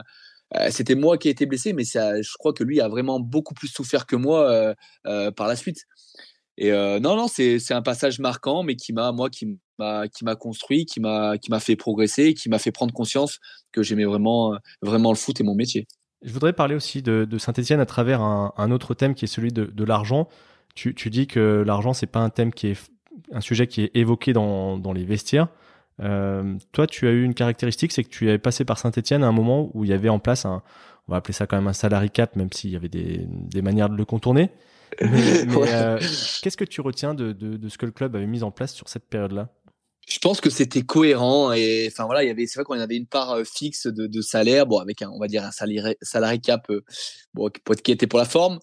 euh, 0.56 0.68
c'était 0.70 0.94
moi 0.94 1.16
qui 1.16 1.28
ai 1.28 1.30
été 1.30 1.46
blessé 1.46 1.72
mais 1.72 1.84
ça 1.84 2.20
je 2.20 2.32
crois 2.38 2.52
que 2.52 2.64
lui 2.64 2.82
a 2.82 2.88
vraiment 2.88 3.18
beaucoup 3.18 3.54
plus 3.54 3.68
souffert 3.68 4.04
que 4.06 4.16
moi 4.16 4.74
par 5.04 5.46
la 5.48 5.56
suite 5.56 5.86
et 6.62 6.70
euh, 6.70 7.00
non, 7.00 7.16
non, 7.16 7.26
c'est 7.26 7.72
un 7.72 7.82
passage 7.82 8.20
marquant, 8.20 8.62
mais 8.62 8.76
qui 8.76 8.92
m'a, 8.92 9.10
moi, 9.10 9.28
qui 9.30 9.58
m'a, 9.80 10.36
construit, 10.36 10.86
qui 10.86 11.00
m'a, 11.00 11.36
fait 11.58 11.74
progresser, 11.74 12.34
qui 12.34 12.48
m'a 12.48 12.60
fait 12.60 12.70
prendre 12.70 12.94
conscience 12.94 13.40
que 13.72 13.82
j'aimais 13.82 14.04
vraiment, 14.04 14.56
vraiment 14.80 15.10
le 15.10 15.16
foot 15.16 15.40
et 15.40 15.42
mon 15.42 15.56
métier. 15.56 15.88
Je 16.22 16.32
voudrais 16.32 16.52
parler 16.52 16.76
aussi 16.76 17.02
de, 17.02 17.26
Saint-Etienne 17.36 17.80
à 17.80 17.86
travers 17.86 18.20
un, 18.20 18.70
autre 18.70 18.94
thème 18.94 19.16
qui 19.16 19.24
est 19.24 19.28
celui 19.28 19.50
de, 19.50 19.84
l'argent. 19.84 20.28
Tu, 20.76 20.94
dis 21.10 21.26
que 21.26 21.64
l'argent, 21.66 21.94
c'est 21.94 22.06
pas 22.06 22.20
un 22.20 22.30
thème 22.30 22.52
qui 22.52 22.68
est 22.68 22.78
un 23.32 23.40
sujet 23.40 23.66
qui 23.66 23.82
est 23.82 23.90
évoqué 23.96 24.32
dans, 24.32 24.92
les 24.94 25.04
vestiaires. 25.04 25.48
Euh, 25.98 26.54
toi, 26.70 26.86
tu 26.86 27.08
as 27.08 27.10
eu 27.10 27.24
une 27.24 27.34
caractéristique, 27.34 27.90
c'est 27.90 28.04
que 28.04 28.08
tu 28.08 28.28
avais 28.28 28.38
passé 28.38 28.64
par 28.64 28.78
Saint-Etienne 28.78 29.24
à 29.24 29.26
un 29.26 29.32
moment 29.32 29.68
où 29.74 29.82
il 29.82 29.90
y 29.90 29.92
avait 29.92 30.08
en 30.08 30.20
place 30.20 30.46
un, 30.46 30.62
on 31.08 31.12
va 31.12 31.18
appeler 31.18 31.34
ça 31.34 31.48
quand 31.48 31.56
même 31.56 31.66
un 31.66 31.72
salary 31.72 32.10
cap, 32.10 32.36
même 32.36 32.52
s'il 32.52 32.70
y 32.70 32.76
avait 32.76 32.88
des 32.88 33.62
manières 33.62 33.88
de 33.88 33.96
le 33.96 34.04
contourner. 34.04 34.52
Euh, 35.02 35.98
qu'est-ce 36.42 36.56
que 36.56 36.64
tu 36.64 36.80
retiens 36.80 37.14
de, 37.14 37.32
de, 37.32 37.68
ce 37.68 37.78
que 37.78 37.86
le 37.86 37.92
club 37.92 38.16
avait 38.16 38.26
mis 38.26 38.42
en 38.42 38.50
place 38.50 38.74
sur 38.74 38.88
cette 38.88 39.06
période-là? 39.06 39.48
Je 40.08 40.18
pense 40.18 40.40
que 40.40 40.50
c'était 40.50 40.82
cohérent 40.82 41.52
et 41.52 41.88
enfin 41.90 42.06
voilà 42.06 42.24
il 42.24 42.26
y 42.26 42.30
avait 42.30 42.46
c'est 42.46 42.58
vrai 42.58 42.64
qu'on 42.64 42.80
avait 42.80 42.96
une 42.96 43.06
part 43.06 43.30
euh, 43.30 43.44
fixe 43.44 43.86
de, 43.86 44.08
de, 44.08 44.20
salaire 44.20 44.66
bon 44.66 44.78
avec 44.78 45.00
un 45.00 45.10
on 45.10 45.20
va 45.20 45.28
dire 45.28 45.44
un 45.44 45.52
salarié 45.52 45.96
salarié 46.02 46.40
cap 46.40 46.68
euh, 46.70 46.84
bon 47.34 47.50
qui 47.84 47.92
était 47.92 48.08
pour 48.08 48.18
la 48.18 48.24
forme. 48.24 48.58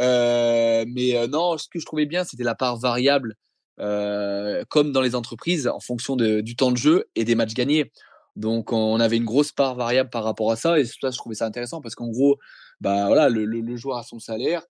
Euh, 0.00 0.84
mais 0.86 1.26
non 1.28 1.56
ce 1.56 1.68
que 1.68 1.78
je 1.78 1.86
trouvais 1.86 2.04
bien 2.06 2.24
c'était 2.24 2.44
la 2.44 2.54
part 2.54 2.76
variable 2.76 3.34
euh, 3.80 4.62
comme 4.68 4.92
dans 4.92 5.00
les 5.00 5.14
entreprises 5.14 5.66
en 5.66 5.80
fonction 5.80 6.16
de, 6.16 6.42
du 6.42 6.54
temps 6.54 6.70
de 6.70 6.76
jeu 6.76 7.06
et 7.16 7.24
des 7.24 7.34
matchs 7.34 7.54
gagnés. 7.54 7.90
Donc 8.36 8.72
on 8.72 9.00
avait 9.00 9.16
une 9.16 9.24
grosse 9.24 9.52
part 9.52 9.76
variable 9.76 10.10
par 10.10 10.22
rapport 10.24 10.52
à 10.52 10.56
ça 10.56 10.78
et 10.78 10.84
ça 10.84 11.10
je 11.10 11.16
trouvais 11.16 11.34
ça 11.34 11.46
intéressant 11.46 11.80
parce 11.80 11.94
qu'en 11.94 12.08
gros 12.08 12.38
bah 12.80 13.06
voilà 13.06 13.28
le, 13.28 13.44
le, 13.46 13.60
le 13.60 13.76
joueur 13.76 13.96
a 13.96 14.02
son 14.02 14.18
salaire 14.18 14.62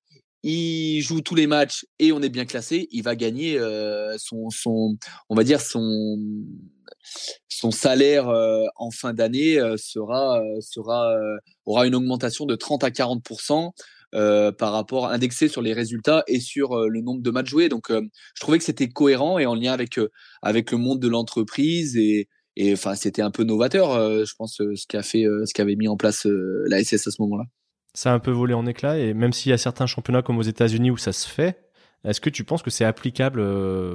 il 0.44 1.00
joue 1.00 1.22
tous 1.22 1.34
les 1.34 1.46
matchs 1.46 1.86
et 1.98 2.12
on 2.12 2.20
est 2.20 2.28
bien 2.28 2.44
classé, 2.44 2.86
il 2.90 3.02
va 3.02 3.16
gagner 3.16 3.58
euh, 3.58 4.14
son, 4.18 4.96
on 5.30 5.34
va 5.34 5.42
dire 5.42 5.60
son, 5.60 6.18
son 7.48 7.70
salaire 7.70 8.28
euh, 8.28 8.64
en 8.76 8.90
fin 8.90 9.14
d'année 9.14 9.58
euh, 9.58 9.76
sera, 9.78 10.42
sera, 10.60 11.16
aura 11.64 11.86
une 11.86 11.94
augmentation 11.94 12.44
de 12.44 12.56
30 12.56 12.84
à 12.84 12.90
40% 12.90 13.70
par 14.58 14.72
rapport 14.72 15.08
indexé 15.08 15.48
sur 15.48 15.62
les 15.62 15.72
résultats 15.72 16.22
et 16.28 16.38
sur 16.38 16.78
le 16.88 17.00
nombre 17.00 17.22
de 17.22 17.30
matchs 17.30 17.48
joués. 17.48 17.68
Donc, 17.68 17.90
je 17.90 18.40
trouvais 18.40 18.58
que 18.58 18.64
c'était 18.64 18.88
cohérent 18.88 19.40
et 19.40 19.46
en 19.46 19.56
lien 19.56 19.72
avec 19.72 19.98
avec 20.40 20.70
le 20.70 20.78
monde 20.78 21.00
de 21.00 21.08
l'entreprise 21.08 21.96
et 21.96 22.28
et 22.56 22.76
c'était 22.94 23.22
un 23.22 23.32
peu 23.32 23.42
novateur, 23.42 24.24
je 24.24 24.32
pense, 24.38 24.58
ce 24.58 24.86
qu'a 24.86 25.02
fait, 25.02 25.24
ce 25.24 25.52
qu'avait 25.52 25.74
mis 25.74 25.88
en 25.88 25.96
place 25.96 26.28
la 26.68 26.84
SS 26.84 27.08
à 27.08 27.10
ce 27.10 27.20
moment-là 27.22 27.46
ça 27.94 28.12
a 28.12 28.14
un 28.14 28.18
peu 28.18 28.30
volé 28.30 28.54
en 28.54 28.66
éclats. 28.66 28.98
Et 28.98 29.14
même 29.14 29.32
s'il 29.32 29.50
y 29.50 29.52
a 29.52 29.58
certains 29.58 29.86
championnats 29.86 30.22
comme 30.22 30.38
aux 30.38 30.42
États-Unis 30.42 30.90
où 30.90 30.96
ça 30.96 31.12
se 31.12 31.28
fait, 31.28 31.64
Est-ce 32.04 32.20
que 32.20 32.30
tu 32.30 32.44
penses 32.44 32.62
que 32.62 32.70
c'est 32.70 32.84
applicable, 32.84 33.42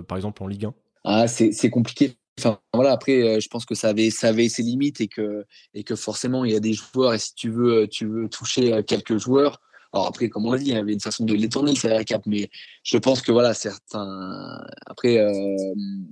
par 0.06 0.18
exemple, 0.18 0.42
en 0.44 0.48
Ligue 0.48 0.66
1 0.66 0.74
ah, 1.06 1.28
c'est 1.28 1.70
compliqué. 1.70 2.18
Voilà, 2.74 2.92
après, 2.92 3.40
je 3.40 3.48
pense 3.48 3.66
que 3.66 3.74
ça 3.74 3.90
avait, 3.90 4.10
ça 4.10 4.28
avait 4.28 4.50
ses 4.50 4.64
limites 4.64 5.00
et 5.00 5.08
que, 5.08 5.46
et 5.74 5.84
que 5.84 5.96
forcément, 5.96 6.44
il 6.44 6.52
y 6.52 6.56
a 6.56 6.60
des 6.60 6.74
joueurs 6.74 7.14
et 7.14 7.20
si 7.20 7.34
tu 7.36 7.50
veux, 7.50 7.88
tu 7.88 8.06
veux 8.06 8.28
toucher 8.28 8.84
quelques 8.84 9.18
joueurs, 9.18 9.62
alors 9.94 10.08
après, 10.08 10.30
comme 10.30 10.46
on 10.46 10.52
l'a 10.52 10.60
dit, 10.60 10.66
il 10.66 10.74
y 10.74 10.78
avait 10.78 10.94
une 10.94 11.00
façon 11.00 11.26
de 11.26 11.34
les 11.34 11.50
tourner, 11.50 11.74
le 11.74 12.04
cap, 12.04 12.22
mais 12.28 12.50
je 12.84 12.98
pense 12.98 13.22
que 13.22 13.32
voilà, 13.32 13.54
certains. 13.56 14.62
Après, 14.86 15.18
euh, 15.18 15.32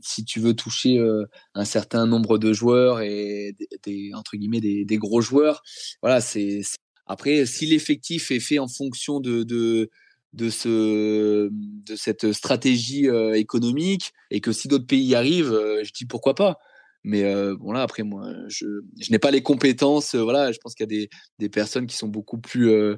si 0.02 0.26
tu 0.26 0.40
veux 0.40 0.56
toucher 0.56 0.98
euh, 0.98 1.26
un 1.54 1.66
certain 1.66 2.08
nombre 2.08 2.40
de 2.40 2.54
joueurs 2.54 3.02
et 3.02 3.56
des, 3.86 4.12
entre 4.16 4.36
guillemets 4.36 4.62
des, 4.62 4.84
des 4.84 4.98
gros 4.98 5.22
joueurs, 5.22 5.62
voilà, 6.02 6.22
c'est. 6.22 6.62
Après, 7.08 7.46
si 7.46 7.66
l'effectif 7.66 8.32
est 8.32 8.40
fait 8.40 8.60
en 8.60 8.68
fonction 8.68 9.20
de, 9.20 9.44
de 9.44 9.90
de 10.34 10.50
ce 10.50 11.50
de 11.52 11.96
cette 11.96 12.34
stratégie 12.34 13.10
euh, 13.10 13.34
économique 13.34 14.14
et 14.30 14.42
que 14.42 14.52
si 14.52 14.68
d'autres 14.68 14.86
pays 14.86 15.04
y 15.04 15.16
arrivent, 15.16 15.58
je 15.84 15.92
dis 15.94 16.06
pourquoi 16.06 16.36
pas. 16.36 16.58
Mais 17.04 17.24
bon 17.56 17.72
là 17.72 17.84
après 17.84 18.04
moi 18.04 18.28
je, 18.50 18.66
je 19.00 19.12
n'ai 19.12 19.20
pas 19.20 19.32
les 19.32 19.42
compétences. 19.42 20.16
voilà, 20.16 20.52
je 20.52 20.58
pense 20.58 20.76
qu'il 20.76 20.84
y 20.84 20.90
a 20.96 21.00
des, 21.00 21.10
des 21.40 21.48
personnes 21.48 21.88
qui 21.88 21.96
sont 21.96 22.10
beaucoup 22.10 22.38
plus 22.38 22.98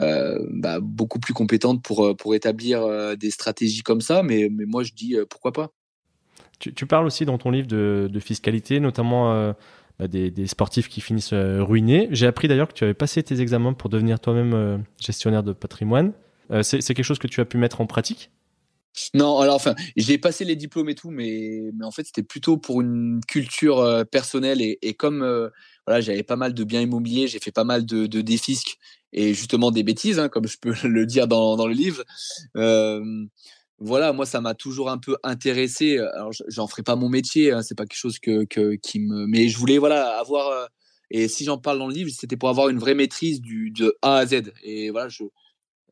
euh, 0.00 0.38
bah, 0.50 0.78
beaucoup 0.80 1.18
plus 1.18 1.34
compétente 1.34 1.82
pour, 1.82 2.06
euh, 2.06 2.14
pour 2.14 2.36
établir 2.36 2.82
euh, 2.82 3.16
des 3.16 3.30
stratégies 3.30 3.82
comme 3.82 4.00
ça. 4.00 4.22
Mais, 4.22 4.48
mais 4.50 4.64
moi, 4.64 4.84
je 4.84 4.92
dis 4.92 5.16
pourquoi 5.28 5.52
pas. 5.52 5.70
Tu, 6.60 6.86
parles 6.86 7.06
aussi 7.06 7.24
dans 7.24 7.38
ton 7.38 7.50
livre 7.50 7.68
de 7.68 8.20
fiscalité, 8.20 8.80
notamment 8.80 9.54
bah, 9.98 10.08
des, 10.08 10.30
des, 10.30 10.46
sportifs 10.46 10.88
qui 10.88 11.00
finissent 11.00 11.34
ruinés. 11.34 12.08
J'ai 12.10 12.26
appris 12.26 12.48
d'ailleurs 12.48 12.68
que 12.68 12.74
tu 12.74 12.84
avais 12.84 12.94
passé 12.94 13.22
tes 13.22 13.40
examens 13.40 13.72
pour 13.72 13.90
devenir 13.90 14.20
toi-même 14.20 14.84
gestionnaire 15.00 15.42
de 15.42 15.52
patrimoine. 15.52 16.12
c'est 16.62 16.80
quelque 16.80 17.02
chose 17.02 17.18
que 17.18 17.26
tu 17.26 17.40
as 17.40 17.44
pu 17.44 17.58
mettre 17.58 17.80
en 17.80 17.86
pratique? 17.86 18.30
Non, 19.14 19.38
alors 19.38 19.54
enfin, 19.54 19.74
j'ai 19.96 20.18
passé 20.18 20.44
les 20.44 20.56
diplômes 20.56 20.88
et 20.88 20.94
tout, 20.94 21.10
mais, 21.10 21.70
mais 21.78 21.84
en 21.84 21.90
fait, 21.90 22.04
c'était 22.04 22.22
plutôt 22.22 22.56
pour 22.56 22.80
une 22.80 23.20
culture 23.28 24.04
personnelle 24.10 24.60
et, 24.62 24.78
et 24.82 24.94
comme 24.94 25.50
voilà, 25.86 26.00
j'avais 26.00 26.22
pas 26.22 26.36
mal 26.36 26.54
de 26.54 26.64
biens 26.64 26.82
immobiliers, 26.82 27.28
j'ai 27.28 27.38
fait 27.38 27.52
pas 27.52 27.64
mal 27.64 27.86
de, 27.86 28.06
de 28.06 28.20
défisques 28.20 28.78
et 29.12 29.34
justement 29.34 29.70
des 29.70 29.82
bêtises, 29.82 30.18
hein, 30.18 30.28
comme 30.28 30.46
je 30.46 30.58
peux 30.60 30.74
le 30.86 31.06
dire 31.06 31.26
dans, 31.26 31.56
dans 31.56 31.66
le 31.66 31.74
livre. 31.74 32.04
Euh, 32.56 33.00
voilà, 33.78 34.12
moi 34.12 34.26
ça 34.26 34.40
m'a 34.40 34.54
toujours 34.54 34.90
un 34.90 34.98
peu 34.98 35.16
intéressé. 35.22 35.98
Alors 35.98 36.32
j'en 36.48 36.66
ferai 36.66 36.82
pas 36.82 36.96
mon 36.96 37.08
métier, 37.08 37.52
hein, 37.52 37.62
c'est 37.62 37.76
pas 37.76 37.84
quelque 37.84 37.98
chose 37.98 38.18
que, 38.18 38.44
que, 38.44 38.74
qui 38.74 39.00
me. 39.00 39.26
Mais 39.26 39.48
je 39.48 39.58
voulais 39.58 39.78
voilà 39.78 40.18
avoir. 40.18 40.68
Et 41.10 41.28
si 41.28 41.44
j'en 41.44 41.58
parle 41.58 41.78
dans 41.78 41.88
le 41.88 41.94
livre, 41.94 42.10
c'était 42.10 42.36
pour 42.36 42.48
avoir 42.48 42.68
une 42.68 42.78
vraie 42.78 42.94
maîtrise 42.94 43.40
du 43.40 43.70
de 43.70 43.96
A 44.02 44.16
à 44.16 44.26
Z. 44.26 44.52
Et 44.62 44.90
voilà, 44.90 45.08
je. 45.08 45.24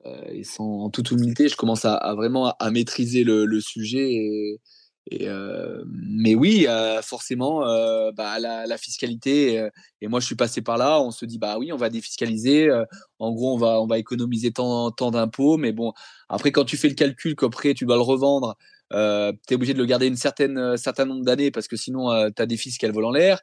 Euh, 0.06 0.24
et 0.30 0.44
sans, 0.44 0.84
en 0.84 0.90
toute 0.90 1.10
humilité, 1.10 1.48
je 1.48 1.56
commence 1.56 1.84
à, 1.84 2.14
vraiment 2.14 2.54
à, 2.58 2.70
maîtriser 2.70 3.24
le, 3.24 3.60
sujet 3.60 4.12
et, 4.12 4.60
et 5.08 5.28
euh, 5.28 5.84
mais 5.86 6.34
oui, 6.34 6.66
euh, 6.68 7.00
forcément, 7.00 7.66
euh, 7.66 8.10
bah, 8.12 8.38
la, 8.40 8.66
la, 8.66 8.76
fiscalité. 8.76 9.58
Euh, 9.58 9.70
et 10.00 10.08
moi, 10.08 10.18
je 10.18 10.26
suis 10.26 10.34
passé 10.34 10.62
par 10.62 10.78
là. 10.78 11.00
On 11.00 11.12
se 11.12 11.24
dit, 11.24 11.38
bah 11.38 11.58
oui, 11.58 11.72
on 11.72 11.76
va 11.76 11.90
défiscaliser. 11.90 12.68
Euh, 12.68 12.84
en 13.20 13.32
gros, 13.32 13.54
on 13.54 13.58
va, 13.58 13.80
on 13.80 13.86
va 13.86 13.98
économiser 13.98 14.50
tant, 14.50 14.90
tant 14.90 15.12
d'impôts. 15.12 15.58
Mais 15.58 15.72
bon, 15.72 15.92
après, 16.28 16.50
quand 16.50 16.64
tu 16.64 16.76
fais 16.76 16.88
le 16.88 16.94
calcul 16.94 17.36
qu'après 17.36 17.74
tu 17.74 17.86
dois 17.86 17.94
le 17.96 18.02
revendre, 18.02 18.56
euh, 18.92 19.32
tu 19.46 19.54
es 19.54 19.56
obligé 19.56 19.74
de 19.74 19.78
le 19.78 19.84
garder 19.84 20.06
une 20.06 20.16
certaine 20.16 20.76
certain 20.76 21.04
nombre 21.04 21.24
d'années 21.24 21.50
parce 21.50 21.66
que 21.68 21.76
sinon, 21.76 22.08
tu 22.34 22.42
as 22.42 22.46
des 22.46 22.56
fiscs 22.56 22.80
qui 22.80 22.86
volent 22.86 23.08
en 23.08 23.12
l'air. 23.12 23.40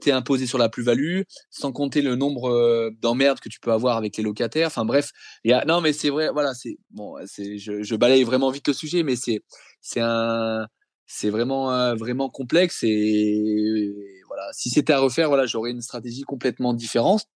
tu 0.00 0.08
es 0.08 0.12
imposé 0.12 0.46
sur 0.46 0.58
la 0.58 0.68
plus-value, 0.68 1.22
sans 1.50 1.72
compter 1.72 2.02
le 2.02 2.16
nombre 2.16 2.90
d'emmerdes 3.00 3.40
que 3.40 3.48
tu 3.48 3.60
peux 3.60 3.72
avoir 3.72 3.96
avec 3.98 4.16
les 4.16 4.22
locataires. 4.22 4.68
Enfin 4.68 4.84
bref, 4.84 5.10
y 5.44 5.52
a, 5.52 5.64
non, 5.66 5.80
mais 5.82 5.92
c'est 5.92 6.10
vrai. 6.10 6.30
Voilà, 6.32 6.54
c'est 6.54 6.78
bon. 6.90 7.16
C'est, 7.26 7.58
je, 7.58 7.82
je 7.82 7.96
balaye 7.96 8.24
vraiment 8.24 8.50
vite 8.50 8.68
le 8.68 8.74
sujet, 8.74 9.02
mais 9.02 9.16
c'est, 9.16 9.42
c'est 9.80 10.00
un 10.00 10.66
c'est 11.14 11.28
vraiment 11.28 11.72
euh, 11.72 11.94
vraiment 11.94 12.30
complexe 12.30 12.82
et, 12.84 13.94
voilà. 14.26 14.48
Si 14.52 14.70
c'était 14.70 14.94
à 14.94 14.98
refaire 14.98 15.28
voilà 15.28 15.44
j'aurais 15.44 15.70
une 15.70 15.82
stratégie 15.82 16.22
complètement 16.22 16.72
différente. 16.72 17.26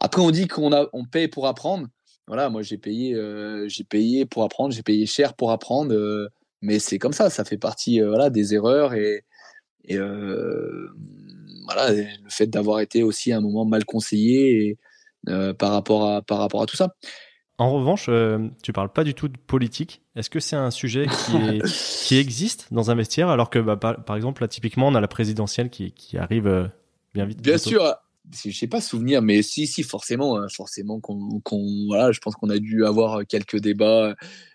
Après 0.00 0.20
on 0.20 0.30
dit 0.32 0.48
qu'on 0.48 0.72
a 0.72 0.88
on 0.92 1.04
paye 1.04 1.28
pour 1.28 1.46
apprendre. 1.46 1.86
Voilà 2.26 2.50
moi 2.50 2.62
j'ai 2.62 2.78
payé 2.78 3.14
euh, 3.14 3.68
j'ai 3.68 3.84
payé 3.84 4.26
pour 4.26 4.42
apprendre 4.42 4.74
j'ai 4.74 4.82
payé 4.82 5.06
cher 5.06 5.34
pour 5.34 5.52
apprendre 5.52 5.94
euh, 5.94 6.28
mais 6.62 6.80
c'est 6.80 6.98
comme 6.98 7.12
ça. 7.12 7.30
Ça 7.30 7.44
fait 7.44 7.58
partie 7.58 8.00
voilà 8.00 8.28
des 8.28 8.54
erreurs 8.54 8.94
et, 8.94 9.24
et 9.84 9.98
voilà 9.98 11.92
le 11.92 12.30
fait 12.30 12.48
d'avoir 12.48 12.80
été 12.80 13.04
aussi 13.04 13.32
à 13.32 13.38
un 13.38 13.40
moment 13.40 13.64
mal 13.64 13.84
conseillé 13.84 14.78
par 15.26 15.70
rapport 15.70 16.08
à 16.10 16.22
par 16.22 16.38
rapport 16.38 16.62
à 16.62 16.66
tout 16.66 16.76
ça 16.76 16.88
en 17.58 17.72
revanche, 17.72 18.06
euh, 18.08 18.48
tu 18.62 18.72
parles 18.72 18.92
pas 18.92 19.04
du 19.04 19.14
tout 19.14 19.28
de 19.28 19.36
politique. 19.36 20.02
Est-ce 20.16 20.30
que 20.30 20.40
c'est 20.40 20.56
un 20.56 20.70
sujet 20.70 21.06
qui, 21.06 21.60
qui, 22.06 22.16
existe 22.16 22.72
dans 22.72 22.90
un 22.90 22.94
vestiaire 22.94 23.28
alors 23.28 23.50
que, 23.50 23.58
bah, 23.58 23.76
par, 23.76 24.16
exemple, 24.16 24.42
là, 24.42 24.48
typiquement, 24.48 24.88
on 24.88 24.94
a 24.94 25.00
la 25.00 25.08
présidentielle 25.08 25.70
qui, 25.70 25.92
qui 25.92 26.18
arrive 26.18 26.46
euh, 26.46 26.66
bien 27.14 27.26
vite 27.26 27.42
Bien 27.42 27.58
sûr. 27.58 27.94
Je 28.32 28.56
sais 28.56 28.68
pas 28.68 28.80
souvenir, 28.80 29.20
mais 29.20 29.42
si, 29.42 29.66
si, 29.66 29.82
forcément, 29.82 30.38
hein, 30.38 30.46
forcément 30.48 31.00
qu'on, 31.00 31.40
voilà, 31.88 32.12
je 32.12 32.20
pense 32.20 32.36
qu'on 32.36 32.50
a 32.50 32.58
dû 32.58 32.86
avoir 32.86 33.26
quelques 33.26 33.58
débats 33.58 34.14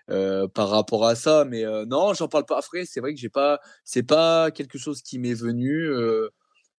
euh, 0.09 0.47
par 0.47 0.69
rapport 0.69 1.05
à 1.05 1.15
ça, 1.15 1.43
mais 1.45 1.65
non, 1.85 2.13
j'en 2.13 2.29
parle 2.29 2.45
pas. 2.45 2.59
Après, 2.59 2.85
c'est 2.85 3.01
vrai 3.01 3.13
que 3.13 3.19
j'ai 3.19 3.29
pas, 3.29 3.59
c'est 3.83 4.03
pas 4.03 4.51
quelque 4.51 4.77
chose 4.77 5.01
qui 5.01 5.19
m'est 5.19 5.33
venu. 5.33 5.91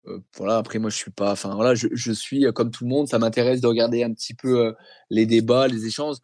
Euh, 0.08 0.18
voilà, 0.36 0.58
après 0.58 0.78
moi 0.78 0.90
je 0.90 0.96
suis 0.96 1.10
pas, 1.10 1.32
enfin 1.32 1.54
voilà, 1.54 1.74
je, 1.74 1.88
je, 1.92 2.12
suis 2.12 2.46
euh, 2.46 2.52
comme 2.52 2.70
tout 2.70 2.84
le 2.84 2.90
monde, 2.90 3.08
ça 3.08 3.18
m'intéresse 3.18 3.60
de 3.60 3.66
regarder 3.66 4.02
un 4.04 4.12
petit 4.12 4.34
peu 4.34 4.66
euh, 4.66 4.72
les 5.10 5.26
débats, 5.26 5.68
les 5.68 5.86
échanges. 5.86 6.16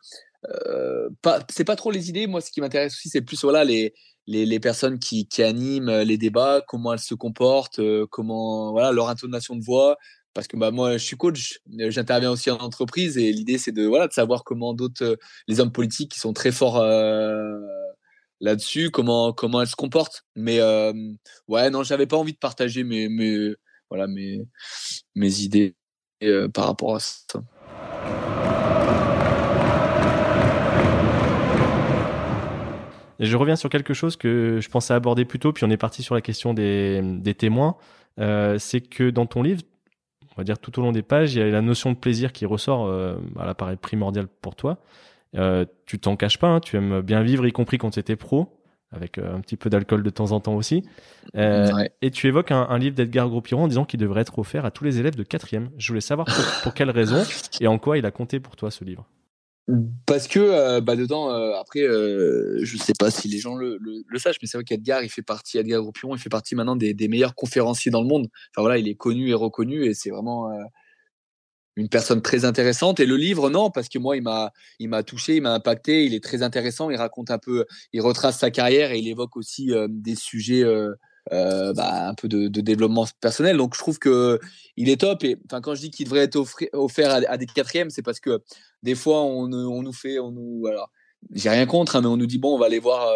Euh, 0.67 1.09
pas, 1.23 1.41
c'est 1.51 1.65
pas 1.65 1.77
trop 1.77 1.91
les 1.91 2.09
idées, 2.11 2.27
moi 2.27 2.41
ce 2.41 2.51
qui 2.51 2.61
m'intéresse 2.61 2.95
aussi 2.95 3.09
c'est 3.09 3.23
plus 3.23 3.43
voilà 3.43 3.65
les, 3.65 3.95
les, 4.27 4.61
personnes 4.61 4.99
qui, 4.99 5.27
qui, 5.27 5.43
animent 5.43 5.91
les 6.03 6.19
débats, 6.19 6.63
comment 6.69 6.93
elles 6.93 6.99
se 6.99 7.15
comportent, 7.15 7.81
comment 8.11 8.73
voilà 8.73 8.93
leur 8.93 9.09
intonation 9.09 9.57
de 9.57 9.65
voix. 9.65 9.97
Parce 10.35 10.49
que 10.49 10.57
bah, 10.57 10.73
moi, 10.73 10.95
je 10.95 11.05
suis 11.05 11.17
coach, 11.17 11.61
j'interviens 11.69 12.31
aussi 12.33 12.51
en 12.51 12.57
entreprise 12.59 13.17
et 13.19 13.33
l'idée, 13.33 13.57
c'est 13.57 13.71
de, 13.71 13.85
voilà, 13.85 14.09
de 14.09 14.13
savoir 14.13 14.43
comment 14.43 14.75
d'autres, 14.75 15.17
les 15.47 15.61
hommes 15.61 15.71
politiques 15.71 16.11
qui 16.13 16.19
sont 16.19 16.33
très 16.33 16.51
forts 16.51 16.83
là-dessus, 18.41 18.91
comment, 18.91 19.33
comment 19.33 19.63
elles 19.63 19.69
se 19.69 19.77
comportent. 19.77 20.25
Mais 20.35 20.61
ouais, 21.49 21.71
non, 21.71 21.85
j'avais 21.85 22.07
pas 22.07 22.17
envie 22.17 22.33
de 22.33 22.39
partager 22.39 22.83
mes, 22.83 23.09
voilà 23.95 24.09
mes, 24.09 25.41
idées 25.41 25.77
euh, 26.25 26.49
par 26.49 26.67
rapport 26.67 26.97
à 26.97 26.99
ça. 26.99 27.41
Je 33.21 33.37
reviens 33.37 33.55
sur 33.55 33.71
quelque 33.71 33.95
chose 33.95 34.17
que 34.17 34.59
je 34.61 34.69
pensais 34.69 34.93
aborder 34.95 35.25
plus 35.25 35.39
tôt, 35.39 35.53
puis 35.53 35.63
on 35.65 35.71
est 35.71 35.77
parti 35.77 36.03
sur 36.03 36.17
la 36.17 36.21
question 36.21 36.55
des, 36.55 37.35
témoins. 37.39 37.77
Euh, 38.19 38.59
c'est 38.59 38.81
que 38.81 39.11
dans 39.11 39.27
ton 39.27 39.43
livre, 39.43 39.63
on 40.33 40.41
va 40.41 40.45
dire 40.45 40.59
tout 40.59 40.77
au 40.81 40.83
long 40.83 40.91
des 40.91 41.03
pages, 41.03 41.35
il 41.35 41.39
y 41.39 41.43
a 41.43 41.49
la 41.49 41.63
notion 41.63 41.93
de 41.93 41.97
plaisir 41.97 42.33
qui 42.33 42.47
ressort, 42.47 42.87
euh, 42.87 43.15
elle 43.41 43.55
paraît 43.55 43.77
primordiale 43.77 44.27
pour 44.27 44.57
toi. 44.57 44.79
Euh, 45.37 45.65
tu 45.87 46.01
t'en 46.01 46.17
caches 46.17 46.39
pas, 46.39 46.49
hein, 46.49 46.59
tu 46.59 46.77
aimes 46.77 47.01
bien 47.01 47.23
vivre, 47.23 47.47
y 47.47 47.53
compris 47.53 47.79
quand 47.79 47.91
tu 47.91 48.01
étais 48.01 48.17
pro 48.17 48.49
avec 48.95 49.19
euh, 49.19 49.35
un 49.35 49.41
petit 49.41 49.57
peu 49.57 49.71
d'alcool 49.71 50.03
de 50.03 50.11
temps 50.11 50.33
en 50.33 50.41
temps 50.41 50.55
aussi. 50.55 50.85
Euh, 51.37 51.69
et 52.03 52.11
tu 52.11 52.27
évoques 52.27 52.51
un, 52.51 52.79
livre 52.79 52.95
d'Edgar 52.95 53.29
Gros-Piron 53.29 53.65
en 53.65 53.69
disant 53.69 53.85
qu'il 53.85 54.01
devrait 54.01 54.23
être 54.23 54.39
offert 54.39 54.65
à 54.65 54.71
tous 54.71 54.85
les 54.85 54.99
élèves 54.99 55.17
de 55.17 55.23
quatrième. 55.23 55.71
Je 55.79 55.89
voulais 55.89 56.01
savoir 56.01 56.27
pour, 56.63 56.75
quelle 56.75 56.91
raison 56.91 57.23
et 57.61 57.67
en 57.67 57.79
quoi 57.79 57.99
il 57.99 58.07
a 58.07 58.11
compté 58.11 58.41
pour 58.41 58.57
toi 58.57 58.71
ce 58.71 58.85
livre. 58.85 59.07
Parce 60.05 60.29
que 60.29 60.41
euh, 60.41 60.81
bah 60.83 60.95
dedans, 60.95 61.31
après, 61.59 61.81
je 61.81 62.77
sais 62.77 62.93
pas 62.99 63.11
si 63.11 63.29
les 63.29 63.39
gens 63.39 63.55
le, 63.55 63.79
le, 63.81 64.19
sachent, 64.19 64.37
mais 64.43 64.49
c'est 64.49 64.59
vrai 64.59 64.65
qu'Edgar, 64.65 65.03
il 65.03 65.09
fait 65.09 65.23
partie, 65.23 65.59
Edgar 65.59 65.83
il 65.83 66.19
fait 66.19 66.29
partie 66.29 66.55
maintenant 66.55 66.77
des, 66.77 66.93
des, 66.93 67.09
meilleurs 67.09 67.35
conférenciers 67.35 67.91
dans 67.91 68.03
le 68.03 68.09
monde. 68.09 68.29
Enfin 68.51 68.61
voilà, 68.61 68.79
il 68.79 68.89
est 68.89 68.95
connu 68.95 69.31
et 69.31 69.35
reconnu 69.35 69.85
et 69.87 69.95
c'est 69.95 70.11
vraiment 70.11 70.51
une 71.77 71.89
personne 71.89 72.23
très 72.23 72.45
intéressante. 72.45 73.01
Et 73.01 73.07
le 73.07 73.17
livre, 73.17 73.51
non, 73.51 73.71
parce 73.71 73.89
que 73.89 73.99
moi, 73.99 74.17
il 74.17 74.23
m'a, 74.23 74.53
il 74.79 74.89
m'a 74.89 75.03
touché, 75.03 75.37
il 75.37 75.43
m'a 75.43 75.55
impacté. 75.55 76.05
Il 76.05 76.15
est 76.15 76.23
très 76.23 76.43
intéressant. 76.43 76.91
Il 76.91 76.97
raconte 76.97 77.31
un 77.31 77.39
peu, 77.39 77.67
il 77.93 78.01
retrace 78.01 78.39
sa 78.39 78.51
carrière 78.51 78.93
et 78.93 78.99
il 78.99 79.09
évoque 79.09 79.37
aussi 79.37 79.73
euh, 79.73 79.89
des 79.91 80.15
sujets, 80.15 80.63
euh, 80.63 80.93
euh, 81.33 81.73
bah, 81.73 82.09
un 82.09 82.15
peu 82.15 82.29
de, 82.29 82.49
développement 82.49 83.07
personnel. 83.21 83.57
Donc, 83.57 83.75
je 83.75 83.81
trouve 83.81 83.99
que 83.99 84.39
il 84.77 84.89
est 84.89 85.01
top. 85.01 85.25
Et 85.25 85.37
enfin, 85.47 85.61
quand 85.61 85.75
je 85.75 85.81
dis 85.81 85.91
qu'il 85.91 86.07
devrait 86.07 86.25
être 86.25 86.43
offert 86.73 87.25
à, 87.29 87.37
des 87.37 87.47
quatrièmes, 87.47 87.91
c'est 87.91 88.03
parce 88.03 88.21
que 88.21 88.43
des 88.83 88.95
fois, 88.95 89.23
on, 89.23 89.53
on 89.53 89.83
nous 89.83 89.93
fait, 89.93 90.19
on 90.19 90.31
nous, 90.31 90.67
alors, 90.67 90.91
j'ai 91.33 91.51
rien 91.51 91.67
contre, 91.67 91.97
hein, 91.97 92.03
mais 92.03 92.09
on 92.09 92.17
nous 92.17 92.27
dit 92.27 92.39
bon, 92.39 92.55
on 92.55 92.59
va 92.59 92.67
aller 92.67 92.79
voir 92.79 93.09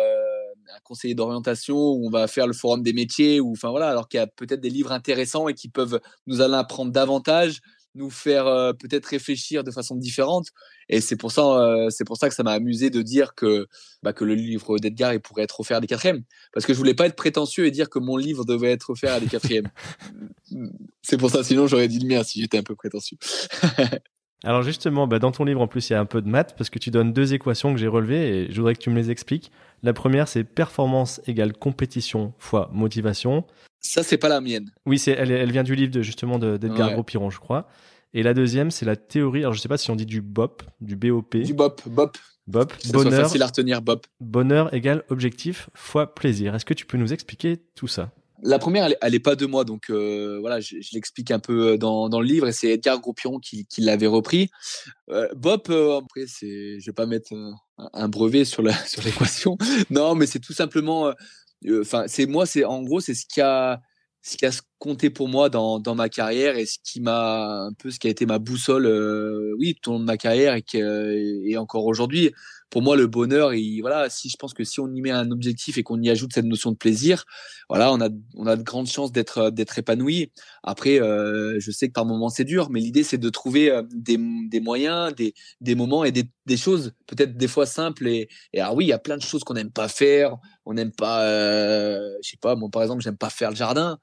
un 0.75 0.81
conseiller 0.85 1.15
d'orientation 1.15 1.77
on 1.77 2.11
va 2.11 2.27
faire 2.27 2.47
le 2.47 2.53
forum 2.53 2.83
des 2.83 2.93
métiers 2.93 3.41
ou 3.41 3.53
enfin 3.53 3.71
voilà, 3.71 3.89
alors 3.89 4.09
qu'il 4.09 4.19
y 4.19 4.23
a 4.23 4.27
peut-être 4.27 4.61
des 4.61 4.71
livres 4.71 4.93
intéressants 4.93 5.49
et 5.49 5.55
qui 5.55 5.69
peuvent 5.69 6.01
nous 6.27 6.41
en 6.41 6.53
apprendre 6.53 6.93
davantage 6.93 7.61
nous 7.95 8.11
faire 8.11 8.47
euh, 8.47 8.73
peut-être 8.73 9.07
réfléchir 9.07 9.65
de 9.65 9.71
façon 9.71 9.97
différente. 9.97 10.49
Et 10.89 11.01
c'est 11.01 11.17
pour 11.17 11.33
ça, 11.33 11.43
euh, 11.43 11.91
c'est 11.91 12.05
pour 12.05 12.17
ça 12.17 12.29
que 12.29 12.35
ça 12.35 12.43
m'a 12.43 12.53
amusé 12.53 12.91
de 12.91 13.03
dire 13.03 13.35
que, 13.35 13.67
bah, 14.03 14.13
que 14.13 14.25
le 14.25 14.35
livre 14.35 14.79
d'Edgar 14.79 15.15
il 15.15 15.21
pourrait 15.21 15.43
être 15.43 15.61
offert 15.61 15.79
à 15.79 15.81
des 15.81 15.87
quatrièmes, 15.87 16.23
parce 16.53 16.67
que 16.67 16.73
je 16.73 16.79
voulais 16.79 16.95
pas 16.95 17.07
être 17.07 17.17
prétentieux 17.17 17.67
et 17.67 17.71
dire 17.71 17.91
que 17.91 17.99
mon 17.99 18.17
livre 18.17 18.45
devait 18.45 18.73
être 18.73 18.91
offert 18.91 19.15
à 19.15 19.21
des 19.21 19.27
quatrièmes. 19.27 19.69
c'est 21.03 21.17
pour 21.17 21.31
ça, 21.31 21.43
sinon 21.43 21.67
j'aurais 21.67 21.89
dit 21.89 21.99
le 21.99 22.09
mien 22.09 22.23
si 22.23 22.41
j'étais 22.41 22.59
un 22.59 22.63
peu 22.63 22.75
prétentieux. 22.75 23.19
Alors 24.45 24.63
justement, 24.63 25.09
bah, 25.09 25.19
dans 25.19 25.33
ton 25.33 25.45
livre, 25.45 25.61
en 25.61 25.67
plus, 25.67 25.91
il 25.91 25.95
y 25.95 25.97
a 25.97 26.01
un 26.01 26.07
peu 26.07 26.23
de 26.23 26.29
maths 26.29 26.55
parce 26.57 26.71
que 26.71 26.79
tu 26.79 26.91
donnes 26.91 27.13
deux 27.13 27.35
équations 27.35 27.73
que 27.73 27.81
j'ai 27.81 27.89
relevées 27.89 28.29
et 28.29 28.53
je 28.53 28.57
voudrais 28.57 28.75
que 28.75 28.81
tu 28.81 28.91
me 28.91 28.95
les 28.95 29.11
expliques. 29.11 29.51
La 29.83 29.93
première, 29.93 30.29
c'est 30.29 30.45
performance 30.45 31.21
égale 31.27 31.53
compétition 31.53 32.35
fois 32.39 32.71
motivation. 32.73 33.45
Ça, 33.81 34.03
c'est 34.03 34.19
pas 34.19 34.29
la 34.29 34.41
mienne. 34.41 34.71
Oui, 34.87 34.99
c'est, 34.99 35.13
elle, 35.13 35.53
vient 35.53 35.63
du 35.63 35.75
livre 35.75 35.93
de, 35.93 36.03
justement 36.03 36.39
d'Edgar 36.39 36.93
Gros-Piron, 36.93 37.31
je 37.31 37.39
crois. 37.39 37.69
Et 38.15 38.23
la 38.23 38.35
deuxième, 38.35 38.71
c'est 38.71 38.87
la 38.87 38.97
théorie. 38.97 39.41
Alors, 39.41 39.53
je 39.53 39.61
sais 39.61 39.69
pas 39.69 39.79
si 39.79 39.91
on 39.91 39.97
dit 39.97 40.07
du 40.07 40.23
BOP, 40.23 40.63
du 40.81 40.97
BOP. 40.97 41.37
Du 41.37 41.55
BOP, 41.55 41.83
BOP. 41.89 42.17
BOP. 42.47 42.73
bonheur. 42.93 43.23
facile 43.23 43.43
à 43.43 43.47
retenir, 43.47 43.83
BOP. 43.83 44.07
Bonheur 44.21 44.73
égale 44.75 45.05
objectif 45.11 45.69
fois 45.75 46.15
plaisir. 46.15 46.55
Est-ce 46.55 46.65
que 46.65 46.75
tu 46.75 46.87
peux 46.87 46.97
nous 46.97 47.13
expliquer 47.13 47.59
tout 47.75 47.89
ça? 47.89 48.11
La 48.43 48.59
première, 48.59 48.89
elle, 49.01 49.13
n'est 49.13 49.19
pas 49.19 49.35
de 49.35 49.47
moi, 49.47 49.65
donc 49.65 49.91
euh, 49.91 50.39
voilà, 50.41 50.61
je, 50.61 50.77
l'explique 50.93 51.33
un 51.33 51.41
peu 51.41 51.73
euh, 51.73 51.77
dans, 51.77 52.09
le 52.09 52.25
livre 52.25 52.47
et 52.47 52.53
c'est 52.53 52.69
Edgar 52.71 53.01
Groupion 53.01 53.41
qui, 53.41 53.67
l'avait 53.79 54.07
repris. 54.07 54.49
Euh, 55.11 55.29
Bob, 55.35 55.63
après, 55.69 56.25
c'est, 56.27 56.79
je 56.79 56.87
vais 56.87 56.95
pas 56.95 57.07
mettre 57.07 57.33
un 57.93 58.09
brevet 58.09 58.45
sur 58.45 58.63
la 58.63 58.73
sur 58.87 59.03
l'équation. 59.03 59.59
non, 59.91 60.15
mais 60.15 60.27
c'est 60.27 60.39
tout 60.39 60.53
simplement, 60.53 61.13
enfin, 61.81 62.05
c'est 62.09 62.27
moi, 62.27 62.47
c'est 62.47 62.65
en 62.65 62.83
gros, 62.83 63.01
c'est 63.01 63.15
ce 63.15 63.27
qui 63.27 63.41
a 63.41 63.81
ce 64.23 64.37
qui 64.37 64.47
a 64.47 64.51
compté 64.79 65.11
pour 65.11 65.29
moi 65.29 65.49
dans, 65.49 65.81
dans 65.81 65.95
ma 65.95 66.09
carrière 66.09 66.57
et 66.57 66.67
ce 66.67 66.79
qui 66.83 67.01
m'a 67.01 67.67
un 67.67 67.73
peu 67.73 67.91
ce 67.91 67.99
qui 67.99 68.07
a 68.07 68.11
été 68.11 68.27
ma 68.27 68.39
boussole, 68.39 68.87
oui, 69.59 69.77
tout 69.81 69.91
au 69.91 69.93
long 69.95 70.01
de 70.01 70.05
ma 70.05 70.17
carrière 70.17 70.55
et, 70.55 70.65
et 70.75 71.57
encore 71.57 71.85
aujourd'hui 71.87 72.33
pour 72.71 72.83
moi, 72.83 72.97
le 72.97 73.07
bonheur, 73.07 73.53
et 73.53 73.81
voilà, 73.81 74.11
si 74.11 74.29
je 74.29 74.37
pense 74.37 74.53
que 74.53 74.63
si 74.65 74.81
on 74.81 74.93
y 74.93 75.01
met 75.01 75.11
un 75.11 75.31
objectif 75.31 75.79
et 75.79 75.83
qu'on 75.83 76.01
y 76.03 76.11
ajoute 76.11 76.35
cette 76.35 76.45
notion 76.45 76.71
de 76.71 76.77
plaisir, 76.77 77.25
voilà, 77.69 77.93
on 77.93 78.01
a, 78.01 78.11
on 78.35 78.47
a 78.47 78.57
de 78.57 78.63
grandes 78.63 78.89
chances 78.89 79.11
d'être, 79.11 79.39
euh, 79.39 79.51
d'être 79.51 79.79
épanoui. 79.79 80.33
Après, 80.63 81.01
euh, 81.01 81.59
je 81.61 81.71
sais 81.71 81.89
que 81.89 81.93
par 81.93 82.05
moments 82.05 82.29
c'est 82.29 82.45
dur, 82.45 82.69
mais 82.71 82.81
l'idée 82.81 83.05
c'est 83.05 83.19
de 83.19 83.31
trouver 83.31 83.71
euh, 83.71 83.83
des, 83.91 84.19
des 84.51 84.61
moyens, 84.61 85.15
des, 85.15 85.35
des 85.61 85.75
moments 85.75 86.05
et 86.05 86.13
des, 86.13 86.25
des 86.47 86.57
choses 86.57 86.93
peut-être 87.07 87.37
des 87.37 87.49
fois 87.49 87.65
simples. 87.67 88.07
Et, 88.07 88.29
et 88.53 88.61
alors 88.61 88.75
oui, 88.77 88.85
il 88.85 88.89
y 88.89 88.93
a 88.93 88.99
plein 88.99 89.17
de 89.17 89.23
choses 89.23 89.45
qu'on 89.45 89.55
n'aime 89.55 89.73
pas 89.73 89.89
faire. 89.89 90.37
On 90.67 90.75
n'aime 90.75 90.93
pas, 90.93 91.23
euh, 91.25 92.11
je 92.23 92.31
sais 92.31 92.37
pas, 92.37 92.55
moi 92.55 92.69
par 92.71 92.83
exemple, 92.83 93.03
j'aime 93.03 93.17
pas 93.17 93.31
faire 93.31 93.51
le 93.51 93.57
jardin. 93.57 93.99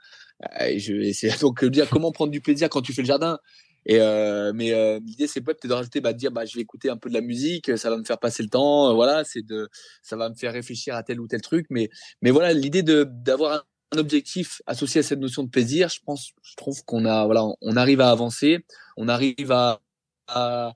Et 0.68 0.80
je, 0.80 1.40
donc 1.42 1.64
dire 1.66 1.90
comment 1.90 2.12
prendre 2.12 2.32
du 2.32 2.42
plaisir 2.42 2.70
quand 2.70 2.82
tu 2.82 2.94
fais 2.94 3.02
le 3.02 3.08
jardin. 3.08 3.40
Et 3.86 4.00
euh, 4.00 4.52
mais 4.54 4.74
euh, 4.74 5.00
l'idée 5.06 5.28
c'est 5.28 5.42
peut-être 5.42 5.68
de 5.68 5.74
rajouter, 5.74 6.02
bah, 6.02 6.14
de 6.14 6.18
dire, 6.18 6.32
bah, 6.32 6.46
je 6.46 6.56
vais 6.56 6.62
écouter 6.62 6.90
un 6.90 6.98
peu 6.98 7.10
de 7.10 7.14
la 7.14 7.22
musique, 7.22 7.78
ça 7.78 7.90
va 7.90 7.98
me 7.98 8.04
faire 8.04 8.18
passer 8.18 8.42
le 8.42 8.50
temps, 8.50 8.90
euh, 8.90 8.94
voilà, 8.94 9.24
c'est 9.24 9.44
de, 9.44 9.70
ça 10.02 10.16
va 10.18 10.30
me 10.30 10.36
faire 10.36 10.54
réfléchir 10.54 10.96
à 10.96 11.04
tel 11.04 11.20
ou 11.20 11.28
tel 11.28 11.42
truc. 11.42 11.68
Mais, 11.70 11.90
mais 12.22 12.32
voilà, 12.32 12.54
l'idée 12.54 12.84
de 12.84 13.04
d'avoir 13.04 13.54
un, 13.54 13.64
objectif 13.98 14.62
associé 14.66 15.00
à 15.00 15.04
cette 15.04 15.20
notion 15.20 15.44
de 15.44 15.50
plaisir, 15.50 15.90
je 15.90 16.00
pense, 16.06 16.32
je 16.44 16.56
trouve 16.56 16.84
qu'on 16.84 17.06
a, 17.06 17.26
voilà, 17.26 17.46
on 17.62 17.78
arrive 17.78 18.02
à 18.02 18.10
avancer, 18.10 18.66
on 18.98 19.08
arrive 19.08 19.52
à, 19.52 19.80
à, 20.28 20.74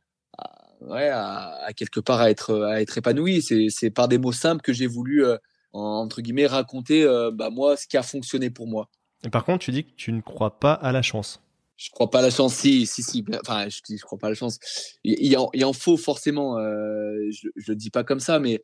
ouais, 0.81 1.09
à, 1.09 1.69
quelque 1.75 1.99
part 1.99 2.21
à 2.21 2.29
être, 2.29 2.61
à 2.63 2.81
être 2.81 2.97
épanoui. 2.97 3.41
C'est 3.41 3.89
par 3.89 4.07
des 4.07 4.19
mots 4.19 4.31
simples 4.31 4.61
que 4.61 4.71
j'ai 4.73 4.87
voulu 4.87 5.25
entre 5.73 6.21
guillemets 6.21 6.47
raconter, 6.47 7.03
bah, 7.33 7.49
moi, 7.49 7.75
ce 7.75 7.87
qui 7.87 7.97
a 7.97 8.03
fonctionné 8.03 8.49
pour 8.51 8.67
moi. 8.67 8.89
Et 9.23 9.29
par 9.29 9.45
contre, 9.45 9.65
tu 9.65 9.71
dis 9.71 9.83
que 9.85 9.91
tu 9.95 10.11
ne 10.11 10.21
crois 10.21 10.59
pas 10.59 10.73
à 10.73 10.91
la 10.91 11.01
chance 11.01 11.41
je 11.79 11.89
crois 11.91 12.09
pas 12.09 12.19
à 12.19 12.21
la 12.21 12.29
chance. 12.29 12.55
Si, 12.55 12.85
si, 12.85 13.01
si. 13.03 13.23
Enfin, 13.39 13.69
je, 13.69 13.79
je 13.95 14.01
crois 14.01 14.17
pas 14.17 14.27
à 14.27 14.31
la 14.31 14.35
chance. 14.35 14.59
Il, 15.05 15.37
en, 15.37 15.49
il 15.53 15.63
en, 15.63 15.71
faut 15.71 15.95
forcément. 15.95 16.57
Euh, 16.57 17.15
je, 17.31 17.47
je 17.55 17.71
le 17.71 17.75
dis 17.77 17.89
pas 17.89 18.03
comme 18.03 18.19
ça, 18.19 18.37
mais 18.37 18.61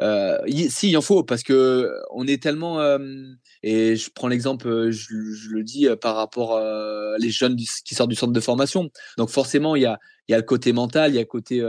euh, 0.00 0.38
si, 0.68 0.90
il 0.90 0.96
en 0.96 1.00
faut 1.00 1.24
parce 1.24 1.42
que 1.42 1.92
on 2.10 2.26
est 2.26 2.42
tellement. 2.42 2.80
Euh, 2.80 2.98
et 3.62 3.96
je 3.96 4.10
prends 4.10 4.28
l'exemple, 4.28 4.68
euh, 4.68 4.90
je, 4.92 5.08
le 5.50 5.64
dis 5.64 5.88
par 6.00 6.14
rapport 6.14 6.58
à 6.58 7.16
les 7.18 7.30
jeunes 7.30 7.56
qui 7.56 7.94
sortent 7.94 8.10
du 8.10 8.16
centre 8.16 8.32
de 8.32 8.40
formation. 8.40 8.90
Donc 9.16 9.30
forcément, 9.30 9.74
il 9.74 9.82
y 9.82 9.86
a, 9.86 9.98
il 10.28 10.32
y 10.32 10.34
a 10.34 10.38
le 10.38 10.44
côté 10.44 10.72
mental, 10.72 11.12
il 11.12 11.14
y 11.14 11.18
a 11.18 11.22
le 11.22 11.26
côté. 11.26 11.62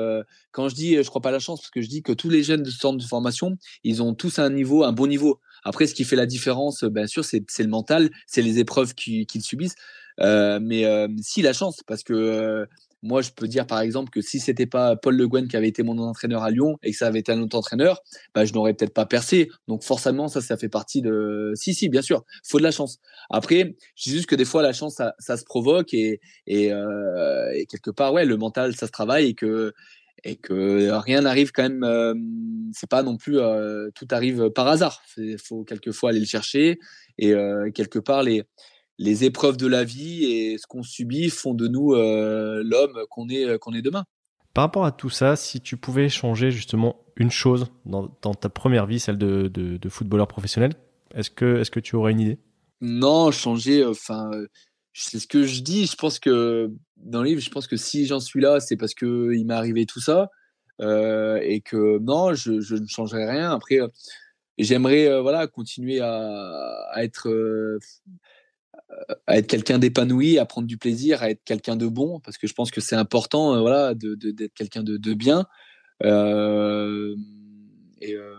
quand 0.51 0.69
je 0.69 0.75
dis, 0.75 0.95
je 0.95 1.07
crois 1.09 1.21
pas 1.21 1.29
à 1.29 1.31
la 1.31 1.39
chance, 1.39 1.61
parce 1.61 1.71
que 1.71 1.81
je 1.81 1.87
dis 1.87 2.03
que 2.03 2.11
tous 2.11 2.29
les 2.29 2.43
jeunes 2.43 2.63
de 2.63 2.69
centre 2.69 2.97
de 2.97 3.07
formation, 3.07 3.57
ils 3.83 4.03
ont 4.03 4.13
tous 4.13 4.37
un 4.39 4.49
niveau, 4.49 4.83
un 4.83 4.91
bon 4.91 5.07
niveau. 5.07 5.39
Après, 5.63 5.87
ce 5.87 5.93
qui 5.93 6.03
fait 6.03 6.15
la 6.15 6.25
différence, 6.25 6.83
bien 6.83 7.07
sûr, 7.07 7.23
c'est 7.25 7.43
le 7.59 7.67
mental, 7.67 8.09
c'est 8.27 8.41
les 8.41 8.59
épreuves 8.59 8.93
qu'ils 8.93 9.41
subissent. 9.41 9.75
Euh, 10.21 10.59
mais 10.61 10.85
euh, 10.85 11.07
si 11.21 11.41
la 11.41 11.53
chance, 11.53 11.81
parce 11.87 12.03
que 12.03 12.13
euh, 12.13 12.65
moi, 13.01 13.21
je 13.21 13.31
peux 13.31 13.47
dire 13.47 13.65
par 13.65 13.79
exemple 13.79 14.09
que 14.09 14.21
si 14.21 14.39
c'était 14.39 14.65
pas 14.65 14.95
Paul 14.97 15.15
Le 15.15 15.27
Guen 15.27 15.47
qui 15.47 15.55
avait 15.55 15.69
été 15.69 15.83
mon 15.83 15.97
entraîneur 15.99 16.43
à 16.43 16.51
Lyon 16.51 16.77
et 16.83 16.91
que 16.91 16.97
ça 16.97 17.07
avait 17.07 17.19
été 17.19 17.31
un 17.31 17.41
autre 17.41 17.57
entraîneur, 17.57 18.01
bah, 18.35 18.43
je 18.43 18.53
n'aurais 18.53 18.73
peut-être 18.73 18.93
pas 18.93 19.05
percé. 19.05 19.49
Donc 19.67 19.83
forcément, 19.83 20.27
ça, 20.27 20.41
ça 20.41 20.57
fait 20.57 20.69
partie 20.69 21.01
de. 21.01 21.53
Si, 21.55 21.73
si, 21.73 21.87
bien 21.87 22.01
sûr, 22.01 22.25
faut 22.43 22.57
de 22.57 22.63
la 22.63 22.71
chance. 22.71 22.99
Après, 23.29 23.75
je 23.95 24.03
dis 24.03 24.11
juste 24.11 24.25
que 24.25 24.35
des 24.35 24.45
fois, 24.45 24.61
la 24.61 24.73
chance, 24.73 24.95
ça, 24.95 25.13
ça 25.19 25.37
se 25.37 25.45
provoque 25.45 25.93
et, 25.93 26.19
et, 26.45 26.73
euh, 26.73 27.51
et, 27.53 27.65
quelque 27.67 27.91
part, 27.91 28.13
ouais, 28.13 28.25
le 28.25 28.35
mental, 28.37 28.75
ça 28.75 28.87
se 28.87 28.91
travaille 28.91 29.27
et 29.27 29.33
que 29.33 29.73
et 30.23 30.35
que 30.35 30.89
rien 30.91 31.21
n'arrive 31.21 31.51
quand 31.51 31.63
même. 31.63 31.83
Euh, 31.83 32.13
c'est 32.73 32.89
pas 32.89 33.03
non 33.03 33.17
plus 33.17 33.39
euh, 33.39 33.89
tout 33.95 34.07
arrive 34.11 34.49
par 34.51 34.67
hasard. 34.67 35.01
Il 35.17 35.37
faut 35.37 35.63
quelquefois 35.63 36.11
aller 36.11 36.19
le 36.19 36.25
chercher 36.25 36.79
et 37.17 37.33
quelque 37.73 37.99
part 37.99 38.23
les 38.23 38.43
les 38.99 39.23
épreuves 39.23 39.57
de 39.57 39.65
la 39.65 39.83
vie 39.83 40.25
et 40.25 40.57
ce 40.57 40.67
qu'on 40.67 40.83
subit 40.83 41.29
font 41.29 41.53
de 41.53 41.67
nous 41.67 41.93
euh, 41.93 42.61
l'homme 42.63 42.99
qu'on 43.09 43.29
est, 43.29 43.57
qu'on 43.57 43.73
est 43.73 43.81
demain. 43.81 44.03
Par 44.53 44.65
rapport 44.65 44.85
à 44.85 44.91
tout 44.91 45.09
ça, 45.09 45.35
si 45.37 45.61
tu 45.61 45.77
pouvais 45.77 46.09
changer 46.09 46.51
justement 46.51 46.97
une 47.15 47.31
chose 47.31 47.67
dans, 47.85 48.09
ta 48.09 48.49
première 48.49 48.85
vie, 48.85 48.99
celle 48.99 49.17
de, 49.17 49.47
de, 49.47 49.89
footballeur 49.89 50.27
professionnel, 50.27 50.73
est-ce 51.15 51.29
que, 51.29 51.61
est 51.61 51.69
que 51.69 51.79
tu 51.79 51.95
aurais 51.95 52.11
une 52.11 52.19
idée? 52.19 52.39
Non, 52.81 53.31
changer, 53.31 53.85
enfin, 53.85 54.31
c'est 54.99 55.19
ce 55.19 55.27
que 55.27 55.43
je 55.43 55.61
dis. 55.61 55.85
Je 55.85 55.95
pense 55.95 56.19
que 56.19 56.71
dans 56.97 57.23
le 57.23 57.29
livre, 57.29 57.41
je 57.41 57.49
pense 57.49 57.67
que 57.67 57.77
si 57.77 58.05
j'en 58.05 58.19
suis 58.19 58.41
là, 58.41 58.59
c'est 58.59 58.77
parce 58.77 58.93
qu'il 58.93 59.45
m'est 59.45 59.53
arrivé 59.53 59.85
tout 59.85 60.01
ça. 60.01 60.29
Euh, 60.81 61.39
et 61.43 61.61
que 61.61 61.99
non, 61.99 62.33
je, 62.33 62.51
ne 62.75 62.87
changerai 62.87 63.29
rien. 63.29 63.51
Après, 63.51 63.79
j'aimerais 64.57 65.07
euh, 65.07 65.21
voilà 65.21 65.47
continuer 65.47 65.99
à, 66.01 66.93
être 66.97 67.29
à 69.27 69.37
être 69.37 69.47
quelqu'un 69.47 69.79
d'épanoui, 69.79 70.39
à 70.39 70.45
prendre 70.45 70.67
du 70.67 70.77
plaisir, 70.77 71.21
à 71.21 71.29
être 71.29 71.43
quelqu'un 71.43 71.75
de 71.75 71.87
bon, 71.87 72.19
parce 72.19 72.37
que 72.37 72.47
je 72.47 72.53
pense 72.53 72.71
que 72.71 72.81
c'est 72.81 72.95
important, 72.95 73.55
euh, 73.55 73.61
voilà, 73.61 73.93
d'être 73.93 74.17
de, 74.17 74.47
quelqu'un 74.47 74.83
de, 74.83 74.97
de, 74.97 75.13
bien. 75.13 75.45
Euh, 76.03 77.15
et 78.01 78.15
euh, 78.15 78.33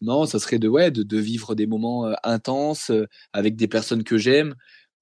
non, 0.00 0.26
ça 0.26 0.38
serait 0.38 0.58
de 0.58 0.68
ouais, 0.68 0.90
de, 0.90 1.02
de 1.02 1.18
vivre 1.18 1.54
des 1.54 1.66
moments 1.66 2.06
euh, 2.06 2.14
intenses 2.22 2.90
euh, 2.90 3.06
avec 3.32 3.56
des 3.56 3.68
personnes 3.68 4.04
que 4.04 4.18
j'aime, 4.18 4.54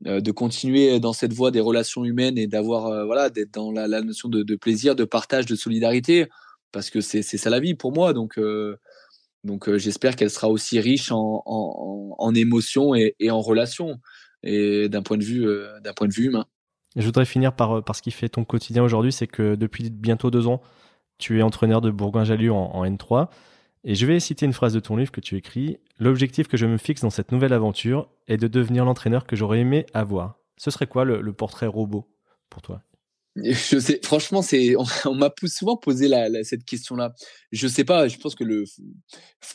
de 0.03 0.31
continuer 0.31 0.99
dans 0.99 1.13
cette 1.13 1.35
voie 1.35 1.51
des 1.51 1.61
relations 1.61 2.05
humaines 2.05 2.39
et 2.39 2.47
d'avoir 2.47 3.05
voilà, 3.05 3.29
d'être 3.29 3.53
dans 3.53 3.71
la, 3.71 4.01
notion 4.01 4.29
de, 4.29 4.57
plaisir, 4.57 4.97
de 4.97 5.05
partage, 5.05 5.45
de 5.47 5.55
solidarité, 5.55 6.27
parce 6.73 6.89
que 6.89 7.01
c'est 7.01 7.23
ça 7.23 7.51
la 7.51 7.61
vie 7.61 7.75
pour 7.75 7.93
moi. 7.93 8.15
Donc 8.15 8.39
donc 9.45 9.75
j'espère 9.77 10.17
qu'elle 10.17 10.31
sera 10.31 10.49
aussi 10.49 10.81
riche 10.81 11.11
en, 11.13 12.33
émotions 12.35 12.95
et, 12.95 13.15
en 13.31 13.41
relations 13.41 13.99
et 14.43 14.89
d'un 14.89 15.03
point 15.03 15.17
de 15.19 15.25
vue 15.25 15.47
euh, 15.47 15.81
d'un 15.81 15.93
point 15.93 16.09
de 16.09 16.15
vue 16.15 16.27
humain. 16.27 16.47
je 16.97 17.05
voudrais 17.05 17.27
finir 17.27 17.55
par, 17.55 17.79
euh, 17.79 17.83
par 17.83 17.95
ce 17.95 18.03
qui 18.03 18.11
fait 18.11 18.29
ton 18.29 18.45
quotidien 18.45 18.83
aujourd'hui, 18.83 19.13
c'est 19.13 19.27
que 19.27 19.55
depuis 19.55 19.91
bientôt 19.91 20.31
deux 20.31 20.47
ans, 20.47 20.63
tu 21.19 21.39
es 21.39 21.43
entraîneur 21.43 21.81
de 21.81 21.91
Bourgoin-Jallieu 21.91 22.53
en, 22.53 22.85
N3. 22.85 23.29
Et 23.85 23.95
je 23.95 24.07
vais 24.07 24.21
citer 24.21 24.47
une 24.47 24.53
phrase 24.53 24.75
de 24.75 24.81
ton 24.81 24.97
livre 24.97 25.11
que 25.11 25.21
tu 25.21 25.37
écris. 25.37 25.79
L'objectif 25.99 26.49
que 26.49 26.57
je 26.57 26.67
me 26.67 26.77
fixe 26.77 27.01
dans 27.01 27.11
cette 27.11 27.33
nouvelle 27.33 27.53
aventure 27.53 28.09
est 28.29 28.37
de 28.37 28.49
devenir 28.49 28.85
l'entraîneur 28.85 29.27
que 29.27 29.37
j'aurais 29.37 29.61
aimé 29.61 29.87
avoir. 29.95 30.39
Ce 30.59 30.71
serait 30.71 30.87
quoi 30.87 31.05
le 31.05 31.33
portrait 31.33 31.67
robot 31.67 32.07
pour 32.51 32.61
toi? 32.61 32.83
Je 33.37 33.79
sais, 33.79 34.01
franchement, 34.03 34.43
c'est, 34.43 34.75
on, 34.77 35.15
m'a 35.15 35.33
souvent 35.45 35.77
posé 35.77 36.09
la, 36.09 36.43
cette 36.43 36.65
question-là. 36.65 37.15
Je 37.53 37.69
sais 37.69 37.85
pas, 37.85 38.09
je 38.09 38.19
pense 38.19 38.35
que 38.35 38.45
le, 38.45 38.65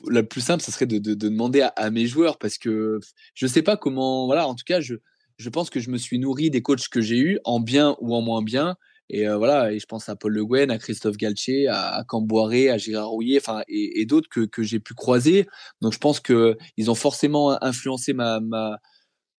le 0.07 0.25
plus 0.25 0.41
simple, 0.41 0.63
ce 0.63 0.71
serait 0.71 0.85
de, 0.85 0.97
de, 0.97 1.13
demander 1.13 1.67
à, 1.75 1.91
mes 1.91 2.05
joueurs 2.05 2.37
parce 2.37 2.57
que 2.57 2.99
je 3.33 3.47
sais 3.47 3.61
pas 3.61 3.75
comment, 3.75 4.25
voilà, 4.25 4.47
en 4.47 4.55
tout 4.55 4.63
cas, 4.65 4.79
je, 4.79 4.95
je 5.37 5.49
pense 5.49 5.69
que 5.69 5.79
je 5.79 5.89
me 5.89 5.97
suis 5.97 6.19
nourri 6.19 6.49
des 6.49 6.61
coachs 6.61 6.87
que 6.87 7.01
j'ai 7.01 7.17
eus, 7.17 7.39
en 7.43 7.59
bien 7.59 7.97
ou 7.99 8.15
en 8.15 8.21
moins 8.21 8.41
bien. 8.41 8.77
Et 9.09 9.27
euh, 9.27 9.37
voilà, 9.37 9.71
et 9.71 9.79
je 9.79 9.85
pense 9.85 10.09
à 10.09 10.15
Paul 10.15 10.33
Le 10.33 10.45
Guen, 10.45 10.71
à 10.71 10.77
Christophe 10.77 11.17
Galtier, 11.17 11.67
à, 11.67 11.89
à 11.89 12.03
Camboiré, 12.03 12.69
à 12.69 12.77
Gérard 12.77 13.09
Rouillet, 13.09 13.37
enfin, 13.39 13.61
et, 13.67 14.01
et 14.01 14.05
d'autres 14.05 14.29
que, 14.29 14.41
que 14.41 14.63
j'ai 14.63 14.79
pu 14.79 14.93
croiser. 14.93 15.45
Donc, 15.81 15.93
je 15.93 15.99
pense 15.99 16.19
que 16.19 16.57
ils 16.77 16.89
ont 16.89 16.95
forcément 16.95 17.63
influencé 17.63 18.13
ma, 18.13 18.39
ma, 18.39 18.79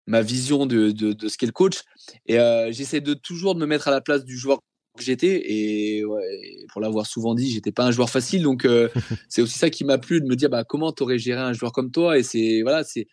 ma 0.07 0.23
vision 0.23 0.67
de, 0.67 0.91
de, 0.91 1.13
de 1.13 1.29
ce 1.29 1.37
qu'est 1.37 1.47
le 1.47 1.53
coach. 1.53 1.83
Et 2.27 2.39
euh, 2.39 2.71
j'essaie 2.73 3.01
de 3.01 3.15
toujours 3.15 3.55
de 3.55 3.61
me 3.61 3.67
mettre 3.67 3.89
à 3.89 3.91
la 3.91 4.01
place 4.01 4.25
du 4.25 4.37
joueur 4.37 4.59
que 4.97 5.03
j'étais. 5.03 5.43
Et 5.53 6.05
ouais, 6.05 6.67
pour 6.73 6.81
l'avoir 6.81 7.07
souvent 7.07 7.35
dit, 7.35 7.51
j'étais 7.51 7.73
pas 7.73 7.85
un 7.85 7.91
joueur 7.91 8.11
facile. 8.11 8.43
Donc 8.43 8.65
euh, 8.65 8.89
c'est 9.29 9.43
aussi 9.43 9.59
ça 9.59 9.71
qui 9.71 9.85
m'a 9.85 9.99
plu 9.99 10.21
de 10.21 10.27
me 10.27 10.37
dire 10.37 10.51
bah, 10.51 10.65
comment 10.65 10.93
t'aurais 10.93 11.19
géré 11.19 11.41
un 11.41 11.53
joueur 11.53 11.73
comme 11.73 11.91
toi? 11.91 12.19
Et 12.19 12.23
c'est 12.23 12.63
voilà, 12.63 12.85
c'est 12.85 13.07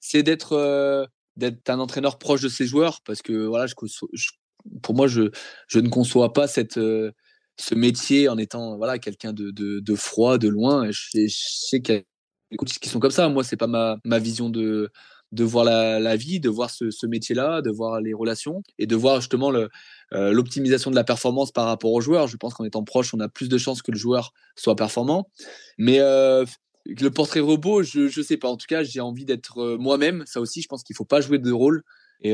c'est 0.00 0.22
d'être 0.22 0.52
euh, 0.52 1.04
d'être 1.36 1.68
un 1.68 1.80
entraîneur 1.80 2.18
proche 2.18 2.42
de 2.42 2.48
ses 2.48 2.66
joueurs 2.66 3.00
parce 3.04 3.22
que 3.22 3.46
voilà, 3.46 3.66
je, 3.66 3.74
pour 4.82 4.94
moi, 4.94 5.06
je 5.06 5.30
ne 5.74 5.88
conçois 5.88 6.32
pas 6.32 6.48
cette 6.48 6.78
ce 7.58 7.74
métier 7.74 8.28
en 8.28 8.38
étant 8.38 8.76
voilà 8.76 8.98
quelqu'un 8.98 9.32
de, 9.32 9.94
froid, 9.94 10.38
de 10.38 10.48
loin. 10.48 10.90
je, 10.90 11.08
je 11.14 11.26
sais 11.28 11.80
qu'il 11.80 11.94
y 11.94 11.98
a 11.98 12.02
des 12.50 12.56
coachs 12.56 12.78
qui 12.78 12.88
sont 12.88 13.00
comme 13.00 13.10
ça. 13.10 13.28
Moi, 13.28 13.44
c'est 13.44 13.56
pas 13.56 13.66
ma, 13.66 14.18
vision 14.18 14.50
de 14.50 14.90
voir 15.32 15.64
la, 15.64 16.16
vie, 16.16 16.40
de 16.40 16.48
voir 16.48 16.70
ce, 16.70 17.06
métier-là, 17.06 17.62
de 17.62 17.70
voir 17.70 18.00
les 18.00 18.14
relations 18.14 18.62
et 18.78 18.86
de 18.86 18.96
voir 18.96 19.20
justement 19.20 19.52
l'optimisation 20.12 20.90
de 20.90 20.96
la 20.96 21.04
performance 21.04 21.52
par 21.52 21.66
rapport 21.66 21.92
aux 21.92 22.00
joueurs. 22.00 22.26
Je 22.28 22.36
pense 22.36 22.54
qu'en 22.54 22.64
étant 22.64 22.84
proche, 22.84 23.14
on 23.14 23.20
a 23.20 23.28
plus 23.28 23.48
de 23.48 23.58
chances 23.58 23.82
que 23.82 23.90
le 23.90 23.98
joueur 23.98 24.32
soit 24.56 24.76
performant. 24.76 25.28
Mais 25.78 25.98
le 25.98 27.08
portrait 27.08 27.40
robot, 27.40 27.82
je 27.82 28.18
ne 28.18 28.24
sais 28.24 28.36
pas. 28.36 28.48
En 28.48 28.56
tout 28.56 28.66
cas, 28.68 28.82
j'ai 28.82 29.00
envie 29.00 29.24
d'être 29.24 29.76
moi-même. 29.78 30.24
Ça 30.26 30.40
aussi, 30.40 30.62
je 30.62 30.68
pense 30.68 30.82
qu'il 30.82 30.94
ne 30.94 30.98
faut 30.98 31.04
pas 31.04 31.20
jouer 31.20 31.38
de 31.38 31.52
rôle. 31.52 31.82
Et 32.22 32.32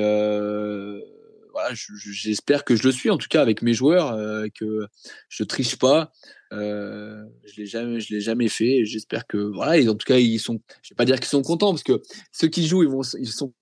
voilà, 1.52 1.70
j'espère 1.74 2.64
que 2.64 2.76
je 2.76 2.84
le 2.84 2.92
suis 2.92 3.10
en 3.10 3.18
tout 3.18 3.28
cas 3.28 3.42
avec 3.42 3.62
mes 3.62 3.74
joueurs, 3.74 4.12
euh, 4.12 4.46
que 4.54 4.86
je 5.28 5.44
triche 5.44 5.76
pas. 5.76 6.12
Euh, 6.52 7.22
je 7.44 7.60
l'ai 7.60 7.66
jamais, 7.66 8.00
je 8.00 8.14
l'ai 8.14 8.20
jamais 8.20 8.48
fait. 8.48 8.84
J'espère 8.84 9.26
que 9.26 9.36
voilà, 9.36 9.80
en 9.90 9.94
tout 9.94 10.06
cas 10.06 10.18
ils 10.18 10.38
sont. 10.38 10.60
Je 10.82 10.90
vais 10.90 10.96
pas 10.96 11.04
dire 11.04 11.16
qu'ils 11.16 11.26
sont 11.26 11.42
contents 11.42 11.70
parce 11.70 11.82
que 11.82 12.00
ceux 12.32 12.48
qui 12.48 12.66
jouent, 12.66 12.82
ils 12.82 12.88
vont, 12.88 13.02
ils 13.18 13.28
sont 13.28 13.52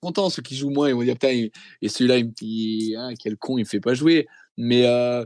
contents. 0.00 0.30
Ceux 0.30 0.42
qui 0.42 0.56
jouent 0.56 0.70
moins, 0.70 0.88
ils 0.88 0.94
vont 0.94 1.02
dire 1.02 1.14
putain, 1.14 1.48
et 1.82 1.88
celui-là, 1.88 2.18
il 2.40 2.96
ah, 2.96 3.10
quel 3.18 3.36
con, 3.36 3.58
il 3.58 3.62
me 3.62 3.68
fait 3.68 3.80
pas 3.80 3.94
jouer. 3.94 4.26
Mais 4.56 4.86
euh, 4.86 5.24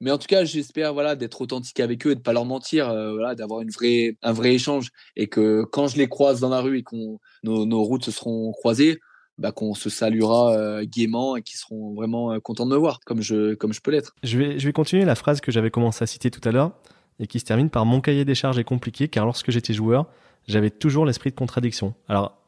mais 0.00 0.10
en 0.10 0.18
tout 0.18 0.26
cas, 0.26 0.44
j'espère 0.44 0.92
voilà 0.92 1.16
d'être 1.16 1.40
authentique 1.40 1.80
avec 1.80 2.06
eux 2.06 2.12
et 2.12 2.14
de 2.14 2.20
pas 2.20 2.32
leur 2.32 2.44
mentir, 2.44 2.88
voilà, 2.88 3.34
d'avoir 3.34 3.62
une 3.62 3.70
vraie, 3.70 4.16
un 4.22 4.32
vrai 4.32 4.54
échange 4.54 4.90
et 5.16 5.28
que 5.28 5.64
quand 5.64 5.88
je 5.88 5.96
les 5.96 6.08
croise 6.08 6.40
dans 6.40 6.50
la 6.50 6.60
rue 6.60 6.78
et 6.78 6.82
qu'on 6.82 7.20
nos 7.42 7.82
routes 7.82 8.04
se 8.04 8.10
seront 8.10 8.52
croisées, 8.52 9.00
bah, 9.38 9.52
qu'on 9.52 9.74
se 9.74 9.90
saluera 9.90 10.52
euh, 10.52 10.84
gaiement 10.86 11.36
et 11.36 11.42
qui 11.42 11.56
seront 11.56 11.94
vraiment 11.94 12.32
euh, 12.32 12.40
contents 12.40 12.66
de 12.66 12.70
me 12.70 12.76
voir, 12.76 13.00
comme 13.04 13.20
je, 13.20 13.54
comme 13.54 13.72
je 13.72 13.80
peux 13.80 13.90
l'être. 13.90 14.14
Je 14.22 14.38
vais, 14.38 14.58
je 14.58 14.66
vais 14.66 14.72
continuer 14.72 15.04
la 15.04 15.14
phrase 15.14 15.40
que 15.40 15.50
j'avais 15.50 15.70
commencé 15.70 16.02
à 16.02 16.06
citer 16.06 16.30
tout 16.30 16.46
à 16.48 16.52
l'heure 16.52 16.72
et 17.18 17.26
qui 17.26 17.40
se 17.40 17.44
termine 17.44 17.70
par 17.70 17.84
Mon 17.86 18.00
cahier 18.00 18.24
des 18.24 18.34
charges 18.34 18.58
est 18.58 18.64
compliqué 18.64 19.08
car 19.08 19.24
lorsque 19.24 19.50
j'étais 19.50 19.72
joueur, 19.72 20.06
j'avais 20.46 20.70
toujours 20.70 21.06
l'esprit 21.06 21.30
de 21.30 21.36
contradiction. 21.36 21.94
Alors, 22.08 22.38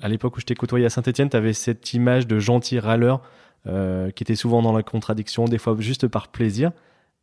à 0.00 0.08
l'époque 0.08 0.36
où 0.36 0.40
je 0.40 0.46
t'ai 0.46 0.54
côtoyé 0.54 0.86
à 0.86 0.90
Saint-Etienne, 0.90 1.30
tu 1.30 1.36
avais 1.36 1.52
cette 1.52 1.92
image 1.94 2.26
de 2.26 2.38
gentil 2.38 2.78
râleur 2.78 3.22
euh, 3.66 4.10
qui 4.10 4.24
était 4.24 4.34
souvent 4.34 4.60
dans 4.60 4.72
la 4.72 4.82
contradiction, 4.82 5.44
des 5.44 5.58
fois 5.58 5.76
juste 5.78 6.08
par 6.08 6.28
plaisir. 6.28 6.72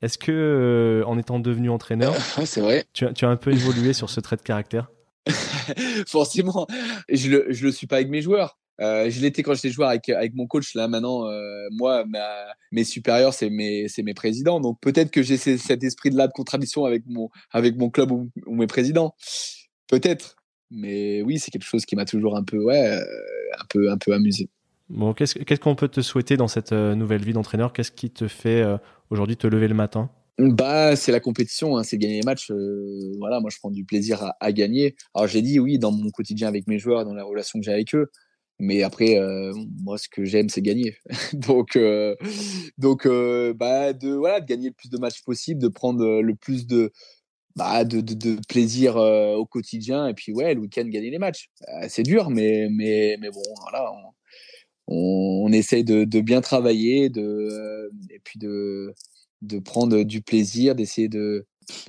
Est-ce 0.01 0.17
que, 0.17 1.03
en 1.05 1.17
étant 1.17 1.39
devenu 1.39 1.69
entraîneur, 1.69 2.15
c'est 2.45 2.61
vrai. 2.61 2.85
Tu, 2.93 3.05
tu, 3.13 3.25
as 3.25 3.29
un 3.29 3.35
peu 3.35 3.51
évolué 3.51 3.93
sur 3.93 4.09
ce 4.09 4.19
trait 4.19 4.37
de 4.37 4.41
caractère? 4.41 4.89
Forcément, 6.07 6.67
je 7.09 7.29
le, 7.29 7.45
je 7.49 7.65
le 7.65 7.71
suis 7.71 7.87
pas 7.87 7.97
avec 7.97 8.09
mes 8.09 8.21
joueurs. 8.21 8.57
Euh, 8.81 9.09
je 9.11 9.21
l'étais 9.21 9.43
quand 9.43 9.53
j'étais 9.53 9.69
joueur 9.69 9.89
avec, 9.89 10.09
avec 10.09 10.33
mon 10.33 10.47
coach. 10.47 10.73
Là, 10.73 10.87
maintenant, 10.87 11.27
euh, 11.27 11.67
moi, 11.71 12.03
mes 12.71 12.83
supérieurs, 12.83 13.33
c'est 13.33 13.49
mes, 13.49 13.85
mes 14.03 14.13
présidents. 14.13 14.59
Donc, 14.59 14.79
peut-être 14.81 15.11
que 15.11 15.21
j'ai 15.21 15.37
cet 15.37 15.83
esprit-là 15.83 16.27
de 16.27 16.33
contradiction 16.33 16.85
avec 16.85 17.03
mon, 17.05 17.29
avec 17.51 17.77
mon 17.77 17.89
club 17.89 18.11
ou, 18.11 18.29
mes 18.47 18.67
présidents. 18.67 19.15
Peut-être. 19.87 20.35
Mais 20.71 21.21
oui, 21.21 21.37
c'est 21.37 21.51
quelque 21.51 21.65
chose 21.65 21.85
qui 21.85 21.95
m'a 21.95 22.05
toujours 22.05 22.37
un 22.37 22.43
peu, 22.43 22.57
ouais, 22.57 22.87
euh, 22.87 23.03
un 23.59 23.65
peu, 23.69 23.91
un 23.91 23.97
peu 23.97 24.13
amusé. 24.13 24.49
Bon, 24.89 25.13
qu'est-ce 25.13 25.59
qu'on 25.59 25.75
peut 25.75 25.87
te 25.87 26.01
souhaiter 26.01 26.35
dans 26.35 26.47
cette 26.47 26.71
nouvelle 26.71 27.23
vie 27.23 27.33
d'entraîneur? 27.33 27.71
Qu'est-ce 27.71 27.91
qui 27.91 28.09
te 28.09 28.27
fait 28.27 28.63
aujourd'hui 29.09 29.37
te 29.37 29.47
lever 29.47 29.69
le 29.69 29.73
matin? 29.73 30.09
Bah, 30.49 30.95
c'est 30.95 31.11
la 31.11 31.19
compétition, 31.19 31.77
hein, 31.77 31.83
c'est 31.83 31.97
gagner 31.97 32.15
les 32.21 32.25
matchs. 32.25 32.51
voilà, 33.19 33.39
moi, 33.39 33.49
je 33.51 33.57
prends 33.59 33.71
du 33.71 33.85
plaisir 33.85 34.33
à, 34.39 34.51
gagner. 34.51 34.95
Alors, 35.13 35.27
j'ai 35.27 35.41
dit 35.41 35.59
oui, 35.59 35.79
dans 35.79 35.91
mon 35.91 36.09
quotidien 36.09 36.47
avec 36.47 36.67
mes 36.67 36.79
joueurs, 36.79 37.05
dans 37.05 37.13
la 37.13 37.23
relation 37.23 37.59
que 37.59 37.65
j'ai 37.65 37.73
avec 37.73 37.93
eux. 37.95 38.09
Mais 38.59 38.83
après, 38.83 39.17
euh, 39.17 39.53
moi, 39.81 39.97
ce 39.97 40.07
que 40.07 40.23
j'aime, 40.23 40.49
c'est 40.49 40.61
gagner. 40.61 40.95
donc, 41.33 41.75
euh, 41.75 42.15
donc 42.77 43.05
euh, 43.07 43.53
bah, 43.55 43.93
de, 43.93 44.11
voilà, 44.13 44.39
de 44.39 44.45
gagner 44.45 44.69
le 44.69 44.73
plus 44.75 44.89
de 44.89 44.97
matchs 44.99 45.23
possible, 45.23 45.59
de 45.61 45.67
prendre 45.67 46.21
le 46.21 46.35
plus 46.35 46.67
de, 46.67 46.91
bah, 47.55 47.83
de, 47.85 48.01
de, 48.01 48.37
plaisir 48.47 48.97
au 48.97 49.45
quotidien. 49.45 50.07
Et 50.07 50.13
puis, 50.13 50.31
ouais, 50.33 50.53
le 50.53 50.61
week-end, 50.61 50.85
gagner 50.85 51.11
les 51.11 51.19
matchs. 51.19 51.49
c'est 51.89 52.03
dur, 52.03 52.29
mais, 52.29 52.67
mais, 52.71 53.17
mais 53.19 53.31
bon, 53.31 53.41
voilà, 53.61 53.91
on, 54.87 55.45
on, 55.45 55.51
essaye 55.51 55.83
de, 55.83 56.03
de, 56.03 56.21
bien 56.21 56.41
travailler 56.41 57.09
de, 57.09 57.91
et 58.09 58.19
puis 58.19 58.39
de, 58.39 58.93
de 59.41 59.59
prendre 59.59 60.03
du 60.03 60.21
plaisir, 60.21 60.75
d'essayer 60.75 61.09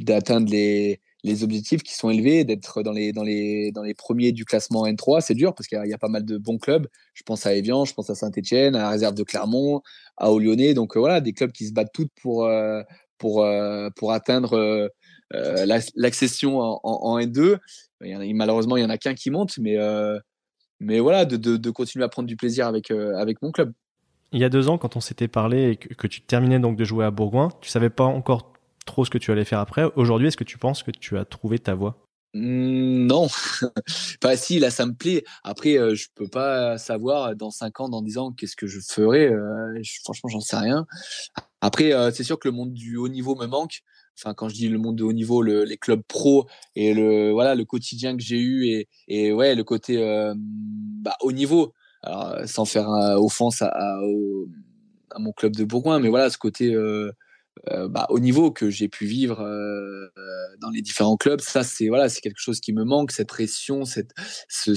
d'atteindre 0.00 0.50
les 0.50 1.00
les 1.24 1.44
objectifs 1.44 1.82
qui 1.82 1.94
sont 1.94 2.10
élevés, 2.10 2.44
d'être 2.44 2.82
dans 2.82 2.92
les, 2.92 3.94
premiers 3.96 4.32
du 4.32 4.44
classement 4.44 4.86
N3, 4.86 5.20
c'est 5.20 5.34
dur 5.34 5.54
parce 5.54 5.68
qu'il 5.68 5.80
y, 5.84 5.92
a 5.92 5.98
pas 5.98 6.08
mal 6.08 6.24
de 6.24 6.36
bons 6.36 6.58
clubs. 6.58 6.88
Je 7.14 7.22
pense 7.22 7.46
à 7.46 7.54
Evian, 7.54 7.84
je 7.84 7.94
pense 7.94 8.10
à 8.10 8.14
Saint-Etienne, 8.14 8.74
à 8.74 8.80
la 8.80 8.90
réserve 8.90 9.14
de 9.14 9.22
Clermont, 9.22 9.82
à 10.16 10.26
Lyonnais. 10.28 10.74
Donc 10.74 10.96
euh, 10.96 11.00
voilà, 11.00 11.20
des 11.20 11.32
clubs 11.32 11.52
qui 11.52 11.66
se 11.66 11.72
battent 11.72 11.92
toutes 11.92 12.10
pour, 12.20 12.44
euh, 12.44 12.82
euh, 13.24 13.90
atteindre 14.08 14.90
l'accession 15.30 16.58
en, 16.58 16.80
en, 16.82 17.18
N2. 17.20 17.58
malheureusement, 18.34 18.76
il 18.76 18.80
n'y 18.80 18.86
en 18.86 18.90
a 18.90 18.98
qu'un 18.98 19.14
qui 19.14 19.30
monte, 19.30 19.58
mais, 19.58 19.76
mais 20.80 20.98
voilà, 20.98 21.24
de, 21.24 21.36
de, 21.36 21.56
de, 21.56 21.70
continuer 21.70 22.04
à 22.04 22.08
prendre 22.08 22.26
du 22.26 22.36
plaisir 22.36 22.66
avec, 22.66 22.90
avec 22.90 23.40
mon 23.42 23.52
club. 23.52 23.72
Il 24.32 24.40
y 24.40 24.44
a 24.44 24.48
deux 24.48 24.68
ans, 24.68 24.78
quand 24.78 24.96
on 24.96 25.00
s'était 25.00 25.28
parlé 25.28 25.72
et 25.72 25.76
que, 25.76 26.06
tu 26.06 26.22
terminais 26.22 26.58
donc 26.58 26.76
de 26.76 26.84
jouer 26.84 27.04
à 27.04 27.10
Bourgoin, 27.10 27.50
tu 27.60 27.68
savais 27.68 27.90
pas 27.90 28.04
encore 28.04 28.52
trop 28.86 29.04
ce 29.04 29.10
que 29.10 29.18
tu 29.18 29.30
allais 29.30 29.44
faire 29.44 29.58
après. 29.58 29.84
Aujourd'hui, 29.94 30.28
est-ce 30.28 30.38
que 30.38 30.44
tu 30.44 30.56
penses 30.56 30.82
que 30.82 30.90
tu 30.90 31.18
as 31.18 31.26
trouvé 31.26 31.58
ta 31.58 31.74
voie? 31.74 31.98
Mmh, 32.32 33.06
non, 33.06 33.28
pas 34.22 34.36
si 34.38 34.58
là 34.58 34.70
ça 34.70 34.86
me 34.86 34.94
plaît. 34.94 35.22
Après, 35.44 35.76
euh, 35.76 35.94
je 35.94 36.06
peux 36.14 36.28
pas 36.28 36.78
savoir 36.78 37.36
dans 37.36 37.50
5 37.50 37.80
ans, 37.80 37.88
dans 37.90 38.00
10 38.00 38.16
ans, 38.16 38.32
qu'est-ce 38.32 38.56
que 38.56 38.66
je 38.66 38.80
ferai. 38.80 39.26
Euh, 39.26 39.78
franchement, 40.02 40.30
j'en 40.30 40.40
sais 40.40 40.56
rien. 40.56 40.86
Après, 41.60 41.92
euh, 41.92 42.10
c'est 42.10 42.24
sûr 42.24 42.38
que 42.38 42.48
le 42.48 42.52
monde 42.54 42.72
du 42.72 42.96
haut 42.96 43.08
niveau 43.08 43.34
me 43.34 43.46
manque. 43.46 43.82
Enfin, 44.18 44.32
quand 44.32 44.48
je 44.48 44.54
dis 44.54 44.68
le 44.68 44.78
monde 44.78 44.96
du 44.96 45.02
haut 45.02 45.12
niveau, 45.12 45.42
les 45.42 45.76
clubs 45.76 46.02
pro 46.08 46.46
et 46.74 46.94
le 46.94 47.32
voilà 47.32 47.54
le 47.54 47.64
quotidien 47.64 48.16
que 48.16 48.22
j'ai 48.22 48.38
eu 48.38 48.86
et, 49.08 49.32
ouais 49.32 49.54
le 49.54 49.64
côté 49.64 49.96
bah, 50.36 51.16
haut 51.22 51.32
niveau. 51.32 51.72
Alors, 52.02 52.36
sans 52.46 52.64
faire 52.64 52.88
offense 52.88 53.62
à, 53.62 53.98
mon 55.18 55.32
club 55.32 55.54
de 55.54 55.64
Bourgoin, 55.64 56.00
mais 56.00 56.08
voilà 56.08 56.30
ce 56.30 56.38
côté 56.38 56.74
euh, 57.70 57.88
bah, 57.88 58.06
au 58.08 58.18
niveau 58.18 58.50
que 58.50 58.70
j'ai 58.70 58.88
pu 58.88 59.06
vivre 59.06 59.40
euh, 59.40 60.08
euh, 60.16 60.56
dans 60.60 60.70
les 60.70 60.80
différents 60.80 61.16
clubs, 61.16 61.40
ça 61.40 61.62
c'est 61.62 61.88
voilà, 61.88 62.08
c'est 62.08 62.20
quelque 62.20 62.40
chose 62.40 62.60
qui 62.60 62.72
me 62.72 62.82
manque, 62.84 63.12
cette 63.12 63.28
pression, 63.28 63.84
cette, 63.84 64.10
ce, 64.48 64.72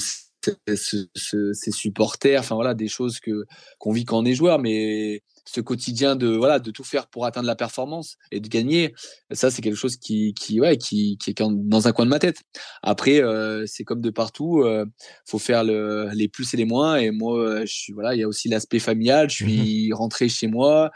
ces 0.76 1.72
supporters, 1.72 2.40
enfin 2.40 2.56
voilà, 2.56 2.74
des 2.74 2.88
choses 2.88 3.20
que 3.20 3.46
qu'on 3.80 3.92
vit 3.92 4.06
quand 4.06 4.20
on 4.20 4.26
est 4.26 4.36
joueur, 4.36 4.60
mais 4.60 5.24
ce 5.46 5.62
quotidien 5.62 6.16
de 6.16 6.28
voilà 6.28 6.60
de 6.60 6.72
tout 6.72 6.84
faire 6.84 7.08
pour 7.08 7.26
atteindre 7.26 7.48
la 7.48 7.56
performance 7.56 8.18
et 8.32 8.40
de 8.40 8.48
gagner 8.48 8.96
ça 9.32 9.52
c'est 9.52 9.62
quelque 9.62 9.76
chose 9.76 9.96
qui 9.96 10.34
qui 10.34 10.60
ouais 10.60 10.78
qui, 10.78 11.18
qui 11.20 11.30
est 11.30 11.40
dans 11.40 11.88
un 11.88 11.92
coin 11.92 12.06
de 12.06 12.10
ma 12.10 12.20
tête. 12.20 12.42
Après 12.82 13.22
euh, 13.22 13.66
c'est 13.68 13.84
comme 13.84 14.02
de 14.02 14.10
partout 14.10 14.62
euh, 14.62 14.86
faut 15.26 15.40
faire 15.40 15.64
le, 15.64 16.10
les 16.14 16.28
plus 16.28 16.54
et 16.54 16.58
les 16.58 16.66
moins 16.66 16.96
et 16.98 17.12
moi 17.12 17.66
je 17.66 17.74
suis 17.74 17.94
voilà 17.94 18.16
il 18.16 18.20
y 18.20 18.24
a 18.24 18.28
aussi 18.28 18.50
l'aspect 18.50 18.80
familial 18.80 19.30
je 19.30 19.36
suis 19.36 19.94
rentré 19.94 20.30
chez 20.30 20.48
moi 20.48 20.92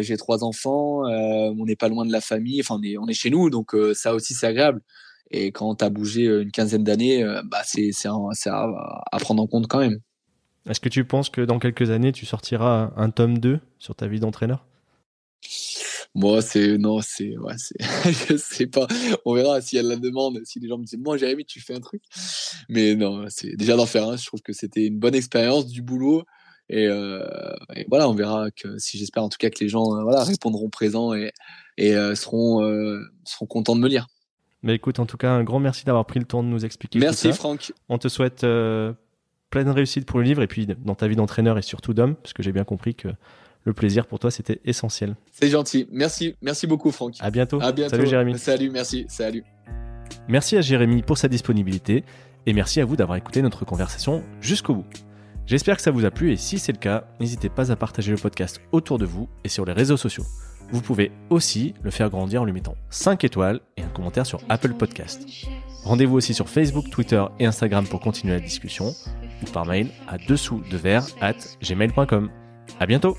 j'ai 0.00 0.16
trois 0.16 0.44
enfants 0.44 1.06
euh, 1.06 1.54
on 1.58 1.64
n'est 1.64 1.76
pas 1.76 1.88
loin 1.88 2.04
de 2.04 2.12
la 2.12 2.20
famille 2.20 2.60
enfin 2.60 2.76
on 2.78 2.82
est 2.82 2.98
on 2.98 3.06
est 3.06 3.14
chez 3.14 3.30
nous 3.30 3.50
donc 3.50 3.74
euh, 3.74 3.94
ça 3.94 4.14
aussi 4.14 4.34
c'est 4.34 4.46
agréable 4.46 4.80
et 5.32 5.52
quand 5.52 5.74
tu 5.76 5.84
as 5.84 5.90
bougé 5.90 6.24
une 6.26 6.50
quinzaine 6.50 6.84
d'années 6.84 7.24
bah 7.44 7.62
c'est 7.64 7.92
à, 8.06 8.66
à 9.10 9.18
prendre 9.18 9.42
en 9.42 9.46
compte 9.46 9.66
quand 9.66 9.80
même 9.80 9.98
est-ce 10.68 10.80
que 10.80 10.88
tu 10.88 11.04
penses 11.04 11.28
que 11.28 11.40
dans 11.40 11.58
quelques 11.58 11.90
années, 11.90 12.12
tu 12.12 12.24
sortiras 12.24 12.92
un 12.96 13.10
tome 13.10 13.38
2 13.38 13.58
sur 13.78 13.96
ta 13.96 14.06
vie 14.06 14.20
d'entraîneur? 14.20 14.64
Moi, 16.14 16.40
c'est. 16.42 16.78
Non, 16.78 17.00
c'est. 17.00 17.36
Ouais, 17.38 17.54
je 18.28 18.36
sais 18.36 18.66
pas. 18.66 18.86
On 19.24 19.34
verra 19.34 19.60
si 19.60 19.76
elle 19.76 19.88
la 19.88 19.96
demande, 19.96 20.40
si 20.44 20.60
les 20.60 20.68
gens 20.68 20.78
me 20.78 20.84
disent 20.84 20.98
Moi, 20.98 21.16
Jérémy, 21.16 21.44
tu 21.44 21.60
fais 21.60 21.74
un 21.74 21.80
truc? 21.80 22.02
Mais 22.68 22.94
non, 22.94 23.24
c'est 23.28 23.56
déjà 23.56 23.76
d'en 23.76 23.86
faire 23.86 24.08
un. 24.08 24.16
Je 24.16 24.26
trouve 24.26 24.42
que 24.42 24.52
c'était 24.52 24.86
une 24.86 24.98
bonne 24.98 25.14
expérience, 25.14 25.66
du 25.66 25.82
boulot. 25.82 26.22
Et, 26.68 26.86
euh, 26.86 27.26
voilà, 27.88 28.08
on 28.08 28.14
verra 28.14 28.50
que 28.50 28.78
si 28.78 28.98
j'espère 28.98 29.24
en 29.24 29.28
tout 29.28 29.38
cas 29.38 29.50
que 29.50 29.58
les 29.60 29.68
gens 29.68 29.96
euh, 29.96 30.02
voilà, 30.04 30.22
répondront 30.22 30.70
présents 30.70 31.12
et, 31.12 31.32
et 31.76 31.94
euh, 31.96 32.14
seront, 32.14 32.60
seront 33.24 33.46
contents 33.46 33.74
de 33.74 33.80
me 33.80 33.88
lire. 33.88 34.06
Mais 34.62 34.74
écoute, 34.76 34.98
en 34.98 35.06
tout 35.06 35.16
cas, 35.16 35.32
un 35.32 35.44
grand 35.44 35.58
merci 35.58 35.84
d'avoir 35.84 36.06
pris 36.06 36.20
le 36.20 36.26
temps 36.26 36.42
de 36.42 36.48
nous 36.48 36.64
expliquer. 36.64 36.98
Merci, 36.98 37.28
tout 37.28 37.34
ça. 37.34 37.38
Franck. 37.38 37.72
On 37.88 37.98
te 37.98 38.08
souhaite 38.08 38.46
pleine 39.52 39.68
réussite 39.68 40.06
pour 40.06 40.18
le 40.18 40.24
livre 40.24 40.42
et 40.42 40.48
puis 40.48 40.66
dans 40.66 40.96
ta 40.96 41.06
vie 41.06 41.14
d'entraîneur 41.14 41.58
et 41.58 41.62
surtout 41.62 41.94
d'homme, 41.94 42.16
parce 42.16 42.32
que 42.32 42.42
j'ai 42.42 42.50
bien 42.52 42.64
compris 42.64 42.96
que 42.96 43.08
le 43.64 43.72
plaisir 43.72 44.06
pour 44.06 44.18
toi 44.18 44.32
c'était 44.32 44.60
essentiel. 44.64 45.14
C'est 45.30 45.48
gentil. 45.48 45.86
Merci, 45.92 46.34
merci 46.42 46.66
beaucoup 46.66 46.90
Franck. 46.90 47.14
À 47.20 47.30
bientôt. 47.30 47.60
À 47.62 47.70
bientôt. 47.70 47.90
Salut 47.94 48.08
Jérémy. 48.08 48.38
Salut, 48.38 48.70
merci. 48.70 49.04
Salut. 49.08 49.44
Merci 50.26 50.56
à 50.56 50.62
Jérémy 50.62 51.02
pour 51.02 51.18
sa 51.18 51.28
disponibilité 51.28 52.02
et 52.46 52.52
merci 52.52 52.80
à 52.80 52.84
vous 52.84 52.96
d'avoir 52.96 53.16
écouté 53.16 53.42
notre 53.42 53.64
conversation 53.64 54.24
jusqu'au 54.40 54.74
bout. 54.74 54.86
J'espère 55.46 55.76
que 55.76 55.82
ça 55.82 55.90
vous 55.90 56.04
a 56.04 56.10
plu 56.10 56.32
et 56.32 56.36
si 56.36 56.58
c'est 56.58 56.72
le 56.72 56.78
cas, 56.78 57.04
n'hésitez 57.20 57.48
pas 57.48 57.70
à 57.70 57.76
partager 57.76 58.10
le 58.10 58.18
podcast 58.18 58.60
autour 58.72 58.98
de 58.98 59.04
vous 59.04 59.28
et 59.44 59.48
sur 59.48 59.64
les 59.64 59.72
réseaux 59.72 59.96
sociaux. 59.96 60.24
Vous 60.72 60.80
pouvez 60.80 61.12
aussi 61.30 61.74
le 61.82 61.90
faire 61.90 62.08
grandir 62.10 62.42
en 62.42 62.44
lui 62.44 62.52
mettant 62.52 62.74
5 62.90 63.24
étoiles 63.24 63.60
et 63.76 63.82
un 63.82 63.88
commentaire 63.88 64.26
sur 64.26 64.40
Apple 64.48 64.72
Podcast. 64.72 65.26
Rendez-vous 65.84 66.16
aussi 66.16 66.32
sur 66.32 66.48
Facebook, 66.48 66.88
Twitter 66.90 67.22
et 67.38 67.46
Instagram 67.46 67.86
pour 67.86 68.00
continuer 68.00 68.34
la 68.34 68.40
discussion 68.40 68.94
ou 69.42 69.50
par 69.52 69.66
mail 69.66 69.88
à 70.08 70.16
dessous 70.16 70.62
de 70.70 70.76
verre 70.76 71.04
at 71.20 71.34
gmail.com. 71.62 72.30
À 72.80 72.86
bientôt! 72.86 73.16